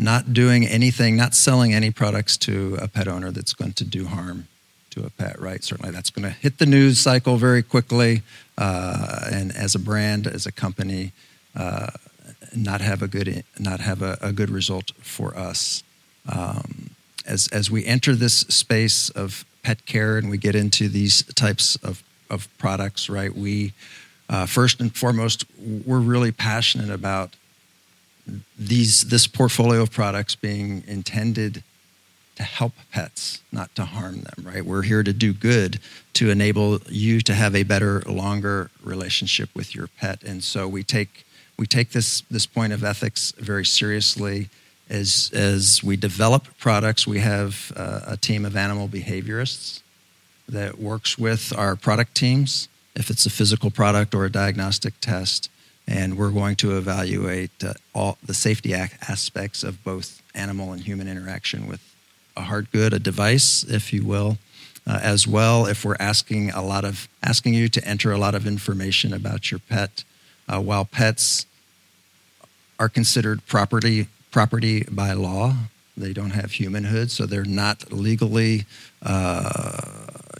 not 0.00 0.32
doing 0.32 0.66
anything, 0.66 1.16
not 1.16 1.32
selling 1.32 1.72
any 1.72 1.92
products 1.92 2.36
to 2.36 2.76
a 2.82 2.88
pet 2.88 3.06
owner 3.06 3.30
that's 3.30 3.52
going 3.52 3.72
to 3.72 3.84
do 3.84 4.06
harm 4.06 4.48
to 4.90 5.06
a 5.06 5.10
pet, 5.10 5.40
right? 5.40 5.62
Certainly 5.62 5.92
that's 5.92 6.10
going 6.10 6.24
to 6.24 6.36
hit 6.36 6.58
the 6.58 6.66
news 6.66 6.98
cycle 6.98 7.36
very 7.36 7.62
quickly. 7.62 8.22
Uh, 8.56 9.28
and 9.30 9.52
as 9.52 9.76
a 9.76 9.78
brand, 9.78 10.26
as 10.26 10.44
a 10.44 10.52
company, 10.52 11.12
uh, 11.54 11.90
not 12.54 12.80
have 12.80 13.00
a 13.00 13.06
good, 13.06 13.44
not 13.60 13.78
have 13.78 14.02
a, 14.02 14.18
a 14.20 14.32
good 14.32 14.50
result 14.50 14.90
for 15.00 15.36
us. 15.38 15.84
Um, 16.28 16.87
as 17.28 17.46
as 17.48 17.70
we 17.70 17.84
enter 17.84 18.14
this 18.14 18.40
space 18.40 19.10
of 19.10 19.44
pet 19.62 19.86
care 19.86 20.16
and 20.16 20.30
we 20.30 20.38
get 20.38 20.54
into 20.54 20.88
these 20.88 21.22
types 21.34 21.76
of 21.76 22.02
of 22.30 22.48
products, 22.58 23.08
right? 23.08 23.34
We 23.34 23.72
uh, 24.28 24.46
first 24.46 24.80
and 24.80 24.94
foremost, 24.94 25.44
we're 25.86 26.00
really 26.00 26.32
passionate 26.32 26.90
about 26.90 27.36
these 28.58 29.04
this 29.04 29.26
portfolio 29.26 29.82
of 29.82 29.90
products 29.90 30.34
being 30.34 30.82
intended 30.86 31.62
to 32.36 32.42
help 32.42 32.72
pets, 32.92 33.42
not 33.50 33.74
to 33.74 33.84
harm 33.84 34.20
them, 34.20 34.44
right? 34.44 34.64
We're 34.64 34.82
here 34.82 35.02
to 35.02 35.12
do 35.12 35.32
good 35.32 35.80
to 36.14 36.30
enable 36.30 36.78
you 36.88 37.20
to 37.22 37.34
have 37.34 37.54
a 37.54 37.64
better, 37.64 38.00
longer 38.06 38.70
relationship 38.82 39.48
with 39.54 39.74
your 39.74 39.88
pet. 40.00 40.22
And 40.22 40.44
so 40.44 40.68
we 40.68 40.84
take 40.84 41.24
we 41.58 41.66
take 41.66 41.90
this 41.90 42.22
this 42.30 42.46
point 42.46 42.72
of 42.72 42.84
ethics 42.84 43.32
very 43.38 43.64
seriously 43.64 44.50
as, 44.88 45.30
as 45.34 45.82
we 45.82 45.96
develop 45.96 46.46
products, 46.58 47.06
we 47.06 47.18
have 47.20 47.72
uh, 47.76 48.00
a 48.06 48.16
team 48.16 48.44
of 48.44 48.56
animal 48.56 48.88
behaviorists 48.88 49.82
that 50.48 50.78
works 50.78 51.18
with 51.18 51.56
our 51.56 51.76
product 51.76 52.14
teams, 52.14 52.68
if 52.94 53.10
it's 53.10 53.26
a 53.26 53.30
physical 53.30 53.70
product 53.70 54.14
or 54.14 54.24
a 54.24 54.30
diagnostic 54.30 54.94
test. 55.00 55.50
And 55.86 56.16
we're 56.18 56.30
going 56.30 56.56
to 56.56 56.76
evaluate 56.76 57.50
uh, 57.64 57.74
all 57.94 58.18
the 58.24 58.34
safety 58.34 58.74
aspects 58.74 59.62
of 59.62 59.82
both 59.84 60.22
animal 60.34 60.72
and 60.72 60.82
human 60.82 61.08
interaction 61.08 61.66
with 61.66 61.80
a 62.36 62.42
hard 62.42 62.70
good, 62.70 62.92
a 62.92 62.98
device, 62.98 63.64
if 63.64 63.92
you 63.92 64.04
will, 64.04 64.38
uh, 64.86 65.00
as 65.02 65.26
well. 65.26 65.66
If 65.66 65.84
we're 65.84 65.96
asking 65.98 66.50
a 66.50 66.62
lot 66.62 66.84
of 66.84 67.08
asking 67.22 67.54
you 67.54 67.68
to 67.68 67.84
enter 67.86 68.12
a 68.12 68.18
lot 68.18 68.34
of 68.34 68.46
information 68.46 69.12
about 69.12 69.50
your 69.50 69.60
pet, 69.60 70.04
uh, 70.48 70.60
while 70.60 70.84
pets 70.84 71.46
are 72.78 72.88
considered 72.88 73.44
property 73.46 74.08
property 74.30 74.84
by 74.90 75.12
law. 75.12 75.54
They 75.96 76.12
don't 76.12 76.30
have 76.30 76.52
humanhood, 76.52 77.10
so 77.10 77.26
they're 77.26 77.44
not 77.44 77.92
legally, 77.92 78.66
uh, 79.02 79.80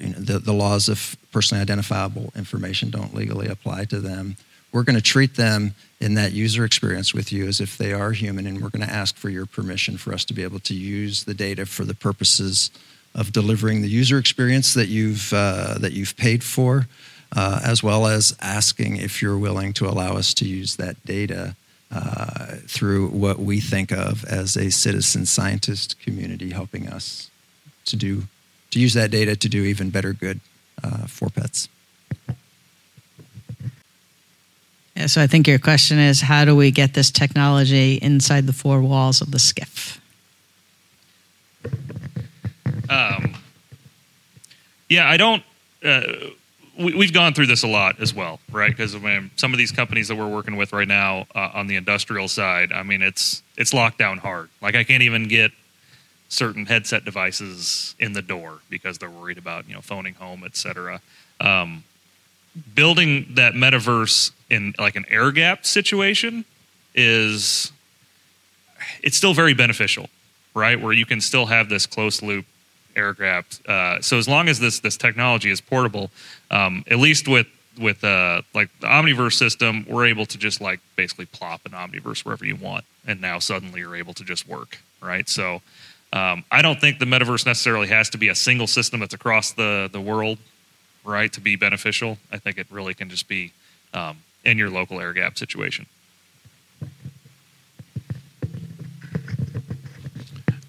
you 0.01 0.10
know, 0.10 0.19
the, 0.19 0.39
the 0.39 0.52
laws 0.52 0.89
of 0.89 1.16
personally 1.32 1.60
identifiable 1.60 2.32
information 2.36 2.90
don't 2.90 3.15
legally 3.15 3.48
apply 3.48 3.86
to 3.86 3.98
them. 4.01 4.36
We're 4.70 4.85
going 4.85 4.97
to 4.97 5.02
treat 5.02 5.36
them 5.36 5.74
in 6.01 6.15
that 6.15 6.32
user 6.32 6.65
experience 6.65 7.15
with 7.15 7.32
you 7.32 7.48
as 7.48 7.60
if 7.60 7.77
they 7.77 7.93
are 7.93 8.12
human, 8.12 8.47
and 8.47 8.60
we're 8.60 8.69
going 8.69 8.86
to 8.86 8.93
ask 8.93 9.16
for 9.16 9.31
your 9.31 9.47
permission 9.47 9.97
for 9.97 10.12
us 10.12 10.24
to 10.27 10.35
be 10.35 10.43
able 10.43 10.60
to 10.60 10.74
use 10.74 11.24
the 11.24 11.35
data 11.35 11.66
for 11.66 11.85
the 11.85 11.94
purposes 11.94 12.70
of 13.15 13.32
delivering 13.32 13.82
the 13.82 13.89
user 13.89 14.19
experience 14.19 14.74
that 14.74 14.86
you've, 14.86 15.32
uh, 15.32 15.77
that 15.78 15.93
you've 15.93 16.16
paid 16.16 16.44
for, 16.44 16.86
uh, 17.35 17.60
as 17.65 17.82
well 17.82 18.06
as 18.06 18.36
asking 18.40 18.97
if 18.97 19.20
you're 19.20 19.39
willing 19.39 19.73
to 19.73 19.89
allow 19.89 20.16
us 20.16 20.35
to 20.35 20.44
use 20.44 20.77
that 20.77 21.02
data 21.05 21.56
uh, 21.90 22.56
through 22.66 23.09
what 23.09 23.39
we 23.39 23.60
think 23.60 23.93
of 23.93 24.24
as 24.24 24.56
a 24.56 24.70
citizen 24.70 25.27
scientist 25.27 25.98
community 26.01 26.51
helping 26.51 26.89
us 26.89 27.31
to 27.86 27.97
do 27.97 28.24
to 28.70 28.78
use 28.78 28.93
that 28.93 29.10
data 29.10 29.35
to 29.35 29.48
do 29.48 29.65
even 29.65 29.89
better 29.89 30.12
good 30.12 30.40
uh, 30.85 31.06
for 31.06 31.31
pets. 31.31 31.69
Yeah, 34.94 35.06
so 35.06 35.23
I 35.23 35.27
think 35.27 35.47
your 35.47 35.59
question 35.59 35.98
is 35.98 36.20
how 36.20 36.44
do 36.44 36.56
we 36.56 36.70
get 36.70 36.94
this 36.94 37.10
technology 37.10 37.94
inside 37.94 38.47
the 38.47 38.52
four 38.52 38.81
walls 38.81 39.20
of 39.20 39.31
the 39.31 39.39
SCIF? 39.39 39.98
Um, 42.90 43.35
yeah, 44.89 45.09
I 45.09 45.16
don't. 45.16 45.43
Uh, 45.85 46.02
we, 46.79 47.05
have 47.05 47.13
gone 47.13 47.35
through 47.35 47.47
this 47.47 47.65
a 47.65 47.69
lot 47.69 48.01
as 48.01 48.15
well, 48.15 48.39
right? 48.53 48.71
Because 48.71 48.95
I 48.95 48.99
mean, 48.99 49.31
some 49.37 49.53
of 49.53 49.59
these 49.59 49.73
companies 49.73 50.09
that 50.09 50.17
we're 50.17 50.29
working 50.29 50.57
with 50.57 50.73
right 50.73 50.87
now 50.87 51.27
uh, 51.35 51.51
on 51.55 51.67
the 51.67 51.77
industrial 51.77 52.29
side, 52.29 52.73
I 52.73 52.83
mean, 52.83 53.03
it's 53.03 53.43
it's 53.57 53.75
locked 53.75 53.99
down 53.99 54.19
hard. 54.19 54.49
Like 54.63 54.77
I 54.77 54.85
can't 54.85 55.03
even 55.03 55.29
get 55.29 55.51
certain 56.29 56.67
headset 56.67 57.05
devices 57.05 57.95
in 57.99 58.13
the 58.13 58.23
door 58.23 58.61
because 58.71 58.99
they're 58.99 59.11
worried 59.11 59.39
about 59.39 59.69
you 59.69 59.75
know 59.75 59.81
phoning 59.81 60.15
home, 60.15 60.43
et 60.45 60.57
cetera. 60.57 61.01
Um, 61.41 61.85
building 62.75 63.27
that 63.35 63.55
metaverse 63.55 64.31
in 64.51 64.75
like 64.79 64.97
an 64.97 65.05
air 65.11 65.33
gap 65.33 65.67
situation 65.67 66.45
is 66.95 67.73
it's 69.03 69.17
still 69.17 69.35
very 69.35 69.55
beneficial, 69.55 70.09
right? 70.55 70.81
Where 70.81 70.93
you 70.93 71.07
can 71.07 71.21
still 71.21 71.47
have 71.47 71.69
this 71.69 71.87
close 71.87 72.23
loop 72.23 72.47
aircraft. 72.99 73.66
Uh, 73.66 74.01
so 74.03 74.19
as 74.19 74.29
long 74.29 74.49
as 74.49 74.59
this 74.59 74.81
this 74.81 74.97
technology 74.97 75.51
is 75.51 75.61
portable, 75.61 76.11
um, 76.51 76.85
at 76.91 76.99
least 76.99 77.29
with 77.29 77.47
with 77.79 78.03
uh, 78.05 78.43
like 78.55 78.69
the 78.81 78.89
Omniverse 78.89 79.35
system, 79.35 79.87
we're 79.89 80.07
able 80.07 80.27
to 80.27 80.37
just 80.37 80.61
like 80.61 80.81
basically 80.97 81.27
plop 81.27 81.61
an 81.65 81.73
Omniverse 81.73 82.25
wherever 82.25 82.45
you 82.45 82.57
want, 82.57 82.85
and 83.07 83.20
now 83.20 83.39
suddenly 83.39 83.81
you're 83.81 83.97
able 83.97 84.15
to 84.15 84.25
just 84.25 84.49
work, 84.49 84.79
right? 85.01 85.29
So 85.29 85.62
um, 86.12 86.45
I 86.51 86.61
don't 86.62 86.81
think 86.81 86.99
the 86.99 87.07
metaverse 87.07 87.47
necessarily 87.47 87.89
has 87.89 88.11
to 88.11 88.19
be 88.19 88.29
a 88.29 88.35
single 88.35 88.66
system 88.66 89.01
that's 89.01 89.15
across 89.15 89.53
the 89.53 89.89
the 89.91 90.01
world, 90.01 90.39
right, 91.05 91.33
to 91.33 91.41
be 91.41 91.57
beneficial. 91.57 92.19
I 92.33 92.39
think 92.39 92.59
it 92.59 92.66
really 92.70 92.95
can 92.95 93.09
just 93.09 93.29
be 93.29 93.53
um, 93.95 94.19
in 94.45 94.59
your 94.59 94.70
local 94.70 95.01
air 95.01 95.12
gap 95.12 95.39
situation. 95.39 95.87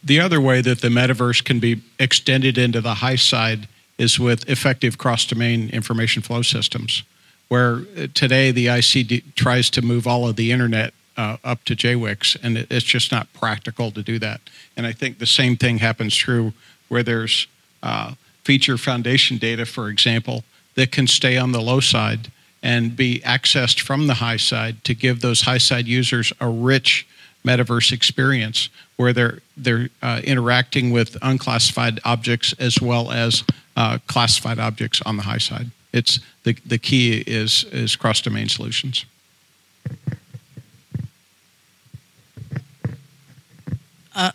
The 0.09 0.19
other 0.19 0.41
way 0.41 0.61
that 0.61 0.81
the 0.81 0.87
metaverse 0.87 1.43
can 1.43 1.59
be 1.59 1.83
extended 1.99 2.57
into 2.57 2.81
the 2.81 2.95
high 2.95 3.15
side 3.15 3.67
is 3.99 4.19
with 4.19 4.49
effective 4.49 4.97
cross 4.97 5.23
domain 5.23 5.69
information 5.69 6.23
flow 6.23 6.41
systems, 6.41 7.03
where 7.47 7.83
uh, 7.95 8.07
today 8.15 8.49
the 8.49 8.65
ICD 8.65 9.35
tries 9.35 9.69
to 9.69 9.83
move 9.83 10.07
all 10.07 10.27
of 10.27 10.35
the 10.35 10.51
internet 10.51 10.95
uh, 11.15 11.37
up 11.43 11.63
to 11.65 11.75
JWICS, 11.75 12.37
and 12.41 12.57
it, 12.57 12.71
it's 12.71 12.87
just 12.87 13.11
not 13.11 13.31
practical 13.33 13.91
to 13.91 14.01
do 14.01 14.17
that. 14.17 14.41
And 14.75 14.87
I 14.87 14.93
think 14.93 15.19
the 15.19 15.27
same 15.27 15.55
thing 15.55 15.77
happens 15.77 16.15
true 16.15 16.53
where 16.87 17.03
there's 17.03 17.45
uh, 17.83 18.15
feature 18.43 18.79
foundation 18.79 19.37
data, 19.37 19.63
for 19.63 19.89
example, 19.89 20.43
that 20.73 20.91
can 20.91 21.05
stay 21.05 21.37
on 21.37 21.51
the 21.51 21.61
low 21.61 21.81
side 21.81 22.31
and 22.63 22.95
be 22.95 23.19
accessed 23.19 23.79
from 23.79 24.07
the 24.07 24.15
high 24.15 24.37
side 24.37 24.83
to 24.85 24.95
give 24.95 25.21
those 25.21 25.41
high 25.41 25.59
side 25.59 25.85
users 25.85 26.33
a 26.41 26.49
rich 26.49 27.05
metaverse 27.45 27.91
experience 27.91 28.69
where 28.97 29.13
they're 29.13 29.39
they're 29.55 29.89
uh, 30.01 30.21
interacting 30.23 30.91
with 30.91 31.17
unclassified 31.21 31.99
objects 32.03 32.53
as 32.59 32.81
well 32.81 33.11
as 33.11 33.43
uh, 33.75 33.97
classified 34.07 34.59
objects 34.59 35.01
on 35.05 35.17
the 35.17 35.23
high 35.23 35.37
side. 35.37 35.67
It's 35.93 36.19
the 36.43 36.53
the 36.65 36.77
key 36.77 37.23
is 37.25 37.63
is 37.71 37.95
cross 37.95 38.21
domain 38.21 38.49
solutions. 38.49 39.05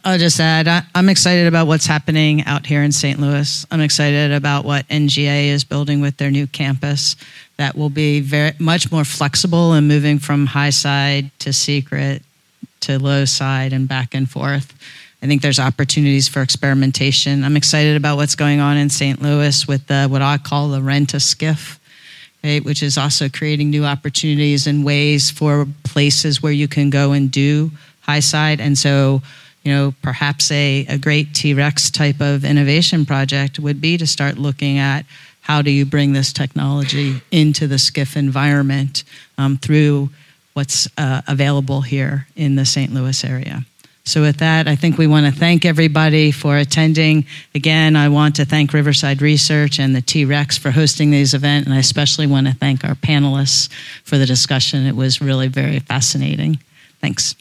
I'll 0.03 0.19
just 0.19 0.41
add, 0.41 0.67
I, 0.67 0.83
I'm 0.95 1.11
excited 1.11 1.47
about 1.47 1.67
what's 1.67 1.85
happening 1.85 2.43
out 2.45 2.65
here 2.65 2.83
in 2.83 2.91
St. 2.91 3.21
Louis. 3.21 3.67
I'm 3.71 3.83
excited 3.83 4.33
about 4.33 4.65
what 4.65 4.89
NGA 4.89 5.49
is 5.49 5.63
building 5.63 6.01
with 6.01 6.17
their 6.17 6.31
new 6.31 6.47
campus 6.47 7.17
that 7.59 7.77
will 7.77 7.91
be 7.91 8.21
very 8.21 8.53
much 8.59 8.91
more 8.91 9.05
flexible 9.05 9.75
and 9.75 9.87
moving 9.87 10.19
from 10.19 10.47
high 10.47 10.71
side 10.71 11.31
to 11.41 11.53
secret 11.53 12.23
to 12.85 12.99
low 12.99 13.25
side 13.25 13.73
and 13.73 13.89
back 13.89 14.15
and 14.15 14.31
forth. 14.31 14.73
I 15.23 15.27
think 15.27 15.41
there's 15.41 15.59
opportunities 15.59 16.29
for 16.29 16.43
experimentation. 16.43 17.45
I'm 17.45 17.57
excited 17.57 17.97
about 17.97 18.17
what's 18.17 18.35
going 18.35 18.61
on 18.61 18.77
in 18.77 18.91
St. 18.91 19.23
Louis 19.23 19.67
with 19.67 19.87
the, 19.87 20.07
what 20.07 20.21
I 20.21 20.37
call 20.37 20.69
the 20.69 20.83
rent 20.83 21.15
a 21.15 21.17
SCIF, 21.17 21.79
right, 22.43 22.63
which 22.63 22.83
is 22.83 22.99
also 22.99 23.31
creating 23.31 23.71
new 23.71 23.87
opportunities 23.87 24.67
and 24.67 24.85
ways 24.85 25.31
for 25.31 25.67
places 25.83 26.43
where 26.43 26.53
you 26.53 26.69
can 26.69 26.91
go 26.91 27.13
and 27.13 27.31
do 27.31 27.71
high 28.03 28.21
side. 28.21 28.61
And 28.61 28.77
so, 28.77 29.23
you 29.63 29.73
know, 29.73 29.95
perhaps 30.03 30.51
a, 30.51 30.85
a 30.91 30.99
great 30.99 31.33
T 31.33 31.55
Rex 31.55 31.91
type 31.91 32.21
of 32.21 32.45
innovation 32.45 33.07
project 33.07 33.59
would 33.59 33.81
be 33.81 33.97
to 33.97 34.07
start 34.07 34.37
looking 34.37 34.77
at 34.77 35.07
how 35.41 35.63
do 35.63 35.71
you 35.71 35.87
bring 35.87 36.13
this 36.13 36.35
technology 36.35 37.23
into 37.31 37.67
the 37.67 37.77
SCIF 37.77 38.15
environment 38.15 39.05
um, 39.39 39.57
through 39.57 40.11
what's 40.55 40.89
uh, 40.97 41.23
available 41.29 41.83
here 41.83 42.27
in 42.35 42.57
the 42.57 42.65
St. 42.65 42.93
Louis 42.93 43.25
area. 43.25 43.65
So, 44.07 44.21
with 44.21 44.37
that, 44.39 44.69
I 44.69 44.77
think 44.77 44.99
we 44.99 45.07
want 45.07 45.25
to 45.25 45.33
thank 45.33 45.65
everybody 45.65 46.31
for 46.31 46.59
attending. 46.59 47.25
Again, 47.55 47.97
I 47.97 48.11
want 48.11 48.37
to 48.37 48.45
thank 48.45 48.75
Riverside 48.75 49.23
Research 49.23 49.79
and 49.79 49.97
the 49.97 50.03
T 50.03 50.27
Rex 50.27 50.59
for 50.59 50.71
hosting 50.71 51.11
this 51.11 51.33
event, 51.33 51.65
and 51.65 51.75
I 51.75 51.79
especially 51.79 52.27
want 52.27 52.47
to 52.47 52.53
thank 52.53 52.85
our 52.85 52.95
panelists 52.95 53.71
for 54.05 54.19
the 54.19 54.27
discussion. 54.27 54.87
It 54.87 54.95
was 54.95 55.23
really 55.23 55.49
very 55.49 55.79
fascinating. 55.79 56.59
Thanks. 57.01 57.35